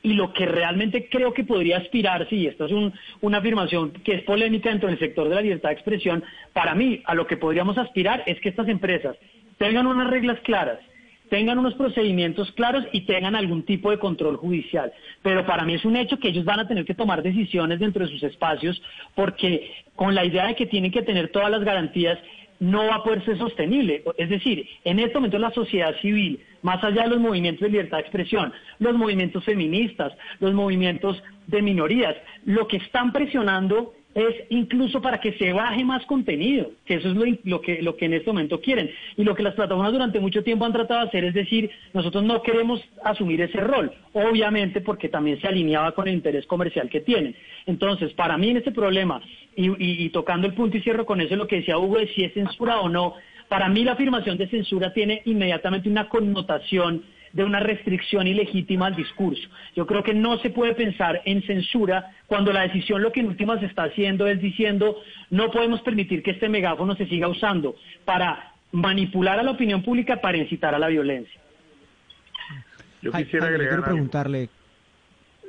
y 0.02 0.14
lo 0.14 0.32
que 0.32 0.46
realmente 0.46 1.10
creo 1.10 1.34
que 1.34 1.44
podría 1.44 1.78
aspirar, 1.78 2.26
y 2.32 2.48
esta 2.48 2.66
es 2.66 2.72
una 3.20 3.38
afirmación 3.38 3.92
que 3.92 4.16
es 4.16 4.24
polémica 4.24 4.70
dentro 4.70 4.88
del 4.88 5.00
sector 5.00 5.28
de 5.28 5.36
la 5.36 5.42
libertad 5.42 5.70
de 5.70 5.76
expresión, 5.76 6.24
para 6.54 6.74
mí 6.74 7.02
a 7.04 7.14
lo 7.14 7.28
que 7.28 7.36
podríamos 7.36 7.78
aspirar 7.78 8.24
es 8.26 8.40
que 8.40 8.48
estas 8.48 8.70
empresas 8.70 9.18
tengan 9.58 9.86
unas 9.86 10.10
reglas 10.10 10.40
claras, 10.46 10.80
tengan 11.30 11.60
unos 11.60 11.74
procedimientos 11.74 12.54
claros 12.54 12.86
y 12.94 13.02
tengan 13.02 13.36
algún 13.36 13.64
tipo 13.64 13.92
de 13.92 14.00
control 14.00 14.38
judicial. 14.38 14.94
Pero 15.22 15.46
para 15.46 15.66
mí 15.66 15.74
es 15.74 15.84
un 15.84 15.98
hecho 15.98 16.18
que 16.18 16.30
ellos 16.30 16.46
van 16.46 16.62
a 16.62 16.68
tener 16.68 16.86
que 16.86 16.94
tomar 16.94 17.22
decisiones 17.22 17.80
dentro 17.80 18.06
de 18.06 18.12
sus 18.12 18.24
espacios 18.24 18.82
porque 19.14 19.72
con 19.96 20.16
la 20.16 20.24
idea 20.24 20.48
de 20.48 20.56
que 20.56 20.68
tienen 20.68 20.92
que 20.92 21.02
tener 21.02 21.34
todas 21.34 21.52
las 21.52 21.66
garantías 21.66 22.18
no 22.64 22.88
va 22.88 22.96
a 22.96 23.04
poder 23.04 23.26
ser 23.26 23.38
sostenible. 23.38 24.04
Es 24.18 24.30
decir, 24.30 24.66
en 24.86 24.98
este 25.00 25.16
momento 25.16 25.38
la 25.38 25.52
sociedad 25.52 25.94
civil, 26.00 26.40
más 26.62 26.82
allá 26.82 27.04
de 27.04 27.10
los 27.10 27.20
movimientos 27.20 27.62
de 27.62 27.70
libertad 27.70 27.98
de 27.98 28.04
expresión, 28.04 28.54
los 28.80 28.96
movimientos 28.96 29.44
feministas, 29.44 30.14
los 30.40 30.54
movimientos 30.54 31.22
de 31.48 31.62
minorías, 31.62 32.16
lo 32.46 32.66
que 32.70 32.78
están 32.78 33.12
presionando 33.12 33.94
es 34.16 34.36
incluso 34.50 35.02
para 35.02 35.20
que 35.20 35.34
se 35.34 35.54
baje 35.54 35.84
más 35.84 36.06
contenido, 36.06 36.72
que 36.86 36.96
eso 36.96 37.10
es 37.10 37.40
lo, 37.44 37.62
que, 37.62 37.82
lo 37.82 37.96
que 37.96 38.06
en 38.06 38.14
este 38.14 38.28
momento 38.28 38.62
quieren. 38.62 38.92
Y 39.18 39.24
lo 39.24 39.34
que 39.34 39.44
las 39.44 39.56
plataformas 39.56 39.92
durante 39.92 40.20
mucho 40.20 40.44
tiempo 40.44 40.66
han 40.66 40.74
tratado 40.74 41.02
de 41.02 41.08
hacer 41.08 41.24
es 41.26 41.34
decir, 41.34 41.72
nosotros 41.94 42.24
no 42.24 42.42
queremos 42.42 42.82
asumir 43.04 43.42
ese 43.42 43.60
rol, 43.60 43.92
obviamente 44.14 44.82
porque 44.82 45.10
también 45.10 45.42
se 45.42 45.48
alineaba 45.48 45.94
con 45.94 46.08
el 46.08 46.14
interés 46.14 46.46
comercial 46.46 46.90
que 46.90 47.02
tienen. 47.02 47.36
Entonces, 47.66 48.14
para 48.14 48.38
mí 48.38 48.50
en 48.50 48.58
este 48.58 48.72
problema, 48.72 49.22
y, 49.56 50.10
tocando 50.10 50.48
el 50.48 50.54
punto 50.54 50.78
y 50.78 50.82
cierro 50.82 51.06
con 51.06 51.22
eso, 51.22 51.36
lo 51.36 51.48
que 51.48 51.58
decía 51.58 51.78
Hugo 51.78 52.00
de 52.00 52.08
si 52.08 52.24
es 52.24 52.34
censura 52.34 52.82
o 52.82 52.90
no, 52.90 53.16
para 53.48 53.70
mí 53.70 53.84
la 53.84 53.94
afirmación 53.94 54.38
de 54.38 54.48
censura 54.48 54.94
tiene 54.94 55.22
inmediatamente 55.26 55.90
una 55.90 56.10
connotación 56.10 57.04
de 57.34 57.44
una 57.44 57.60
restricción 57.60 58.28
ilegítima 58.28 58.88
al 58.88 58.96
discurso. 58.96 59.50
Yo 59.76 59.86
creo 59.86 60.04
que 60.04 60.14
no 60.14 60.38
se 60.38 60.52
puede 60.52 60.76
pensar 60.76 61.22
en 61.26 61.42
censura 61.44 62.12
cuando 62.28 62.54
la 62.54 62.62
decisión 62.62 63.02
lo 63.02 63.12
que 63.12 63.20
en 63.20 63.28
últimas 63.28 63.60
se 63.60 63.66
está 63.66 63.84
haciendo 63.84 64.28
es 64.28 64.40
diciendo 64.40 64.98
no 65.32 65.52
podemos 65.52 65.82
permitir 65.82 66.24
que 66.24 66.32
este 66.32 66.48
megáfono 66.48 66.96
se 66.96 67.08
siga 67.08 67.28
usando 67.28 67.76
para 68.06 68.54
manipular 68.72 69.40
a 69.40 69.44
la 69.44 69.52
opinión 69.52 69.84
pública 69.84 70.22
para 70.22 70.38
incitar 70.38 70.74
a 70.76 70.80
la 70.80 70.88
violencia. 70.88 71.42
Yo 73.02 73.12
quisiera 73.12 73.48
agregar 73.48 73.84
preguntarle 73.84 74.50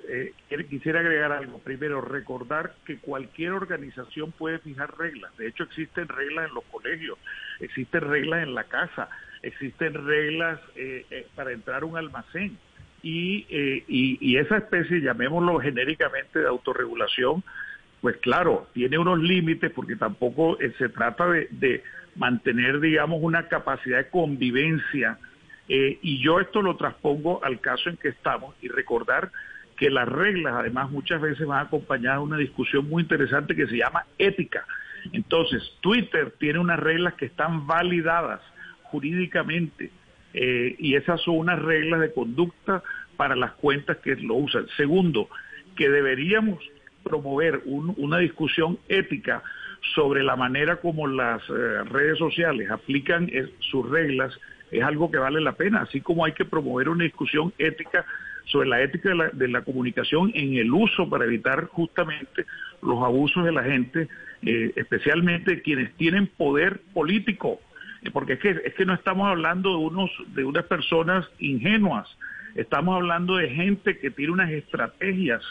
eh, 0.09 0.33
quisiera 0.69 1.01
agregar 1.01 1.33
algo. 1.33 1.59
Primero, 1.59 2.01
recordar 2.01 2.75
que 2.85 2.99
cualquier 2.99 3.53
organización 3.53 4.33
puede 4.33 4.59
fijar 4.59 4.97
reglas. 4.99 5.37
De 5.37 5.49
hecho, 5.49 5.65
existen 5.65 6.09
reglas 6.09 6.49
en 6.49 6.55
los 6.55 6.65
colegios, 6.65 7.19
existen 7.61 8.03
reglas 8.03 8.43
en 8.43 8.55
la 8.55 8.65
casa, 8.65 9.09
existen 9.45 9.95
reglas 10.07 10.59
eh, 10.77 11.07
eh, 11.11 11.27
para 11.35 11.53
entrar 11.53 11.83
a 11.83 11.87
un 11.87 11.97
almacén. 11.97 12.59
Y, 13.03 13.45
y, 13.87 14.37
esa 14.39 14.57
especie, 14.57 15.03
llamémoslo 15.03 15.61
genéricamente 15.61 16.39
de 16.39 16.49
autorregulación, 16.49 17.45
pues 18.01 18.17
claro, 18.17 18.67
tiene 18.73 18.97
unos 18.97 19.21
límites 19.21 19.71
porque 19.73 19.95
tampoco 19.95 20.57
se 20.79 20.89
trata 20.89 21.29
de, 21.29 21.49
de, 21.51 21.83
mantener, 22.17 22.81
digamos, 22.81 23.19
una 23.21 23.49
capacidad 23.49 23.99
de 23.99 24.09
convivencia. 24.09 25.19
y 25.69 26.23
yo 26.23 26.41
esto 26.41 26.63
lo 26.63 26.77
transpongo 26.77 27.45
al 27.45 27.61
caso 27.61 27.91
en 27.91 27.99
que 27.99 28.09
estamos 28.09 28.55
y 28.63 28.69
recordar 28.69 29.31
que 29.77 29.91
las 29.91 30.09
reglas 30.09 30.55
además 30.57 30.91
muchas 30.91 31.21
veces 31.21 31.47
van 31.47 31.67
acompañadas 31.67 32.21
de 32.21 32.25
una 32.25 32.37
discusión 32.39 32.89
muy 32.89 33.03
interesante 33.03 33.55
que 33.55 33.67
se 33.67 33.77
llama 33.77 34.07
ética. 34.17 34.65
Entonces, 35.13 35.63
Twitter 35.83 36.33
tiene 36.39 36.59
unas 36.59 36.79
reglas 36.79 37.15
que 37.15 37.27
están 37.27 37.67
validadas 37.67 38.41
jurídicamente 38.95 39.91
eh, 40.35 40.77
y 40.79 40.95
esas 40.95 41.21
son 41.23 41.39
unas 41.39 41.61
reglas 41.61 42.01
de 42.01 42.13
conducta 42.13 42.81
para 43.17 43.35
las 43.35 43.53
cuentas 43.55 43.97
que 43.97 44.15
lo 44.15 44.37
usan. 44.37 44.67
Segundo, 44.77 45.29
que 45.75 45.89
deberíamos 45.89 46.61
promover 47.03 47.63
una 47.67 48.19
discusión 48.19 48.79
ética 48.89 49.43
sobre 49.97 50.23
la 50.23 50.37
manera 50.37 50.77
como 50.77 51.09
las 51.09 51.43
eh, 51.51 51.83
redes 51.91 52.19
sociales 52.19 52.71
aplican 52.71 53.29
sus 53.59 53.91
reglas 53.91 54.33
es 54.71 54.83
algo 54.83 55.11
que 55.11 55.19
vale 55.19 55.41
la 55.41 55.53
pena, 55.53 55.83
así 55.83 56.01
como 56.01 56.25
hay 56.25 56.33
que 56.33 56.45
promover 56.45 56.89
una 56.89 57.05
discusión 57.05 57.53
ética 57.59 58.05
sobre 58.47 58.69
la 58.69 58.83
ética 58.83 59.11
de 59.33 59.49
la, 59.49 59.63
comunicación 59.63 60.31
en 60.35 60.55
el 60.55 60.73
uso 60.73 61.09
para 61.09 61.25
evitar 61.25 61.67
justamente 61.67 62.45
los 62.83 63.03
abusos 63.03 63.45
de 63.45 63.53
la 63.53 63.63
gente, 63.63 64.09
eh, 64.43 64.73
especialmente 64.77 65.63
quienes 65.63 65.95
tienen 65.95 66.27
poder 66.27 66.81
político, 66.93 67.61
eh, 67.61 67.64
porque 68.13 68.35
es 68.35 68.39
que, 68.41 68.51
es 68.51 68.75
que 68.75 68.85
no 68.85 68.95
estamos 68.95 69.29
hablando 69.29 69.71
de, 69.71 69.77
unos, 69.77 70.11
de 70.29 70.45
unas 70.45 70.65
personas 70.65 71.27
ingenuas, 71.39 72.09
estamos 72.55 72.95
hablando 72.95 73.37
de 73.37 73.51
gente 73.51 73.99
que 73.99 74.11
tiene 74.11 74.33
unas 74.33 74.51
estrategias 74.51 75.43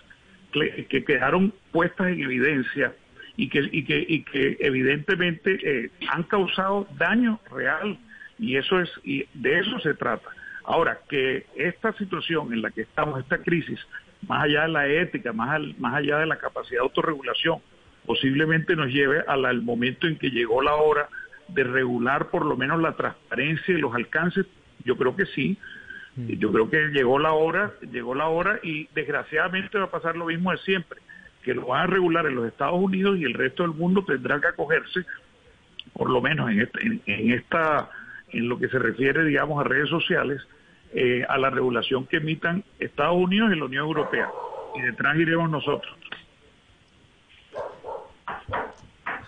que, 0.51 1.03
quedaron 1.03 1.53
puestas 1.71 2.07
en 2.07 2.21
evidencia 2.21 2.93
y 3.35 3.49
que, 3.49 3.67
y 3.71 3.83
que, 3.83 4.05
y 4.07 4.23
que 4.23 4.57
evidentemente 4.59 5.57
eh, 5.63 5.89
han 6.09 6.23
causado 6.23 6.87
daño 6.97 7.39
real 7.51 7.97
Y 8.37 8.57
eso 8.57 8.79
es, 8.79 8.91
y 9.03 9.25
de 9.33 9.59
eso 9.59 9.79
se 9.79 9.95
trata. 9.95 10.29
Ahora, 10.65 10.99
que 11.09 11.45
esta 11.55 11.91
situación 11.93 12.53
en 12.53 12.61
la 12.61 12.71
que 12.71 12.81
estamos, 12.81 13.19
esta 13.19 13.39
crisis, 13.39 13.79
más 14.27 14.43
allá 14.43 14.63
de 14.63 14.69
la 14.69 14.87
ética, 14.87 15.33
más, 15.33 15.59
más 15.79 15.95
allá 15.95 16.19
de 16.19 16.27
la 16.27 16.37
capacidad 16.37 16.79
de 16.79 16.83
autorregulación, 16.83 17.59
posiblemente 18.05 18.75
nos 18.75 18.87
lleve 18.87 19.23
al 19.27 19.61
momento 19.61 20.07
en 20.07 20.17
que 20.17 20.29
llegó 20.29 20.61
la 20.61 20.75
hora 20.75 21.09
de 21.53 21.63
regular 21.63 22.29
por 22.29 22.45
lo 22.45 22.57
menos 22.57 22.81
la 22.81 22.93
transparencia 22.93 23.73
y 23.73 23.79
los 23.79 23.93
alcances, 23.93 24.45
yo 24.83 24.97
creo 24.97 25.15
que 25.15 25.25
sí. 25.27 25.57
Mm. 26.15 26.27
Yo 26.33 26.51
creo 26.51 26.69
que 26.69 26.89
llegó 26.89 27.19
la 27.19 27.33
hora, 27.33 27.73
llegó 27.91 28.15
la 28.15 28.27
hora 28.27 28.59
y 28.63 28.87
desgraciadamente 28.93 29.77
va 29.77 29.85
a 29.85 29.91
pasar 29.91 30.15
lo 30.15 30.25
mismo 30.25 30.51
de 30.51 30.57
siempre, 30.59 30.99
que 31.43 31.53
lo 31.53 31.67
van 31.67 31.81
a 31.83 31.87
regular 31.87 32.25
en 32.25 32.35
los 32.35 32.47
Estados 32.47 32.79
Unidos 32.79 33.17
y 33.19 33.23
el 33.23 33.33
resto 33.33 33.63
del 33.63 33.73
mundo 33.73 34.03
tendrá 34.05 34.39
que 34.39 34.47
acogerse, 34.47 35.05
por 35.93 36.09
lo 36.09 36.21
menos 36.21 36.49
en 36.49 36.61
esta, 36.61 36.79
en, 36.81 37.31
esta, 37.31 37.89
en 38.29 38.49
lo 38.49 38.57
que 38.57 38.69
se 38.69 38.79
refiere, 38.79 39.23
digamos, 39.25 39.59
a 39.59 39.67
redes 39.67 39.89
sociales, 39.89 40.41
eh, 40.93 41.25
a 41.27 41.37
la 41.37 41.49
regulación 41.49 42.05
que 42.05 42.17
emitan 42.17 42.63
Estados 42.79 43.17
Unidos 43.17 43.51
y 43.51 43.57
la 43.57 43.65
Unión 43.65 43.85
Europea. 43.85 44.29
Y 44.75 44.81
detrás 44.81 45.17
iremos 45.17 45.49
nosotros. 45.49 45.95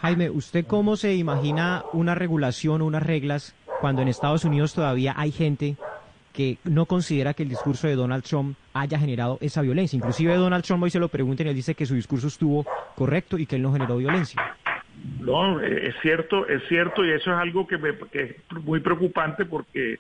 Jaime, 0.06 0.30
¿usted 0.30 0.68
cómo 0.68 0.97
se 0.97 1.16
imagina 1.16 1.84
una 1.91 2.14
regulación 2.14 2.84
o 2.84 2.86
unas 2.86 3.01
reglas 3.01 3.56
cuando 3.82 4.03
en 4.03 4.08
Estados 4.08 4.45
Unidos 4.45 4.76
todavía 4.76 5.16
hay 5.18 5.32
gente 5.32 5.78
que 6.32 6.60
no 6.64 6.86
considera 6.86 7.34
que 7.34 7.41
el 7.41 7.49
discurso 7.49 7.88
de 7.88 7.95
Donald 7.95 8.24
Trump 8.24 8.56
haya 8.76 8.99
generado 8.99 9.39
esa 9.41 9.64
violencia? 9.64 9.97
Inclusive 9.97 10.36
Donald 10.36 10.64
Trump 10.64 10.84
hoy 10.84 10.91
se 10.91 10.99
lo 10.99 11.08
pregunta 11.08 11.41
y 11.41 11.47
él 11.47 11.56
dice 11.56 11.74
que 11.74 11.88
su 11.88 11.95
discurso 11.95 12.28
estuvo 12.28 12.68
correcto 12.93 13.39
y 13.39 13.47
que 13.47 13.56
él 13.56 13.64
no 13.64 13.74
generó 13.74 13.97
violencia. 13.97 14.39
No, 15.22 15.60
es 15.60 15.95
cierto, 16.03 16.47
es 16.47 16.62
cierto 16.68 17.03
y 17.03 17.10
eso 17.10 17.32
es 17.32 17.38
algo 17.38 17.66
que, 17.66 17.80
me, 17.80 17.97
que 18.12 18.22
es 18.22 18.36
muy 18.64 18.82
preocupante 18.82 19.45
porque 19.45 19.97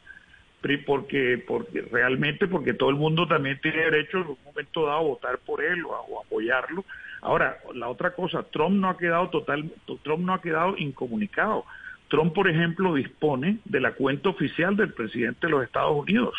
porque 0.85 1.43
porque 1.47 1.81
realmente 1.91 2.47
porque 2.47 2.75
todo 2.75 2.91
el 2.91 2.95
mundo 2.95 3.27
también 3.27 3.59
tiene 3.59 3.85
derecho 3.85 4.17
en 4.17 4.27
un 4.27 4.37
momento 4.45 4.85
dado 4.85 4.97
a 4.97 5.01
votar 5.01 5.39
por 5.39 5.63
él 5.63 5.83
o 5.83 5.95
a 5.95 6.25
apoyarlo 6.25 6.85
Ahora, 7.25 7.57
la 7.73 7.89
otra 7.89 8.11
cosa, 8.11 8.43
Trump 8.43 8.75
no 8.75 8.87
ha 8.87 8.97
quedado 8.99 9.29
total, 9.31 9.71
Trump 10.03 10.23
no 10.23 10.35
ha 10.35 10.41
quedado 10.43 10.77
incomunicado. 10.77 11.65
Trump, 12.07 12.35
por 12.35 12.47
ejemplo, 12.47 12.93
dispone 12.93 13.57
de 13.65 13.79
la 13.79 13.93
cuenta 13.93 14.29
oficial 14.29 14.77
del 14.77 14.93
presidente 14.93 15.47
de 15.47 15.49
los 15.49 15.63
Estados 15.63 15.97
Unidos. 15.97 16.35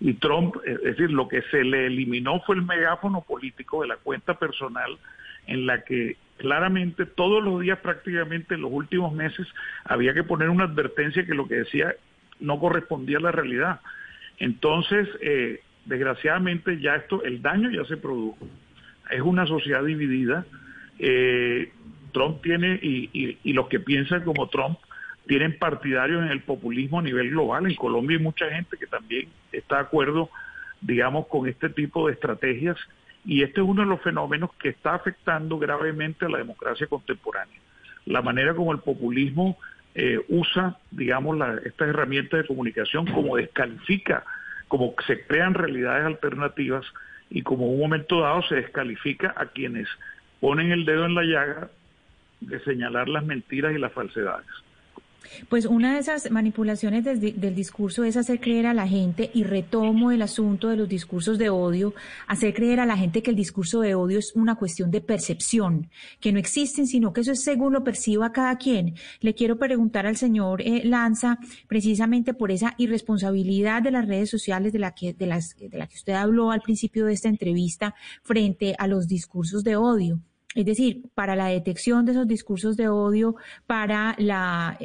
Y 0.00 0.14
Trump, 0.14 0.56
es 0.64 0.82
decir, 0.82 1.12
lo 1.12 1.28
que 1.28 1.42
se 1.42 1.62
le 1.62 1.86
eliminó 1.86 2.40
fue 2.40 2.56
el 2.56 2.62
megáfono 2.62 3.20
político 3.20 3.82
de 3.82 3.86
la 3.86 3.98
cuenta 3.98 4.34
personal 4.34 4.98
en 5.46 5.64
la 5.64 5.82
que 5.82 6.16
claramente 6.38 7.06
todos 7.06 7.40
los 7.40 7.60
días 7.60 7.78
prácticamente 7.78 8.56
en 8.56 8.62
los 8.62 8.72
últimos 8.72 9.14
meses 9.14 9.46
había 9.84 10.12
que 10.12 10.24
poner 10.24 10.50
una 10.50 10.64
advertencia 10.64 11.24
que 11.24 11.34
lo 11.34 11.46
que 11.46 11.54
decía 11.54 11.94
no 12.40 12.58
correspondía 12.58 13.18
a 13.18 13.22
la 13.22 13.30
realidad. 13.30 13.80
Entonces, 14.38 15.08
eh, 15.20 15.60
desgraciadamente 15.84 16.80
ya 16.80 16.96
esto, 16.96 17.22
el 17.22 17.40
daño 17.42 17.70
ya 17.70 17.84
se 17.84 17.96
produjo 17.96 18.36
es 19.10 19.20
una 19.20 19.46
sociedad 19.46 19.84
dividida. 19.84 20.44
Eh, 20.98 21.72
Trump 22.12 22.42
tiene, 22.42 22.78
y, 22.82 23.52
los 23.52 23.68
que 23.68 23.80
piensan 23.80 24.24
como 24.24 24.48
Trump, 24.48 24.78
tienen 25.26 25.58
partidarios 25.58 26.22
en 26.22 26.30
el 26.30 26.40
populismo 26.40 27.00
a 27.00 27.02
nivel 27.02 27.30
global. 27.30 27.66
En 27.66 27.74
Colombia 27.74 28.16
hay 28.16 28.22
mucha 28.22 28.48
gente 28.50 28.76
que 28.76 28.86
también 28.86 29.28
está 29.52 29.76
de 29.76 29.82
acuerdo, 29.82 30.30
digamos, 30.80 31.26
con 31.26 31.48
este 31.48 31.68
tipo 31.68 32.06
de 32.06 32.14
estrategias. 32.14 32.76
Y 33.24 33.42
este 33.42 33.60
es 33.60 33.66
uno 33.66 33.82
de 33.82 33.88
los 33.88 34.00
fenómenos 34.02 34.50
que 34.54 34.68
está 34.68 34.94
afectando 34.94 35.58
gravemente 35.58 36.24
a 36.24 36.28
la 36.28 36.38
democracia 36.38 36.86
contemporánea. 36.86 37.58
La 38.04 38.22
manera 38.22 38.54
como 38.54 38.72
el 38.72 38.78
populismo 38.78 39.58
eh, 39.94 40.20
usa, 40.28 40.78
digamos, 40.90 41.36
estas 41.64 41.88
herramientas 41.88 42.40
de 42.40 42.46
comunicación 42.46 43.06
como 43.06 43.36
descalifica, 43.36 44.24
como 44.68 44.94
se 45.06 45.26
crean 45.26 45.54
realidades 45.54 46.06
alternativas 46.06 46.84
y 47.30 47.42
como 47.42 47.66
un 47.66 47.80
momento 47.80 48.20
dado 48.20 48.42
se 48.42 48.56
descalifica 48.56 49.34
a 49.36 49.46
quienes 49.46 49.88
ponen 50.40 50.72
el 50.72 50.84
dedo 50.84 51.06
en 51.06 51.14
la 51.14 51.22
llaga 51.22 51.70
de 52.40 52.60
señalar 52.60 53.08
las 53.08 53.24
mentiras 53.24 53.74
y 53.74 53.78
las 53.78 53.92
falsedades. 53.92 54.46
Pues 55.48 55.66
una 55.66 55.94
de 55.94 56.00
esas 56.00 56.30
manipulaciones 56.30 57.04
del 57.04 57.54
discurso 57.54 58.04
es 58.04 58.16
hacer 58.16 58.40
creer 58.40 58.66
a 58.66 58.74
la 58.74 58.86
gente, 58.86 59.30
y 59.34 59.44
retomo 59.44 60.10
el 60.10 60.22
asunto 60.22 60.68
de 60.68 60.76
los 60.76 60.88
discursos 60.88 61.38
de 61.38 61.50
odio, 61.50 61.94
hacer 62.26 62.54
creer 62.54 62.80
a 62.80 62.86
la 62.86 62.96
gente 62.96 63.22
que 63.22 63.30
el 63.30 63.36
discurso 63.36 63.80
de 63.80 63.94
odio 63.94 64.18
es 64.18 64.32
una 64.34 64.56
cuestión 64.56 64.90
de 64.90 65.00
percepción, 65.00 65.90
que 66.20 66.32
no 66.32 66.38
existen, 66.38 66.86
sino 66.86 67.12
que 67.12 67.20
eso 67.20 67.32
es 67.32 67.42
según 67.42 67.72
lo 67.72 67.84
perciba 67.84 68.32
cada 68.32 68.56
quien. 68.56 68.94
Le 69.20 69.34
quiero 69.34 69.58
preguntar 69.58 70.06
al 70.06 70.16
señor 70.16 70.62
eh, 70.62 70.82
Lanza, 70.84 71.38
precisamente 71.68 72.34
por 72.34 72.50
esa 72.50 72.74
irresponsabilidad 72.78 73.82
de 73.82 73.90
las 73.90 74.06
redes 74.06 74.30
sociales 74.30 74.72
de 74.72 74.78
la, 74.78 74.92
que, 74.92 75.12
de, 75.12 75.26
las, 75.26 75.56
de 75.56 75.76
la 75.76 75.86
que 75.86 75.96
usted 75.96 76.14
habló 76.14 76.50
al 76.50 76.60
principio 76.60 77.06
de 77.06 77.12
esta 77.12 77.28
entrevista 77.28 77.94
frente 78.22 78.74
a 78.78 78.86
los 78.86 79.06
discursos 79.06 79.64
de 79.64 79.76
odio. 79.76 80.20
Es 80.56 80.64
decir, 80.64 81.02
para 81.14 81.36
la 81.36 81.48
detección 81.48 82.06
de 82.06 82.12
esos 82.12 82.26
discursos 82.26 82.78
de 82.78 82.88
odio, 82.88 83.36
para 83.66 84.16
la, 84.16 84.78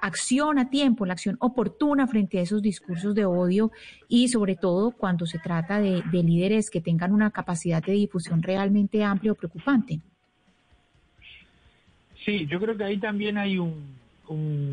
acción 0.00 0.58
a 0.58 0.70
tiempo, 0.70 1.04
la 1.04 1.12
acción 1.12 1.36
oportuna 1.40 2.06
frente 2.06 2.38
a 2.38 2.40
esos 2.40 2.62
discursos 2.62 3.14
de 3.14 3.26
odio 3.26 3.70
y 4.08 4.28
sobre 4.28 4.56
todo 4.56 4.90
cuando 4.92 5.26
se 5.26 5.38
trata 5.38 5.80
de, 5.80 6.02
líderes 6.10 6.70
que 6.70 6.80
tengan 6.80 7.12
una 7.12 7.30
capacidad 7.30 7.82
de 7.82 7.92
difusión 7.92 8.42
realmente 8.42 9.04
amplia 9.04 9.32
o 9.32 9.34
preocupante. 9.34 10.00
Sí, 12.24 12.46
yo 12.46 12.58
creo 12.58 12.74
que 12.78 12.84
ahí 12.84 12.96
también 12.96 13.36
hay 13.36 13.58
un, 13.58 13.98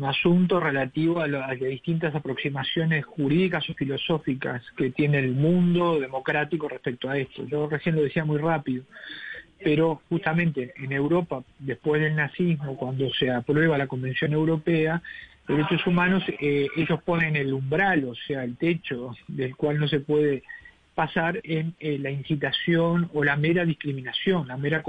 asunto 0.06 0.58
relativo 0.58 1.20
a, 1.20 1.26
las 1.28 1.60
distintas 1.60 2.14
aproximaciones 2.14 3.04
jurídicas 3.04 3.68
o 3.68 3.74
filosóficas 3.74 4.62
que 4.76 4.90
tiene 4.90 5.18
el 5.18 5.32
mundo 5.32 6.00
democrático 6.00 6.66
respecto 6.66 7.10
a 7.10 7.18
esto. 7.18 7.44
Yo 7.46 7.68
recién 7.68 7.94
lo 7.94 8.02
decía 8.02 8.24
muy 8.24 8.38
rápido 8.38 8.84
pero 9.62 10.00
justamente 10.08 10.72
en 10.76 10.92
Europa, 10.92 11.42
después 11.58 12.00
del 12.00 12.16
nazismo, 12.16 12.76
cuando 12.76 13.10
se 13.14 13.30
aprueba 13.30 13.78
la 13.78 13.86
Convención 13.86 14.32
Europea, 14.32 15.02
derechos 15.48 15.86
humanos, 15.86 16.22
eh, 16.40 16.66
ellos 16.76 17.02
ponen 17.04 17.36
el 17.36 17.52
umbral, 17.52 18.04
o 18.04 18.14
sea, 18.14 18.44
el 18.44 18.56
techo 18.56 19.14
del 19.28 19.56
cual 19.56 19.78
no 19.78 19.88
se 19.88 20.00
puede 20.00 20.42
pasar 20.96 21.40
en 21.44 21.74
eh, 21.78 21.98
la 22.00 22.10
incitación 22.10 23.08
o 23.14 23.22
la 23.22 23.36
mera 23.36 23.64
discriminación, 23.64 24.48
la 24.48 24.56
mera 24.56 24.82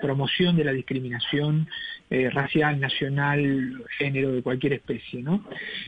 promoción 0.00 0.54
de 0.54 0.64
la 0.64 0.72
discriminación 0.72 1.66
eh, 2.10 2.30
racial, 2.30 2.78
nacional, 2.78 3.82
género, 3.98 4.30
de 4.30 4.42
cualquier 4.42 4.74
especie. 4.74 5.22
¿no? 5.22 5.42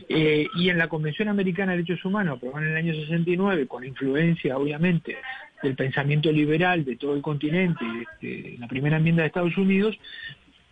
y 0.09 0.69
en 0.69 0.77
la 0.77 0.89
Convención 0.89 1.29
Americana 1.29 1.71
de 1.71 1.83
Derechos 1.83 2.03
Humanos, 2.03 2.37
aprobada 2.37 2.65
en 2.65 2.71
el 2.71 2.77
año 2.77 2.93
69, 2.93 3.67
con 3.67 3.85
influencia, 3.85 4.57
obviamente, 4.57 5.15
del 5.63 5.75
pensamiento 5.75 6.31
liberal 6.31 6.83
de 6.83 6.97
todo 6.97 7.15
el 7.15 7.21
continente, 7.21 7.85
este, 8.01 8.57
la 8.59 8.67
primera 8.67 8.97
enmienda 8.97 9.21
de 9.21 9.27
Estados 9.27 9.57
Unidos, 9.57 9.97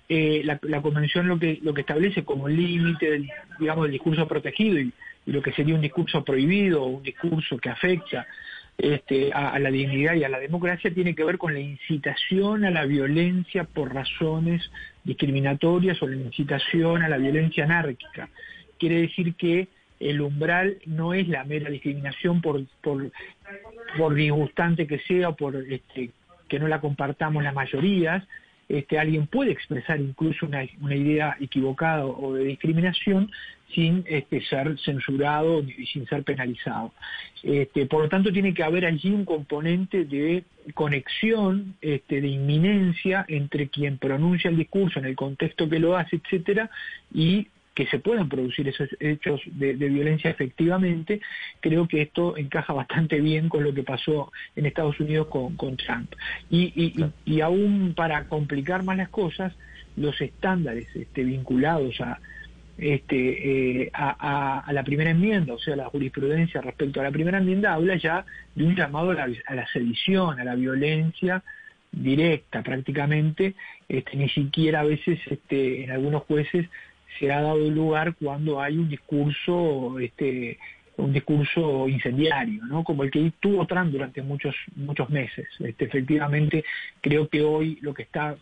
eh, 0.10 0.42
la, 0.46 0.82
convención 0.82 1.28
lo 1.28 1.38
que 1.38 1.82
establece 1.82 2.24
como 2.24 2.48
límite 2.48 3.12
del 3.12 3.30
digamos 3.60 3.84
del 3.84 3.92
discurso 3.92 4.26
protegido 4.26 4.80
y, 4.80 4.94
lo 5.26 5.42
que 5.42 5.52
sería 5.52 5.76
un 5.76 5.82
discurso 5.82 6.24
prohibido 6.24 6.86
un 6.86 7.04
discurso 7.04 7.58
que 7.58 7.68
afecta 7.68 8.26
este, 8.78 9.34
a, 9.34 9.58
la 9.58 9.72
dignidad 9.72 10.14
y 10.14 10.24
a 10.24 10.30
la 10.30 10.40
democracia 10.40 10.94
tiene 10.94 11.16
que 11.16 11.24
ver 11.24 11.38
con 11.38 11.54
la 11.54 11.60
incitación 11.60 12.64
a 12.64 12.72
la 12.72 12.86
violencia 12.86 13.64
por 13.64 13.94
razones 13.94 14.70
discriminatorias 15.04 16.02
o 16.04 16.08
la 16.08 16.16
incitación 16.16 17.02
a 17.02 17.10
la 17.10 17.18
violencia 17.18 17.64
anárquica. 17.64 18.30
Quiere 18.78 19.02
decir 19.02 19.34
que 19.36 19.68
el 20.00 20.22
umbral 20.22 20.78
no 20.86 21.16
es 21.16 21.28
la 21.28 21.44
mera 21.44 21.72
discriminación 21.72 22.42
por, 22.42 22.64
por, 22.82 23.12
por 23.98 24.14
disgustante 24.14 24.86
que 24.86 25.00
sea 25.00 25.30
o 25.30 25.36
por 25.36 25.56
este, 25.56 26.12
que 26.48 26.60
no 26.60 26.68
la 26.68 26.80
compartamos 26.80 27.44
las 27.44 27.56
mayorías, 27.56 28.24
este, 28.70 29.00
alguien 29.00 29.28
puede 29.28 29.52
expresar 29.52 30.00
incluso 30.00 30.46
una, 30.46 30.64
idea 30.96 31.38
equivocada 31.40 32.06
o 32.06 32.34
de 32.34 32.44
discriminación 32.44 33.32
sin 33.74 34.04
este, 34.08 34.42
ser 34.46 34.78
censurado 34.80 35.62
y 35.62 35.86
sin 35.88 36.06
ser 36.08 36.24
penalizado. 36.24 36.94
Este, 37.44 37.86
por 37.86 38.04
lo 38.04 38.10
tanto, 38.10 38.32
tiene 38.32 38.54
que 38.54 38.64
haber 38.64 38.86
allí 38.86 39.10
un 39.10 39.26
componente 39.26 40.06
de 40.06 40.44
conexión, 40.74 41.76
este, 41.82 42.22
de 42.22 42.28
inminencia 42.28 43.26
entre 43.28 43.70
quien 43.70 43.98
pronuncia 43.98 44.50
el 44.50 44.58
discurso 44.58 45.00
en 45.00 45.06
el 45.06 45.16
contexto 45.16 45.70
que 45.70 45.80
lo 45.80 45.98
hace, 45.98 46.18
etcétera, 46.18 46.70
y 47.14 47.48
que 47.78 47.86
se 47.86 48.00
puedan 48.00 48.28
producir 48.28 48.68
esos 48.68 48.90
hechos 49.00 49.40
de, 49.46 49.74
violencia 49.74 50.32
efectivamente, 50.32 51.22
creo 51.60 51.88
que 51.88 52.02
esto 52.02 52.36
encaja 52.36 52.74
bastante 52.74 53.22
bien 53.22 53.50
con 53.50 53.64
lo 53.64 53.72
que 53.72 53.84
pasó 53.84 54.32
en 54.56 54.66
Estados 54.66 55.00
Unidos 55.00 55.28
con, 55.28 55.78
Trump. 55.78 56.12
Y, 56.50 57.40
aún 57.40 57.94
para 57.96 58.24
complicar 58.24 58.82
más 58.82 58.98
las 58.98 59.10
cosas, 59.10 59.54
los 59.96 60.20
estándares 60.20 60.88
este, 60.96 61.24
vinculados 61.24 62.02
a, 62.02 62.20
este, 62.80 63.84
eh, 63.84 63.92
a, 63.94 64.68
la 64.74 64.84
primera 64.84 65.12
enmienda, 65.12 65.54
o 65.54 65.60
sea, 65.60 65.76
la 65.76 65.86
jurisprudencia 65.86 66.62
respecto 66.62 67.00
a 67.00 67.04
la 67.04 67.12
primera 67.12 67.38
enmienda, 67.38 67.76
habla 67.76 67.96
ya 67.96 68.26
de 68.56 68.64
un 68.64 68.76
llamado 68.76 69.12
a 69.12 69.14
la, 69.14 69.30
a 69.46 69.54
la 69.54 69.68
sedición, 69.68 70.40
a 70.40 70.44
la 70.44 70.56
violencia 70.56 71.44
directa 71.92 72.64
prácticamente, 72.64 73.56
este, 73.88 74.18
ni 74.18 74.30
siquiera 74.30 74.82
a 74.82 74.84
veces 74.84 75.20
este, 75.30 75.84
en 75.84 75.92
algunos 75.92 76.24
jueces 76.24 76.68
se 77.20 77.32
ha 77.32 77.42
dado 77.42 77.70
lugar 77.70 78.16
cuando 78.16 78.62
hay 78.62 78.78
un 78.78 78.90
discurso 78.90 80.00
este, 80.00 80.58
un 80.98 81.14
discurso 81.14 81.88
incendiario, 81.88 82.66
¿no? 82.66 82.84
como 82.84 83.04
el 83.04 83.12
que 83.12 83.32
tuvo 83.40 83.66
Trump 83.68 83.92
durante 83.92 84.22
muchos, 84.22 84.56
muchos 84.76 85.10
meses. 85.10 85.48
Este, 85.60 85.86
efectivamente, 85.86 86.66
creo 87.02 87.30
que 87.30 87.42
hoy 87.42 87.78
lo 87.82 87.94
que 87.94 88.04
está 88.04 88.36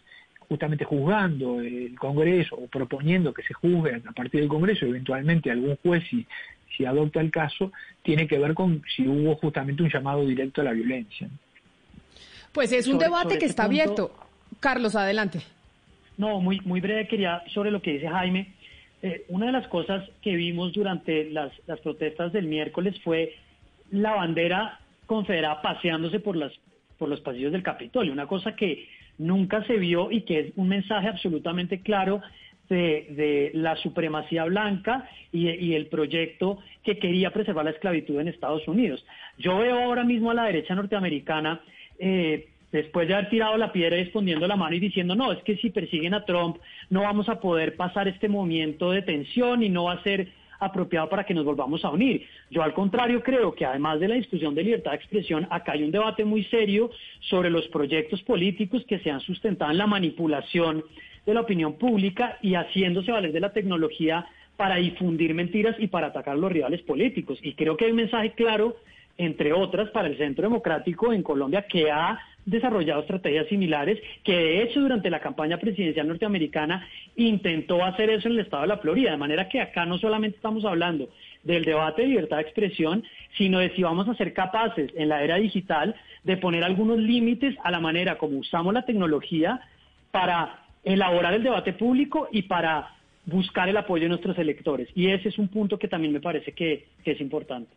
justamente 0.47 0.85
juzgando 0.85 1.59
el 1.59 1.97
Congreso 1.99 2.55
o 2.55 2.67
proponiendo 2.67 3.33
que 3.33 3.43
se 3.43 3.53
juzgue 3.53 4.01
a 4.07 4.11
partir 4.11 4.39
del 4.41 4.49
Congreso, 4.49 4.85
eventualmente 4.85 5.51
algún 5.51 5.75
juez 5.77 6.03
si, 6.09 6.25
si 6.75 6.85
adopta 6.85 7.19
el 7.19 7.31
caso, 7.31 7.71
tiene 8.03 8.27
que 8.27 8.37
ver 8.37 8.53
con 8.53 8.81
si 8.95 9.07
hubo 9.07 9.35
justamente 9.35 9.83
un 9.83 9.89
llamado 9.89 10.25
directo 10.25 10.61
a 10.61 10.65
la 10.65 10.71
violencia. 10.71 11.27
Pues 12.53 12.71
es 12.71 12.87
un 12.87 12.97
debate 12.97 13.29
que 13.29 13.33
este 13.33 13.47
está 13.47 13.63
abierto. 13.65 14.15
Carlos, 14.61 14.95
adelante. 14.95 15.41
No, 16.17 16.39
muy, 16.39 16.61
muy 16.61 16.79
breve 16.79 17.07
quería 17.07 17.43
sobre 17.53 17.71
lo 17.71 17.81
que 17.81 17.93
dice 17.93 18.07
Jaime. 18.07 18.53
Eh, 19.05 19.23
una 19.27 19.45
de 19.45 19.51
las 19.51 19.67
cosas 19.67 20.03
que 20.23 20.35
vimos 20.35 20.73
durante 20.73 21.29
las, 21.29 21.51
protestas 21.83 22.33
del 22.33 22.47
miércoles 22.47 22.99
fue 23.03 23.35
la 23.91 24.15
bandera 24.15 24.79
confederada 25.05 25.61
paseándose 25.61 26.19
por, 26.19 26.35
las, 26.35 26.51
por 26.97 27.07
los 27.07 27.21
pasillos 27.21 27.51
del 27.51 27.61
Capitolio, 27.61 28.11
una 28.11 28.25
cosa 28.25 28.55
que 28.55 28.87
nunca 29.19 29.63
se 29.65 29.77
vio 29.77 30.09
y 30.09 30.21
que 30.21 30.39
es 30.39 30.53
un 30.55 30.69
mensaje 30.69 31.07
absolutamente 31.07 31.81
claro 31.81 32.19
de, 32.67 33.51
la 33.53 33.75
supremacía 33.75 34.45
blanca 34.45 35.07
y, 35.31 35.73
el 35.73 35.85
proyecto 35.85 36.57
que 36.83 36.97
quería 36.97 37.29
preservar 37.29 37.65
la 37.65 37.71
esclavitud 37.71 38.19
en 38.19 38.29
Estados 38.29 38.67
Unidos. 38.67 39.05
Yo 39.37 39.59
veo 39.59 39.83
ahora 39.83 40.03
mismo 40.03 40.31
a 40.31 40.33
la 40.33 40.45
derecha 40.45 40.73
norteamericana, 40.73 41.61
eh, 41.99 42.47
después 42.71 43.07
de 43.07 43.13
haber 43.13 43.29
tirado 43.29 43.57
la 43.57 43.71
piedra 43.71 43.97
y 43.97 44.01
escondiendo 44.01 44.47
la 44.47 44.55
mano 44.55 44.75
y 44.75 44.79
diciendo, 44.79 45.15
no, 45.15 45.31
es 45.31 45.41
que 45.43 45.57
si 45.57 45.69
persiguen 45.69 46.13
a 46.13 46.25
Trump 46.25 46.57
no 46.89 47.01
vamos 47.01 47.29
a 47.29 47.39
poder 47.39 47.75
pasar 47.75 48.07
este 48.07 48.29
movimiento 48.29 48.91
de 48.91 49.01
tensión 49.01 49.63
y 49.63 49.69
no 49.69 49.85
va 49.85 49.93
a 49.93 50.03
ser 50.03 50.27
apropiado 50.59 51.09
para 51.09 51.25
que 51.25 51.33
nos 51.33 51.45
volvamos 51.45 51.83
a 51.83 51.89
unir. 51.89 52.25
Yo 52.49 52.63
al 52.63 52.73
contrario 52.73 53.21
creo 53.21 53.53
que 53.53 53.65
además 53.65 53.99
de 53.99 54.07
la 54.07 54.15
discusión 54.15 54.55
de 54.55 54.63
libertad 54.63 54.91
de 54.91 54.97
expresión, 54.97 55.47
acá 55.49 55.73
hay 55.73 55.83
un 55.83 55.91
debate 55.91 56.25
muy 56.25 56.43
serio 56.45 56.91
sobre 57.19 57.49
los 57.49 57.67
proyectos 57.67 58.21
políticos 58.23 58.83
que 58.87 58.99
se 58.99 59.11
han 59.11 59.19
sustentado 59.21 59.71
en 59.71 59.77
la 59.77 59.87
manipulación 59.87 60.83
de 61.25 61.33
la 61.33 61.41
opinión 61.41 61.73
pública 61.73 62.37
y 62.41 62.55
haciéndose 62.55 63.11
valer 63.11 63.31
de 63.31 63.39
la 63.39 63.53
tecnología 63.53 64.25
para 64.57 64.75
difundir 64.75 65.33
mentiras 65.33 65.75
y 65.79 65.87
para 65.87 66.07
atacar 66.07 66.35
a 66.35 66.37
los 66.37 66.51
rivales 66.51 66.81
políticos. 66.83 67.39
Y 67.41 67.53
creo 67.53 67.75
que 67.75 67.85
hay 67.85 67.91
un 67.91 67.97
mensaje 67.97 68.31
claro, 68.31 68.77
entre 69.17 69.51
otras, 69.53 69.89
para 69.89 70.07
el 70.07 70.17
Centro 70.17 70.43
Democrático 70.43 71.11
en 71.11 71.23
Colombia 71.23 71.65
que 71.67 71.91
ha 71.91 72.19
desarrollado 72.45 73.01
estrategias 73.01 73.47
similares, 73.47 73.99
que 74.23 74.35
de 74.35 74.63
hecho 74.63 74.79
durante 74.79 75.09
la 75.09 75.19
campaña 75.19 75.57
presidencial 75.57 76.07
norteamericana 76.07 76.87
intentó 77.15 77.83
hacer 77.83 78.09
eso 78.09 78.27
en 78.27 78.35
el 78.35 78.41
estado 78.41 78.61
de 78.61 78.69
la 78.69 78.77
Florida, 78.77 79.11
de 79.11 79.17
manera 79.17 79.49
que 79.49 79.61
acá 79.61 79.85
no 79.85 79.97
solamente 79.97 80.37
estamos 80.37 80.63
hablando 80.65 81.09
del 81.43 81.65
debate 81.65 82.03
de 82.03 82.09
libertad 82.09 82.37
de 82.37 82.43
expresión, 82.43 83.03
sino 83.37 83.59
de 83.59 83.71
si 83.75 83.83
vamos 83.83 84.07
a 84.07 84.15
ser 84.15 84.33
capaces 84.33 84.91
en 84.95 85.09
la 85.09 85.23
era 85.23 85.37
digital 85.37 85.95
de 86.23 86.37
poner 86.37 86.63
algunos 86.63 86.99
límites 86.99 87.55
a 87.63 87.71
la 87.71 87.79
manera 87.79 88.17
como 88.17 88.37
usamos 88.37 88.73
la 88.73 88.85
tecnología 88.85 89.61
para 90.11 90.65
elaborar 90.83 91.33
el 91.33 91.43
debate 91.43 91.73
público 91.73 92.29
y 92.31 92.43
para 92.43 92.95
buscar 93.25 93.69
el 93.69 93.77
apoyo 93.77 94.03
de 94.03 94.09
nuestros 94.09 94.37
electores. 94.37 94.87
Y 94.95 95.09
ese 95.09 95.29
es 95.29 95.39
un 95.39 95.47
punto 95.47 95.79
que 95.79 95.87
también 95.87 96.13
me 96.13 96.21
parece 96.21 96.51
que, 96.53 96.87
que 97.03 97.11
es 97.11 97.21
importante. 97.21 97.71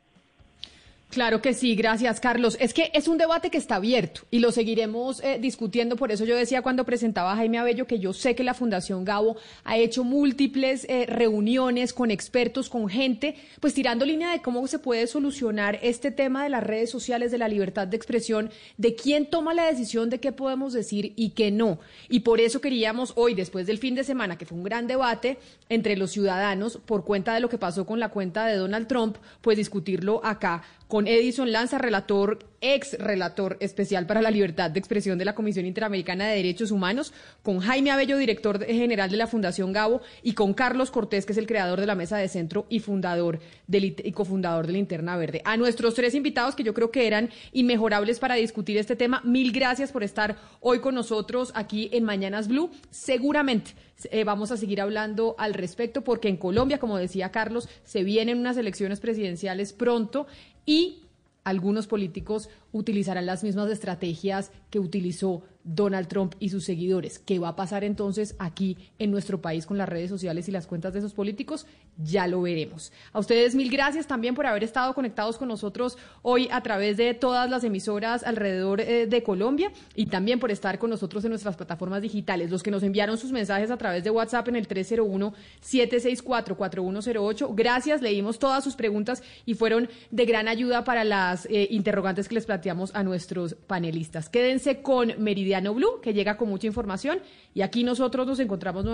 Claro 1.11 1.41
que 1.41 1.55
sí, 1.55 1.75
gracias 1.75 2.21
Carlos. 2.21 2.59
Es 2.61 2.75
que 2.75 2.91
es 2.93 3.09
un 3.09 3.17
debate 3.17 3.49
que 3.49 3.57
está 3.57 3.77
abierto 3.77 4.23
y 4.31 4.41
lo 4.41 4.53
seguiremos 4.53 5.25
eh, 5.25 5.39
discutiendo. 5.41 5.97
Por 5.97 6.13
eso 6.13 6.27
yo 6.27 6.37
decía 6.37 6.61
cuando 6.61 6.85
presentaba 6.85 7.33
a 7.33 7.37
Jaime 7.37 7.57
Abello 7.57 7.87
que 7.87 7.99
yo 7.99 8.13
sé 8.13 8.35
que 8.35 8.45
la 8.45 8.53
Fundación 8.53 9.07
Gabo 9.07 9.39
ha 9.65 9.79
hecho 9.79 10.05
múltiples 10.05 10.85
eh, 10.87 11.07
reuniones 11.07 11.95
con 11.95 12.11
expertos, 12.11 12.69
con 12.69 12.91
gente, 12.91 13.37
pues 13.59 13.73
tirando 13.73 14.05
línea 14.05 14.33
de 14.33 14.43
cómo 14.43 14.67
se 14.67 14.79
puede 14.79 15.07
solucionar 15.07 15.79
este 15.83 16.11
tema 16.11 16.45
de 16.45 16.51
las 16.51 16.63
redes 16.63 16.91
sociales, 16.91 17.31
de 17.31 17.39
la 17.39 17.49
libertad 17.49 17.87
de 17.87 17.97
expresión, 17.97 18.51
de 18.77 18.95
quién 18.95 19.31
toma 19.31 19.55
la 19.55 19.65
decisión 19.65 20.11
de 20.11 20.21
qué 20.21 20.33
podemos 20.33 20.75
decir 20.75 21.15
y 21.17 21.31
qué 21.31 21.51
no. 21.51 21.79
Y 22.11 22.21
por 22.21 22.39
eso 22.39 22.61
queríamos 22.61 23.15
hoy, 23.17 23.33
después 23.33 23.67
del 23.67 23.79
fin 23.79 23.95
de 23.95 24.05
semana, 24.05 24.37
que 24.37 24.45
fue 24.45 24.59
un 24.59 24.65
gran 24.65 24.87
debate 24.87 25.39
entre 25.71 25.97
los 25.97 26.11
ciudadanos 26.11 26.79
por 26.85 27.05
cuenta 27.05 27.33
de 27.33 27.41
lo 27.41 27.49
que 27.49 27.57
pasó 27.57 27.87
con 27.87 27.99
la 27.99 28.11
cuenta 28.11 28.47
de 28.47 28.57
Donald 28.57 28.87
Trump, 28.87 29.17
pues 29.41 29.57
discutirlo 29.57 30.21
acá 30.23 30.65
con 30.89 31.07
Edison 31.07 31.53
Lanza, 31.53 31.79
relator, 31.79 32.39
ex 32.61 32.99
relator 32.99 33.59
especial 33.61 34.07
para 34.07 34.23
la 34.23 34.31
libertad 34.31 34.71
de 34.71 34.81
expresión 34.81 35.19
de 35.19 35.27
la 35.27 35.35
Comisión 35.35 35.67
Interamericana 35.67 36.27
de 36.27 36.37
Derechos 36.37 36.71
Humanos, 36.71 37.13
con 37.43 37.61
Jaime 37.61 37.91
Abello, 37.91 38.17
director 38.17 38.65
general 38.65 39.11
de 39.11 39.19
la 39.19 39.27
Fundación 39.27 39.73
Gabo, 39.73 40.01
y 40.23 40.33
con 40.33 40.55
Carlos 40.55 40.91
Cortés, 40.91 41.27
que 41.27 41.33
es 41.33 41.39
el 41.39 41.47
creador 41.47 41.79
de 41.79 41.87
la 41.87 41.95
Mesa 41.95 42.17
de 42.17 42.29
Centro 42.29 42.67
y 42.71 42.81
fundador 42.81 43.39
del, 43.67 43.85
y 44.03 44.13
cofundador 44.13 44.67
de 44.67 44.73
Linterna 44.73 45.17
Verde. 45.19 45.43
A 45.45 45.59
nuestros 45.59 45.95
tres 45.95 46.15
invitados, 46.15 46.55
que 46.55 46.65
yo 46.65 46.73
creo 46.73 46.91
que 46.91 47.07
eran 47.07 47.29
inmejorables 47.53 48.19
para 48.19 48.35
discutir 48.35 48.79
este 48.79 48.97
tema, 48.97 49.21
mil 49.25 49.53
gracias 49.53 49.93
por 49.93 50.03
estar 50.03 50.37
hoy 50.61 50.81
con 50.81 50.95
nosotros 50.95 51.53
aquí 51.55 51.91
en 51.93 52.05
Mañanas 52.05 52.49
Blue. 52.49 52.71
Seguramente 52.91 53.73
eh, 54.11 54.25
vamos 54.25 54.53
a 54.53 54.57
seguir 54.57 54.81
hablando 54.81 55.35
al 55.39 55.55
respecto 55.55 56.03
porque 56.03 56.29
en 56.29 56.37
Colombia, 56.37 56.79
como 56.79 56.97
decía 56.97 57.31
Carlos, 57.31 57.69
se 57.85 58.05
vienen 58.05 58.39
unas 58.39 58.57
elecciones 58.57 59.01
presidenciales 59.01 59.73
pronto 59.73 60.27
y 60.69 60.99
algunos 61.45 61.87
políticos 61.87 62.51
utilizarán 62.73 63.27
las 63.27 63.45
mismas 63.45 63.71
estrategias 63.71 64.51
que 64.71 64.79
utilizó 64.79 65.43
Donald 65.65 66.07
Trump 66.09 66.35
y 66.39 66.49
sus 66.49 66.65
seguidores. 66.65 67.19
¿Qué 67.19 67.39
va 67.39 67.49
a 67.49 67.57
pasar 67.57 67.85
entonces 67.85 68.35
aquí 68.39 68.79
en 68.99 69.11
nuestro 69.11 69.43
país 69.43 69.67
con 69.67 69.77
las 69.77 69.87
redes 69.89 70.09
sociales 70.09 70.49
y 70.49 70.53
las 70.53 70.67
cuentas 70.67 70.95
de 70.95 71.01
esos 71.01 71.13
políticos? 71.13 71.67
Ya 71.99 72.27
lo 72.27 72.41
veremos. 72.43 72.91
A 73.13 73.19
ustedes 73.19 73.55
mil 73.55 73.71
gracias 73.71 74.07
también 74.07 74.35
por 74.35 74.47
haber 74.47 74.65
estado 74.65 74.95
conectados 74.95 75.37
con 75.37 75.49
nosotros 75.49 75.99
hoy 76.23 76.49
a 76.53 76.63
través 76.63 76.97
de 76.97 77.13
todas 77.13 77.51
las 77.51 77.65
emisoras 77.65 78.25
alrededor 78.25 78.81
eh, 78.81 79.07
de 79.07 79.23
Colombia 79.23 79.71
y 79.95 80.07
también 80.07 80.41
por 80.41 80.51
estar 80.51 80.79
con 80.79 80.89
nosotros 80.91 81.23
en 81.25 81.31
nuestras 81.31 81.57
plataformas 81.57 82.01
digitales. 82.01 82.51
Los 82.51 82.63
que 82.63 82.71
nos 82.71 82.83
enviaron 82.83 83.19
sus 83.19 83.33
mensajes 83.33 83.71
a 83.71 83.77
través 83.77 84.05
de 84.05 84.11
WhatsApp 84.11 84.49
en 84.49 84.57
el 84.57 84.67
301-764-4108. 84.69 87.55
Gracias, 87.55 88.01
leímos 88.01 88.39
todas 88.39 88.65
sus 88.65 88.75
preguntas 88.75 89.23
y 89.45 89.53
fueron 89.53 89.91
de 90.11 90.25
gran 90.25 90.49
ayuda 90.49 90.85
para 90.85 91.05
las 91.05 91.45
eh, 91.47 91.69
interrogantes 91.71 92.29
que 92.29 92.37
les 92.37 92.47
planteamos 92.59 92.93
a 92.97 93.05
nuestros 93.05 93.55
panelistas. 93.55 94.29
Quédense 94.29 94.83
con 94.83 95.15
Meridiano 95.19 95.75
Blue, 95.75 96.01
que 96.03 96.13
llega 96.13 96.37
con 96.37 96.49
mucha 96.49 96.67
información, 96.67 97.21
y 97.55 97.63
aquí 97.63 97.85
nosotros 97.85 98.27
nos 98.27 98.41
encontramos 98.41 98.85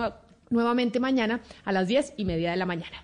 nuevamente 0.50 1.00
mañana 1.00 1.40
a 1.64 1.72
las 1.72 1.88
diez 1.88 2.12
y 2.18 2.26
media 2.26 2.50
de 2.50 2.58
la 2.58 2.66
mañana. 2.66 3.02